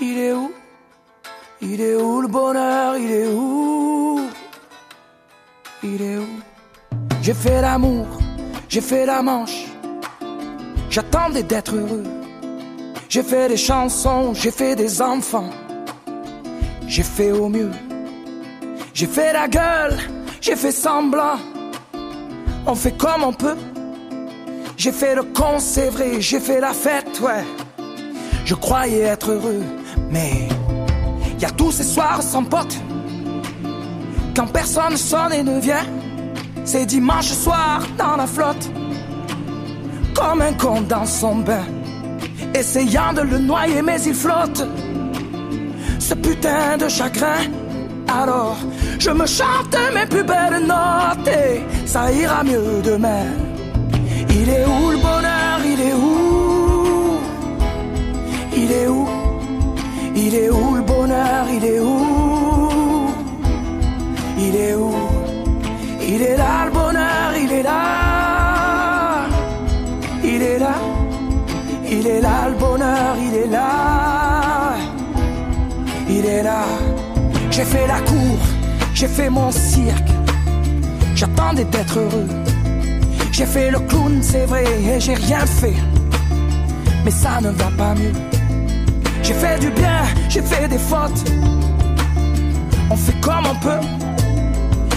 Il 0.00 0.18
est 0.18 0.32
où? 0.32 0.52
Il 1.60 1.80
est 1.80 1.96
où 1.96 2.20
le 2.20 2.28
bonheur? 2.28 2.96
Il 2.98 3.10
est 3.10 3.28
où? 3.28 4.20
Il 5.82 6.02
est 6.02 6.18
où? 6.18 6.28
J'ai 7.22 7.34
fait 7.34 7.60
l'amour, 7.60 8.06
j'ai 8.68 8.80
fait 8.80 9.06
la 9.06 9.22
manche. 9.22 9.64
J'attendais 10.90 11.42
d'être 11.42 11.74
heureux. 11.74 12.04
J'ai 13.08 13.22
fait 13.22 13.48
des 13.48 13.56
chansons, 13.56 14.32
j'ai 14.34 14.50
fait 14.50 14.76
des 14.76 15.00
enfants. 15.02 15.50
J'ai 16.86 17.02
fait 17.02 17.32
au 17.32 17.48
mieux. 17.48 17.70
J'ai 18.94 19.06
fait 19.06 19.32
la 19.32 19.48
gueule, 19.48 19.96
j'ai 20.40 20.56
fait 20.56 20.72
semblant. 20.72 21.38
On 22.66 22.74
fait 22.74 22.96
comme 22.96 23.24
on 23.24 23.32
peut. 23.32 23.56
J'ai 24.76 24.92
fait 24.92 25.14
le 25.14 25.22
con, 25.22 25.58
c'est 25.58 25.88
vrai, 25.88 26.20
j'ai 26.20 26.40
fait 26.40 26.60
la 26.60 26.72
fête, 26.72 27.20
ouais. 27.20 27.44
Je 28.44 28.54
croyais 28.54 29.00
être 29.00 29.32
heureux, 29.32 29.64
mais 30.10 30.48
y 31.40 31.44
a 31.44 31.50
tous 31.50 31.72
ces 31.72 31.84
soirs 31.84 32.22
sans 32.22 32.44
pote. 32.44 32.76
Quand 34.34 34.46
personne 34.46 34.96
sonne 34.96 35.32
et 35.32 35.42
ne 35.42 35.58
vient, 35.60 35.86
c'est 36.64 36.86
dimanche 36.86 37.28
soir 37.28 37.82
dans 37.96 38.16
la 38.16 38.26
flotte. 38.26 38.70
Comme 40.14 40.42
un 40.42 40.52
con 40.54 40.82
dans 40.82 41.06
son 41.06 41.36
bain, 41.36 41.64
essayant 42.54 43.12
de 43.14 43.22
le 43.22 43.38
noyer, 43.38 43.82
mais 43.82 44.00
il 44.02 44.14
flotte. 44.14 44.66
Ce 45.98 46.14
putain 46.14 46.76
de 46.78 46.88
chagrin. 46.88 47.44
Alors, 48.08 48.56
je 48.98 49.10
me 49.10 49.26
chante 49.26 49.76
mes 49.94 50.06
plus 50.06 50.22
belles 50.22 50.64
notes 50.66 51.28
et 51.28 51.86
ça 51.86 52.12
ira 52.12 52.44
mieux 52.44 52.80
demain. 52.82 53.26
Il 54.30 54.48
est 54.48 54.64
où 54.64 54.90
le 54.90 54.96
bonheur? 54.98 55.60
Il 55.64 55.80
est 55.80 55.94
où? 55.94 57.18
Il 58.56 58.72
est 58.72 58.88
où? 58.88 59.15
Il 60.16 60.34
est 60.34 60.50
où 60.50 60.74
le 60.74 60.82
bonheur? 60.82 61.46
Il 61.56 61.64
est 61.64 61.80
où? 61.80 63.08
Il 64.38 64.56
est 64.56 64.74
où? 64.74 64.94
Il 66.08 66.22
est 66.22 66.36
là 66.36 66.64
le 66.66 66.70
bonheur, 66.70 67.32
il 67.42 67.52
est 67.52 67.62
là. 67.62 69.26
Il 70.24 70.42
est 70.42 70.58
là. 70.58 70.74
Il 71.88 72.06
est 72.06 72.20
là 72.20 72.48
le 72.48 72.54
bonheur, 72.54 73.16
il 73.26 73.34
est 73.34 73.46
là. 73.46 74.74
Il 76.08 76.24
est 76.24 76.42
là. 76.42 76.64
J'ai 77.50 77.64
fait 77.64 77.86
la 77.86 78.00
cour, 78.00 78.38
j'ai 78.94 79.08
fait 79.08 79.30
mon 79.30 79.50
cirque. 79.50 80.10
J'attendais 81.14 81.64
d'être 81.64 81.98
heureux. 81.98 82.28
J'ai 83.32 83.46
fait 83.46 83.70
le 83.70 83.78
clown, 83.80 84.18
c'est 84.22 84.46
vrai, 84.46 84.64
et 84.64 85.00
j'ai 85.00 85.14
rien 85.14 85.44
fait. 85.46 85.76
Mais 87.04 87.10
ça 87.10 87.40
ne 87.40 87.50
va 87.50 87.70
pas 87.76 87.94
mieux. 87.94 88.35
J'ai 89.26 89.34
fait 89.34 89.58
du 89.58 89.70
bien, 89.70 90.04
j'ai 90.28 90.40
fait 90.40 90.68
des 90.68 90.78
fautes. 90.78 91.24
On 92.88 92.96
fait 92.96 93.20
comme 93.20 93.44
on 93.44 93.56
peut. 93.56 93.84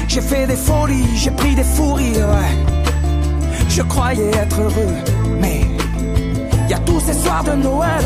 J'ai 0.07 0.21
fait 0.21 0.45
des 0.45 0.55
folies, 0.55 1.07
j'ai 1.15 1.31
pris 1.31 1.55
des 1.55 1.63
fous 1.63 1.93
rires. 1.93 2.37
Je 3.67 3.81
croyais 3.81 4.29
être 4.29 4.61
heureux, 4.61 4.95
mais 5.41 5.61
y 6.69 6.73
a 6.75 6.77
tous 6.77 6.99
ces 6.99 7.13
soirs 7.13 7.43
de 7.43 7.53
Noël 7.53 8.05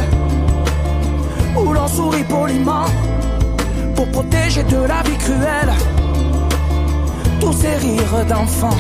où 1.58 1.74
l'on 1.74 1.88
sourit 1.90 2.24
poliment 2.24 2.86
pour 3.94 4.10
protéger 4.10 4.64
de 4.64 4.78
la 4.78 5.02
vie 5.04 5.18
cruelle 5.18 5.74
tous 7.42 7.52
ces 7.52 7.76
rires 7.86 8.26
d'enfants 8.30 8.80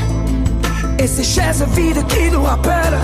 et 0.97 1.07
ces 1.07 1.25
chaises 1.25 1.65
vides 1.75 2.07
qui 2.07 2.31
nous 2.31 2.43
rappellent 2.43 3.01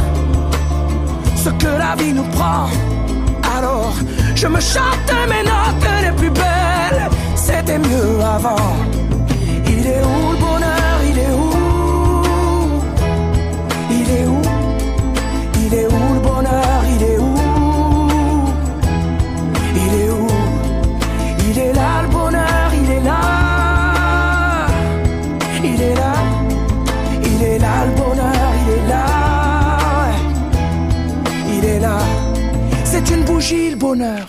ce 1.36 1.50
que 1.50 1.68
la 1.68 2.02
vie 2.02 2.14
nous 2.14 2.30
prend. 2.38 2.68
Alors, 3.58 3.94
je 4.42 4.48
me 4.48 4.62
chante 4.62 5.12
mes 5.28 5.44
notes 5.44 5.90
les 6.02 6.12
plus 6.14 6.30
belles, 6.30 7.10
c'était 7.36 7.78
mieux 7.78 8.22
avant. 8.24 8.72
Il 9.68 9.86
est 9.86 10.02
où 10.02 10.32
le 10.32 10.38
bonheur, 10.38 10.96
il 11.10 11.20
est 11.20 11.34
où 11.44 11.52
Il 13.92 14.10
est 14.18 14.26
où 14.26 14.42
Il 15.66 15.74
est 15.74 15.88
où 15.88 16.14
le 16.14 16.20
bonheur, 16.22 16.82
il 16.96 17.04
est 17.04 17.18
où 17.18 17.36
Il 19.76 19.94
est 20.02 20.10
où 20.10 20.28
Il 21.50 21.60
est 21.60 21.74
là 21.74 22.04
le 22.04 22.08
bonheur, 22.08 22.72
il 22.82 22.92
est 22.92 23.04
là. 23.04 23.22
Il 25.62 25.82
est 25.82 25.96
là, 25.96 26.14
il 27.26 27.44
est 27.44 27.60
là 27.60 27.86
le 27.88 27.92
bonheur, 28.02 28.52
il 28.62 28.70
est 28.74 28.88
là. 28.88 29.06
Il 31.58 31.66
est 31.66 31.80
là. 31.80 31.98
C'est 32.86 33.10
une 33.10 33.26
bougie 33.26 33.72
le 33.72 33.76
bonheur. 33.76 34.29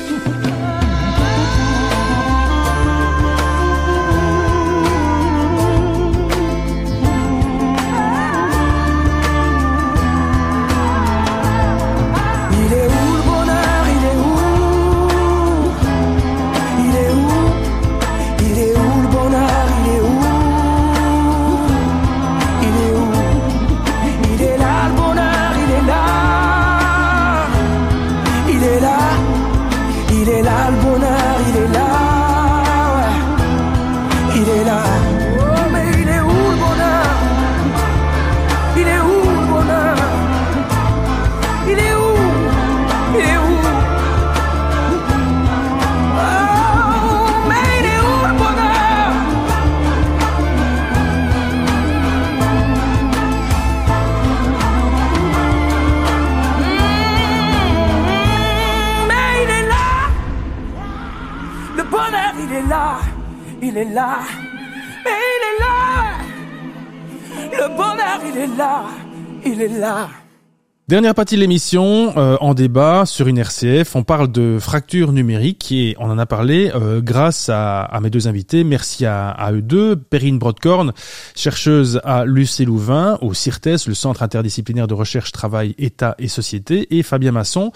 Dernière 70.91 71.15
partie 71.15 71.35
de 71.35 71.39
l'émission, 71.39 72.17
euh, 72.17 72.35
en 72.41 72.53
débat 72.53 73.05
sur 73.05 73.29
une 73.29 73.37
RCF, 73.37 73.95
on 73.95 74.03
parle 74.03 74.29
de 74.29 74.57
fracture 74.59 75.13
numérique 75.13 75.71
et 75.71 75.95
on 75.99 76.11
en 76.11 76.17
a 76.19 76.25
parlé 76.25 76.69
euh, 76.75 76.99
grâce 76.99 77.47
à, 77.47 77.83
à 77.83 78.01
mes 78.01 78.09
deux 78.09 78.27
invités. 78.27 78.65
Merci 78.65 79.05
à, 79.05 79.29
à 79.29 79.53
eux 79.53 79.61
deux. 79.61 79.95
Perrine 79.95 80.37
Brodkorn, 80.37 80.91
chercheuse 81.33 82.01
à 82.03 82.25
l'UC 82.25 82.65
Louvain, 82.65 83.17
au 83.21 83.33
CIRTES, 83.33 83.87
le 83.87 83.93
Centre 83.93 84.21
interdisciplinaire 84.21 84.89
de 84.89 84.93
recherche, 84.93 85.31
travail, 85.31 85.75
État 85.77 86.13
et 86.19 86.27
société, 86.27 86.93
et 86.93 87.03
Fabien 87.03 87.31
Masson, 87.31 87.71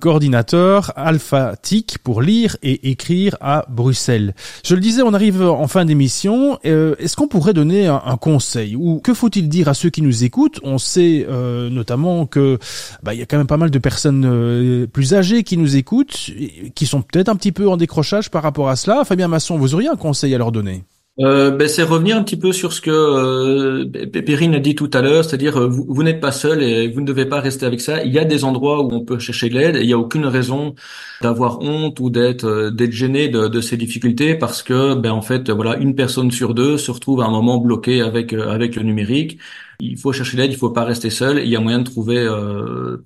coordinateur 0.00 0.92
Alpha 0.96 1.54
TIC 1.62 1.98
pour 2.02 2.20
lire 2.20 2.56
et 2.64 2.90
écrire 2.90 3.36
à 3.40 3.64
Bruxelles. 3.68 4.34
Je 4.64 4.74
le 4.74 4.80
disais, 4.80 5.02
on 5.02 5.14
arrive 5.14 5.40
en 5.40 5.68
fin 5.68 5.84
d'émission. 5.84 6.58
Euh, 6.66 6.96
Est-ce 6.98 7.14
qu'on 7.14 7.28
pourrait 7.28 7.54
donner 7.54 7.86
un, 7.86 8.02
un 8.04 8.16
conseil? 8.16 8.74
Ou 8.74 8.98
que 8.98 9.14
faut-il 9.14 9.48
dire 9.48 9.68
à 9.68 9.74
ceux 9.74 9.90
qui 9.90 10.02
nous 10.02 10.24
écoutent? 10.24 10.58
On 10.64 10.78
sait 10.78 11.24
euh, 11.30 11.70
notamment 11.70 12.26
que 12.26 12.55
bah, 13.02 13.14
il 13.14 13.20
y 13.20 13.22
a 13.22 13.26
quand 13.26 13.38
même 13.38 13.46
pas 13.46 13.56
mal 13.56 13.70
de 13.70 13.78
personnes 13.78 14.24
euh, 14.26 14.86
plus 14.86 15.14
âgées 15.14 15.42
qui 15.42 15.56
nous 15.56 15.76
écoutent, 15.76 16.30
qui 16.74 16.86
sont 16.86 17.02
peut-être 17.02 17.28
un 17.28 17.36
petit 17.36 17.52
peu 17.52 17.68
en 17.68 17.76
décrochage 17.76 18.30
par 18.30 18.42
rapport 18.42 18.68
à 18.68 18.76
cela. 18.76 19.04
Fabien 19.04 19.28
Masson, 19.28 19.58
vous 19.58 19.74
auriez 19.74 19.88
un 19.88 19.96
conseil 19.96 20.34
à 20.34 20.38
leur 20.38 20.52
donner? 20.52 20.84
Euh, 21.18 21.50
ben, 21.50 21.66
c'est 21.66 21.82
revenir 21.82 22.14
un 22.18 22.22
petit 22.22 22.36
peu 22.36 22.52
sur 22.52 22.74
ce 22.74 22.82
que 22.82 22.90
euh, 22.90 23.86
Perrine 24.22 24.54
a 24.54 24.58
dit 24.58 24.74
tout 24.74 24.90
à 24.92 25.00
l'heure, 25.00 25.24
c'est-à-dire 25.24 25.56
euh, 25.56 25.66
vous, 25.66 26.02
n'êtes 26.02 26.20
pas 26.20 26.30
seul 26.30 26.62
et 26.62 26.88
vous 26.88 27.00
ne 27.00 27.06
devez 27.06 27.24
pas 27.24 27.40
rester 27.40 27.64
avec 27.64 27.80
ça. 27.80 28.04
Il 28.04 28.12
y 28.12 28.18
a 28.18 28.26
des 28.26 28.44
endroits 28.44 28.82
où 28.82 28.92
on 28.92 29.02
peut 29.02 29.18
chercher 29.18 29.48
de 29.48 29.54
l'aide 29.54 29.76
et 29.76 29.80
il 29.80 29.86
n'y 29.86 29.94
a 29.94 29.98
aucune 29.98 30.26
raison 30.26 30.74
d'avoir 31.22 31.60
honte 31.62 32.00
ou 32.00 32.10
d'être 32.10 32.44
euh, 32.44 32.70
d'être 32.70 32.92
gêné 32.92 33.28
de, 33.28 33.48
de 33.48 33.60
ces 33.62 33.78
difficultés 33.78 34.34
parce 34.34 34.62
que 34.62 34.94
ben 34.94 35.10
en 35.12 35.22
fait 35.22 35.48
voilà 35.50 35.78
une 35.78 35.94
personne 35.94 36.30
sur 36.30 36.52
deux 36.52 36.76
se 36.76 36.90
retrouve 36.90 37.22
à 37.22 37.24
un 37.24 37.30
moment 37.30 37.56
bloquée 37.58 38.02
avec 38.02 38.34
avec 38.34 38.76
le 38.76 38.82
numérique. 38.82 39.38
Il 39.80 39.98
faut 39.98 40.12
chercher 40.12 40.36
l'aide, 40.36 40.52
il 40.52 40.56
faut 40.58 40.70
pas 40.70 40.84
rester 40.84 41.08
seul. 41.10 41.38
Il 41.38 41.48
y 41.48 41.56
a 41.56 41.60
moyen 41.60 41.78
de 41.78 41.84
trouver 41.84 42.26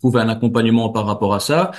trouver 0.01 0.21
un 0.21 0.29
accompagnement 0.29 0.89
par 0.91 1.07
rapport 1.07 1.35
à 1.35 1.41
ça. 1.41 1.73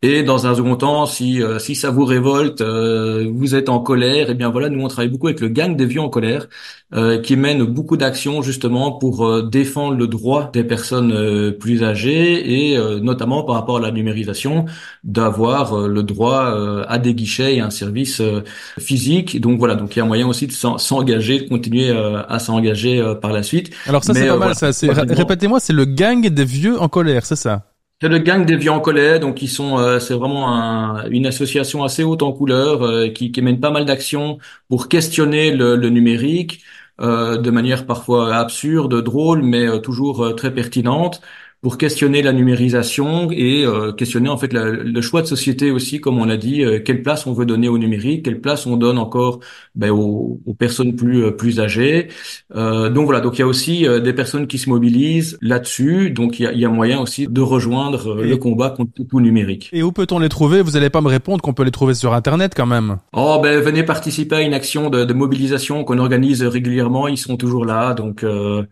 Et 0.00 0.22
dans 0.22 0.46
un 0.46 0.54
second 0.54 0.76
temps, 0.76 1.06
si 1.06 1.42
euh, 1.42 1.58
si 1.58 1.74
ça 1.74 1.90
vous 1.90 2.04
révolte, 2.04 2.60
euh, 2.60 3.26
vous 3.34 3.56
êtes 3.56 3.68
en 3.68 3.80
colère, 3.80 4.30
et 4.30 4.34
bien 4.34 4.48
voilà, 4.48 4.68
nous 4.68 4.80
on 4.80 4.86
travaille 4.86 5.08
beaucoup 5.08 5.26
avec 5.26 5.40
le 5.40 5.48
gang 5.48 5.74
des 5.74 5.86
vieux 5.86 6.00
en 6.00 6.08
colère, 6.08 6.46
euh, 6.94 7.20
qui 7.20 7.34
mène 7.34 7.64
beaucoup 7.64 7.96
d'actions 7.96 8.40
justement 8.40 8.92
pour 8.92 9.26
euh, 9.26 9.42
défendre 9.42 9.96
le 9.96 10.06
droit 10.06 10.50
des 10.52 10.62
personnes 10.62 11.10
euh, 11.12 11.50
plus 11.50 11.82
âgées 11.82 12.70
et 12.70 12.76
euh, 12.78 13.00
notamment 13.00 13.42
par 13.42 13.56
rapport 13.56 13.78
à 13.78 13.80
la 13.80 13.90
numérisation, 13.90 14.66
d'avoir 15.02 15.74
euh, 15.76 15.88
le 15.88 16.04
droit 16.04 16.44
euh, 16.54 16.84
à 16.88 16.98
des 16.98 17.14
guichets 17.14 17.56
et 17.56 17.60
un 17.60 17.70
service 17.70 18.20
euh, 18.20 18.42
physique. 18.78 19.40
Donc 19.40 19.58
voilà, 19.58 19.74
donc 19.74 19.96
il 19.96 19.98
y 19.98 20.02
a 20.02 20.04
moyen 20.04 20.28
aussi 20.28 20.46
de 20.46 20.52
s'en- 20.52 20.78
s'engager, 20.78 21.40
de 21.40 21.48
continuer 21.48 21.90
euh, 21.90 22.22
à 22.28 22.38
s'engager 22.38 23.00
euh, 23.00 23.14
par 23.16 23.32
la 23.32 23.42
suite. 23.42 23.70
Alors 23.86 24.04
ça 24.04 24.14
c'est 24.14 24.26
pas 24.28 24.36
mal. 24.36 24.54
voilà. 24.54 24.54
Ça, 24.54 24.92
répétez-moi, 25.14 25.58
c'est 25.60 25.72
le 25.72 25.84
gang 25.86 26.24
des 26.28 26.44
vieux 26.44 26.80
en 26.80 26.88
colère, 26.88 27.26
c'est 27.26 27.36
ça? 27.36 27.64
C'est 28.00 28.08
le 28.08 28.18
gang 28.20 28.44
des 28.46 28.56
vieux 28.56 28.70
en 28.70 28.78
colère, 28.80 29.18
donc 29.18 29.42
sont, 29.48 29.78
euh, 29.78 29.98
c'est 29.98 30.14
vraiment 30.14 30.48
un- 30.54 31.08
une 31.10 31.26
association 31.26 31.82
assez 31.82 32.04
haute 32.04 32.22
en 32.22 32.32
couleur 32.32 32.82
euh, 32.84 33.08
qui, 33.08 33.32
mène 33.42 33.58
pas 33.58 33.70
mal 33.72 33.84
d'actions 33.86 34.38
pour 34.68 34.88
questionner 34.88 35.50
le, 35.50 35.74
numérique 35.90 36.62
euh, 37.00 37.38
de 37.38 37.50
manière 37.50 37.86
parfois 37.86 38.36
absurde, 38.36 39.02
drôle, 39.02 39.42
mais 39.42 39.66
euh, 39.66 39.78
toujours 39.80 40.34
très 40.36 40.54
pertinente 40.54 41.20
pour 41.60 41.76
questionner 41.76 42.22
la 42.22 42.32
numérisation 42.32 43.30
et 43.32 43.64
euh, 43.66 43.92
questionner 43.92 44.28
en 44.28 44.36
fait 44.36 44.52
la- 44.52 44.70
le 44.70 45.00
choix 45.00 45.22
de 45.22 45.26
société 45.26 45.70
aussi, 45.72 46.00
comme 46.00 46.18
on 46.18 46.24
l'a 46.24 46.36
dit, 46.36 46.62
euh, 46.64 46.78
quelle 46.80 47.02
place 47.02 47.26
on 47.26 47.32
veut 47.32 47.46
donner 47.46 47.68
au 47.68 47.78
numérique, 47.78 48.24
quelle 48.24 48.40
place 48.40 48.66
on 48.66 48.76
donne 48.76 48.96
encore 48.98 49.40
ben, 49.74 49.90
aux, 49.90 50.40
aux 50.46 50.54
personnes 50.54 50.94
plus 50.94 51.24
euh, 51.24 51.30
plus 51.32 51.58
âgées. 51.60 52.08
Euh, 52.54 52.90
donc 52.90 53.06
voilà, 53.06 53.20
donc 53.20 53.36
il 53.38 53.40
y 53.40 53.42
a 53.42 53.46
aussi 53.48 53.86
euh, 53.86 53.98
des 54.00 54.12
personnes 54.12 54.46
qui 54.46 54.58
se 54.58 54.68
mobilisent 54.70 55.36
là-dessus, 55.42 56.10
donc 56.10 56.38
il 56.38 56.44
y 56.44 56.46
a, 56.46 56.52
il 56.52 56.60
y 56.60 56.64
a 56.64 56.68
moyen 56.68 57.00
aussi 57.00 57.26
de 57.26 57.40
rejoindre 57.40 58.08
euh, 58.20 58.24
Et- 58.24 58.28
le 58.28 58.36
combat 58.36 58.70
contre 58.70 58.92
tout, 59.08 59.20
numérique. 59.20 59.68
Et 59.72 59.82
où 59.82 59.90
peut-on 59.90 60.18
les 60.20 60.28
trouver? 60.28 60.62
Vous 60.62 60.76
allez 60.76 60.90
pas 60.90 61.00
me 61.00 61.08
répondre 61.08 61.42
qu'on 61.42 61.54
peut 61.54 61.64
les 61.64 61.70
trouver 61.72 61.94
sur 61.94 62.14
Internet 62.14 62.52
quand 62.56 62.66
même. 62.66 62.98
Oh 63.12 63.40
ben 63.42 63.60
venez 63.60 63.82
participer 63.82 64.36
à 64.36 64.40
une 64.42 64.54
action 64.54 64.90
de, 64.90 65.04
de 65.04 65.12
mobilisation 65.12 65.82
qu'on 65.84 65.98
organise 65.98 66.42
régulièrement, 66.42 67.08
ils 67.08 67.18
sont 67.18 67.36
toujours 67.36 67.64
là, 67.64 67.94
donc 67.94 68.22
euh, 68.22 68.62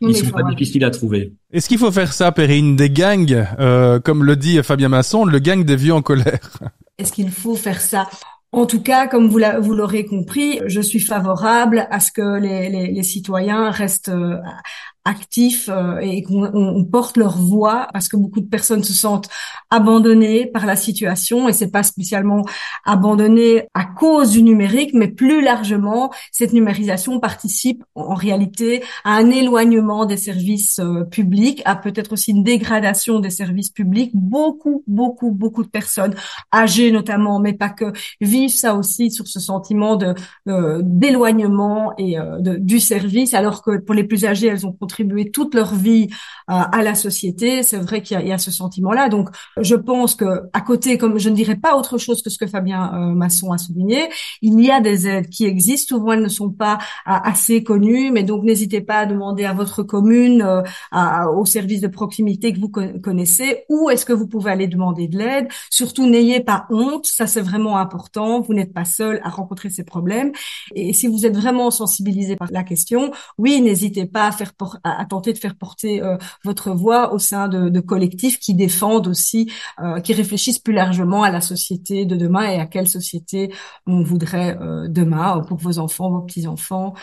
ils 0.00 0.16
sont 0.16 0.30
pas 0.30 0.42
difficiles 0.42 0.84
à 0.84 0.90
trouver. 0.90 1.32
Est-ce 1.52 1.68
qu'il 1.68 1.78
faut 1.78 1.92
faire 1.92 2.12
ça, 2.12 2.32
Perrine, 2.32 2.76
des 2.76 2.88
gangs, 2.90 3.46
euh, 3.58 4.00
comme 4.00 4.24
le 4.24 4.36
dit 4.36 4.62
Fabien 4.62 4.88
Masson, 4.88 5.24
le 5.24 5.38
gang 5.38 5.64
des 5.64 5.76
vieux 5.76 5.92
en 5.94 6.02
colère. 6.02 6.40
Est-ce 6.98 7.12
qu'il 7.12 7.30
faut 7.30 7.56
faire 7.56 7.80
ça? 7.80 8.08
En 8.52 8.66
tout 8.66 8.82
cas, 8.82 9.06
comme 9.06 9.28
vous 9.28 9.38
l'a- 9.38 9.60
vous 9.60 9.74
l'aurez 9.74 10.04
compris, 10.04 10.60
je 10.66 10.80
suis 10.80 11.00
favorable 11.00 11.86
à 11.90 12.00
ce 12.00 12.12
que 12.12 12.38
les 12.40 13.02
citoyens 13.02 13.70
restent 13.70 14.10
euh, 14.10 14.36
actifs 15.04 15.68
euh, 15.68 15.98
et 15.98 16.22
qu'on 16.22 16.84
porte 16.84 17.16
leur 17.16 17.36
voix 17.36 17.88
parce 17.92 18.08
que 18.08 18.16
beaucoup 18.16 18.40
de 18.40 18.46
personnes 18.46 18.84
se 18.84 18.92
sentent 18.92 19.28
abandonnées 19.70 20.46
par 20.46 20.64
la 20.64 20.76
situation 20.76 21.48
et 21.48 21.52
c'est 21.52 21.70
pas 21.70 21.82
spécialement 21.82 22.44
abandonnées 22.84 23.64
à 23.74 23.84
cause 23.84 24.30
du 24.30 24.42
numérique 24.42 24.92
mais 24.94 25.08
plus 25.08 25.42
largement 25.42 26.12
cette 26.30 26.52
numérisation 26.52 27.18
participe 27.18 27.82
en 27.96 28.14
réalité 28.14 28.84
à 29.04 29.16
un 29.16 29.30
éloignement 29.30 30.06
des 30.06 30.16
services 30.16 30.78
euh, 30.78 31.04
publics 31.04 31.62
à 31.64 31.74
peut-être 31.74 32.12
aussi 32.12 32.30
une 32.30 32.44
dégradation 32.44 33.18
des 33.18 33.30
services 33.30 33.70
publics. 33.70 34.12
Beaucoup 34.14 34.84
beaucoup 34.86 35.32
beaucoup 35.32 35.64
de 35.64 35.68
personnes 35.68 36.14
âgées 36.54 36.92
notamment 36.92 37.40
mais 37.40 37.54
pas 37.54 37.70
que 37.70 37.92
vivent 38.20 38.50
ça 38.50 38.76
aussi 38.76 39.10
sur 39.10 39.26
ce 39.26 39.40
sentiment 39.40 39.96
de 39.96 40.14
euh, 40.48 40.80
d'éloignement 40.84 41.92
et 41.98 42.16
de, 42.16 42.56
du 42.56 42.78
service 42.78 43.34
alors 43.34 43.62
que 43.62 43.78
pour 43.78 43.94
les 43.94 44.04
plus 44.04 44.24
âgés 44.24 44.46
elles 44.46 44.66
ont 44.66 44.72
contribué 44.92 45.30
toute 45.30 45.54
leur 45.54 45.74
vie 45.74 46.08
euh, 46.50 46.54
à 46.54 46.82
la 46.82 46.94
société. 46.94 47.62
C'est 47.62 47.78
vrai 47.78 48.02
qu'il 48.02 48.20
y, 48.20 48.32
a 48.32 48.38
ce 48.38 48.50
sentiment-là. 48.50 49.08
Donc, 49.08 49.30
je 49.58 49.74
pense 49.74 50.14
que 50.14 50.42
à 50.52 50.60
côté, 50.60 50.98
comme 50.98 51.18
je 51.18 51.30
ne 51.30 51.34
dirais 51.34 51.56
pas 51.56 51.76
autre 51.76 51.96
chose 51.98 52.22
que 52.22 52.28
ce 52.28 52.38
que 52.38 52.46
Fabien 52.46 52.92
euh, 52.94 53.14
Masson 53.14 53.52
a 53.52 53.58
souligné, 53.58 54.08
il 54.42 54.62
y 54.62 54.70
a 54.70 54.80
des 54.80 55.06
aides 55.06 55.30
qui 55.30 55.46
existent. 55.46 55.96
Souvent, 55.96 56.12
elles 56.12 56.22
ne 56.22 56.28
sont 56.28 56.50
pas 56.50 56.74
euh, 57.08 57.12
assez 57.24 57.62
connues, 57.62 58.10
mais 58.10 58.22
donc 58.22 58.44
n'hésitez 58.44 58.82
pas 58.82 58.98
à 59.00 59.06
demander 59.06 59.44
à 59.44 59.54
votre 59.54 59.82
commune, 59.82 60.44
au 60.92 61.44
service 61.46 61.80
de 61.80 61.88
proximité 61.88 62.52
que 62.52 62.60
vous 62.60 62.70
connaissez, 63.02 63.64
où 63.68 63.90
est-ce 63.90 64.04
que 64.04 64.12
vous 64.12 64.26
pouvez 64.26 64.50
aller 64.50 64.66
demander 64.66 65.08
de 65.08 65.18
l'aide. 65.18 65.48
Surtout, 65.70 66.06
n'ayez 66.06 66.40
pas 66.40 66.66
honte. 66.70 67.06
Ça, 67.06 67.26
c'est 67.26 67.40
vraiment 67.40 67.78
important. 67.78 68.40
Vous 68.40 68.54
n'êtes 68.54 68.72
pas 68.72 68.84
seul 68.84 69.20
à 69.24 69.30
rencontrer 69.30 69.70
ces 69.70 69.84
problèmes. 69.84 70.32
Et 70.74 70.92
si 70.92 71.06
vous 71.06 71.24
êtes 71.24 71.36
vraiment 71.36 71.70
sensibilisé 71.70 72.36
par 72.36 72.48
la 72.50 72.62
question, 72.62 73.12
oui, 73.38 73.60
n'hésitez 73.60 74.06
pas 74.06 74.26
à 74.26 74.32
faire 74.32 74.52
à, 74.84 75.04
tenter 75.06 75.32
de 75.32 75.38
faire 75.38 75.56
porter 75.56 76.02
euh, 76.02 76.16
votre 76.44 76.72
voix 76.72 77.12
au 77.12 77.18
sein 77.18 77.48
de, 77.48 77.68
de, 77.68 77.80
collectifs 77.80 78.38
qui 78.38 78.54
défendent 78.54 79.08
aussi, 79.08 79.50
euh, 79.80 80.00
qui 80.00 80.12
réfléchissent 80.12 80.58
plus 80.58 80.72
largement 80.72 81.22
à 81.22 81.30
la 81.30 81.40
société 81.40 82.04
de 82.06 82.16
demain 82.16 82.50
et 82.50 82.60
à 82.60 82.66
quelle 82.66 82.88
société 82.88 83.52
on 83.86 84.02
voudrait 84.02 84.58
euh, 84.60 84.88
demain 84.88 85.40
pour 85.40 85.58
vos 85.58 85.78
enfants, 85.78 86.10
vos 86.10 86.22
petits-enfants 86.22 86.94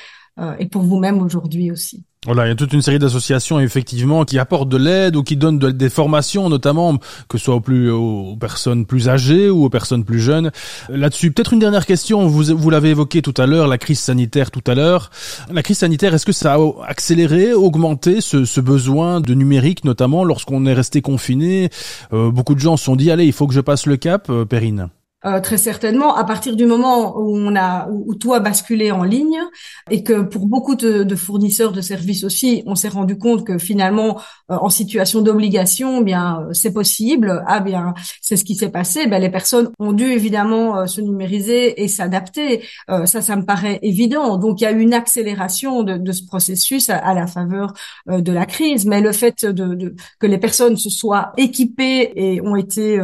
et 0.57 0.67
pour 0.67 0.83
vous-même 0.83 1.21
aujourd'hui 1.21 1.69
aussi. 1.69 2.05
Voilà, 2.25 2.45
il 2.45 2.49
y 2.49 2.51
a 2.51 2.55
toute 2.55 2.73
une 2.73 2.81
série 2.81 2.99
d'associations 2.99 3.61
effectivement 3.61 4.25
qui 4.25 4.39
apportent 4.39 4.67
de 4.67 4.75
l'aide 4.75 5.15
ou 5.15 5.23
qui 5.23 5.37
donnent 5.37 5.57
des 5.57 5.89
formations, 5.89 6.49
notamment 6.49 6.97
que 7.29 7.37
ce 7.37 7.45
soit 7.45 7.55
aux, 7.55 7.61
plus, 7.61 7.89
aux 7.89 8.35
personnes 8.35 8.85
plus 8.85 9.07
âgées 9.07 9.49
ou 9.49 9.63
aux 9.63 9.69
personnes 9.69 10.03
plus 10.03 10.19
jeunes. 10.19 10.51
Là-dessus, 10.89 11.31
peut-être 11.31 11.53
une 11.53 11.59
dernière 11.59 11.85
question. 11.85 12.27
Vous, 12.27 12.43
vous 12.43 12.69
l'avez 12.69 12.89
évoqué 12.89 13.21
tout 13.21 13.33
à 13.37 13.45
l'heure, 13.45 13.67
la 13.69 13.77
crise 13.77 13.99
sanitaire 13.99 14.51
tout 14.51 14.63
à 14.67 14.75
l'heure. 14.75 15.11
La 15.49 15.63
crise 15.63 15.77
sanitaire, 15.77 16.13
est-ce 16.13 16.25
que 16.25 16.33
ça 16.33 16.55
a 16.55 16.59
accéléré, 16.85 17.53
augmenté 17.53 18.19
ce, 18.19 18.43
ce 18.43 18.59
besoin 18.59 19.21
de 19.21 19.33
numérique, 19.33 19.85
notamment 19.85 20.25
lorsqu'on 20.25 20.65
est 20.65 20.73
resté 20.73 21.01
confiné? 21.01 21.69
Euh, 22.11 22.31
Beaucoup 22.31 22.53
de 22.53 22.59
gens 22.59 22.75
se 22.75 22.83
sont 22.83 22.97
dit 22.97 23.11
allez, 23.11 23.27
il 23.27 23.33
faut 23.33 23.47
que 23.47 23.53
je 23.53 23.61
passe 23.61 23.85
le 23.85 23.95
cap, 23.95 24.29
euh, 24.29 24.43
Perrine. 24.43 24.89
Euh, 25.25 25.41
très 25.41 25.57
certainement, 25.57 26.15
à 26.15 26.23
partir 26.23 26.55
du 26.55 26.65
moment 26.65 27.17
où 27.17 27.37
on 27.37 27.53
a 27.57 27.89
où, 27.89 28.15
tout 28.15 28.33
a 28.33 28.39
basculé 28.39 28.89
en 28.89 29.03
ligne 29.03 29.37
et 29.91 30.01
que 30.01 30.21
pour 30.21 30.47
beaucoup 30.47 30.75
de, 30.75 31.15
fournisseurs 31.15 31.73
de 31.73 31.81
services 31.81 32.23
aussi, 32.23 32.63
on 32.65 32.75
s'est 32.75 32.87
rendu 32.87 33.17
compte 33.17 33.45
que 33.45 33.57
finalement, 33.57 34.21
euh, 34.49 34.55
en 34.61 34.69
situation 34.69 35.21
d'obligation, 35.21 35.99
eh 35.99 36.03
bien 36.05 36.43
euh, 36.47 36.53
c'est 36.53 36.71
possible. 36.71 37.43
Ah 37.47 37.59
bien, 37.59 37.93
c'est 38.21 38.37
ce 38.37 38.45
qui 38.45 38.55
s'est 38.55 38.69
passé. 38.69 39.07
Ben, 39.07 39.21
les 39.21 39.29
personnes 39.29 39.69
ont 39.77 39.91
dû 39.91 40.05
évidemment 40.05 40.87
se 40.87 41.01
numériser 41.01 41.83
et 41.83 41.89
s'adapter. 41.89 42.63
ça, 42.87 43.21
ça 43.21 43.35
me 43.35 43.43
paraît 43.43 43.79
évident. 43.81 44.37
Donc 44.37 44.61
il 44.61 44.63
y 44.63 44.67
a 44.67 44.71
eu 44.71 44.79
une 44.79 44.93
accélération 44.93 45.83
de, 45.83 45.97
de 45.97 46.11
ce 46.13 46.23
processus 46.25 46.89
à, 46.89 47.13
la 47.13 47.27
faveur 47.27 47.73
de 48.07 48.31
la 48.31 48.45
crise. 48.45 48.85
Mais 48.85 49.01
le 49.01 49.11
fait 49.11 49.45
de, 49.45 49.75
de, 49.75 49.95
que 50.19 50.27
les 50.27 50.37
personnes 50.37 50.77
se 50.77 50.89
soient 50.89 51.33
équipées 51.37 52.13
et 52.15 52.41
ont 52.41 52.55
été 52.55 52.99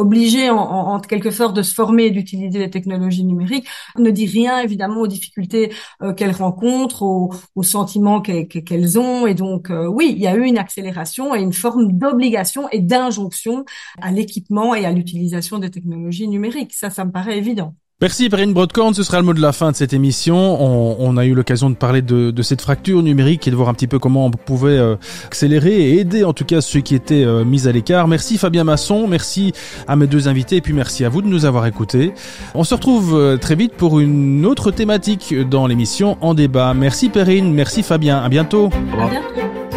obligés 0.00 0.50
en, 0.50 0.58
en, 0.58 1.00
quelque 1.00 1.30
sorte 1.30 1.54
de 1.56 1.62
se 1.62 1.74
former 1.74 2.06
et 2.06 2.10
d'utiliser 2.10 2.58
les 2.58 2.70
technologies 2.70 3.24
numériques 3.24 3.68
ne 3.98 4.10
dit 4.10 4.26
rien 4.26 4.58
évidemment 4.60 5.00
aux 5.00 5.06
difficultés 5.06 5.72
euh, 6.02 6.12
qu'elles 6.14 6.32
rencontrent, 6.32 7.02
aux, 7.02 7.62
sentiments 7.62 8.20
qu'elles 8.20 8.98
ont 8.98 9.26
et 9.26 9.34
donc 9.34 9.70
euh, 9.70 9.86
oui, 9.86 10.12
il 10.16 10.22
y 10.22 10.26
a 10.26 10.34
eu 10.34 10.44
une 10.44 10.58
accélération 10.58 11.34
et 11.34 11.40
une 11.40 11.52
forme 11.52 11.92
d'obligation 11.92 12.68
et 12.70 12.80
d'injonction 12.80 13.64
à 14.00 14.10
l'équipement 14.10 14.74
et 14.74 14.84
à 14.86 14.92
l'utilisation 14.92 15.58
des 15.58 15.70
technologies 15.70 16.28
numériques. 16.28 16.74
Ça, 16.74 16.90
ça 16.90 17.04
me 17.04 17.12
paraît 17.12 17.38
évident. 17.38 17.74
Merci 18.02 18.30
Perrine 18.30 18.54
Broadcorn, 18.54 18.94
ce 18.94 19.02
sera 19.02 19.18
le 19.18 19.24
mot 19.24 19.34
de 19.34 19.42
la 19.42 19.52
fin 19.52 19.72
de 19.72 19.76
cette 19.76 19.92
émission. 19.92 20.34
On, 20.34 20.96
on 21.00 21.18
a 21.18 21.26
eu 21.26 21.34
l'occasion 21.34 21.68
de 21.68 21.74
parler 21.74 22.00
de, 22.00 22.30
de, 22.30 22.42
cette 22.42 22.62
fracture 22.62 23.02
numérique 23.02 23.46
et 23.46 23.50
de 23.50 23.56
voir 23.56 23.68
un 23.68 23.74
petit 23.74 23.86
peu 23.86 23.98
comment 23.98 24.24
on 24.24 24.30
pouvait 24.30 24.78
euh, 24.78 24.96
accélérer 25.26 25.90
et 25.90 26.00
aider 26.00 26.24
en 26.24 26.32
tout 26.32 26.46
cas 26.46 26.62
ceux 26.62 26.80
qui 26.80 26.94
étaient 26.94 27.24
euh, 27.24 27.44
mis 27.44 27.68
à 27.68 27.72
l'écart. 27.72 28.08
Merci 28.08 28.38
Fabien 28.38 28.64
Masson, 28.64 29.06
merci 29.06 29.52
à 29.86 29.96
mes 29.96 30.06
deux 30.06 30.28
invités 30.28 30.56
et 30.56 30.60
puis 30.62 30.72
merci 30.72 31.04
à 31.04 31.10
vous 31.10 31.20
de 31.20 31.28
nous 31.28 31.44
avoir 31.44 31.66
écoutés. 31.66 32.14
On 32.54 32.64
se 32.64 32.72
retrouve 32.72 33.14
euh, 33.14 33.36
très 33.36 33.54
vite 33.54 33.74
pour 33.74 34.00
une 34.00 34.46
autre 34.46 34.70
thématique 34.70 35.34
dans 35.50 35.66
l'émission 35.66 36.16
En 36.22 36.32
débat. 36.32 36.72
Merci 36.72 37.10
Perrine, 37.10 37.52
merci 37.52 37.82
Fabien, 37.82 38.16
à 38.22 38.30
bientôt. 38.30 38.70
À 38.98 39.08
bientôt. 39.10 39.69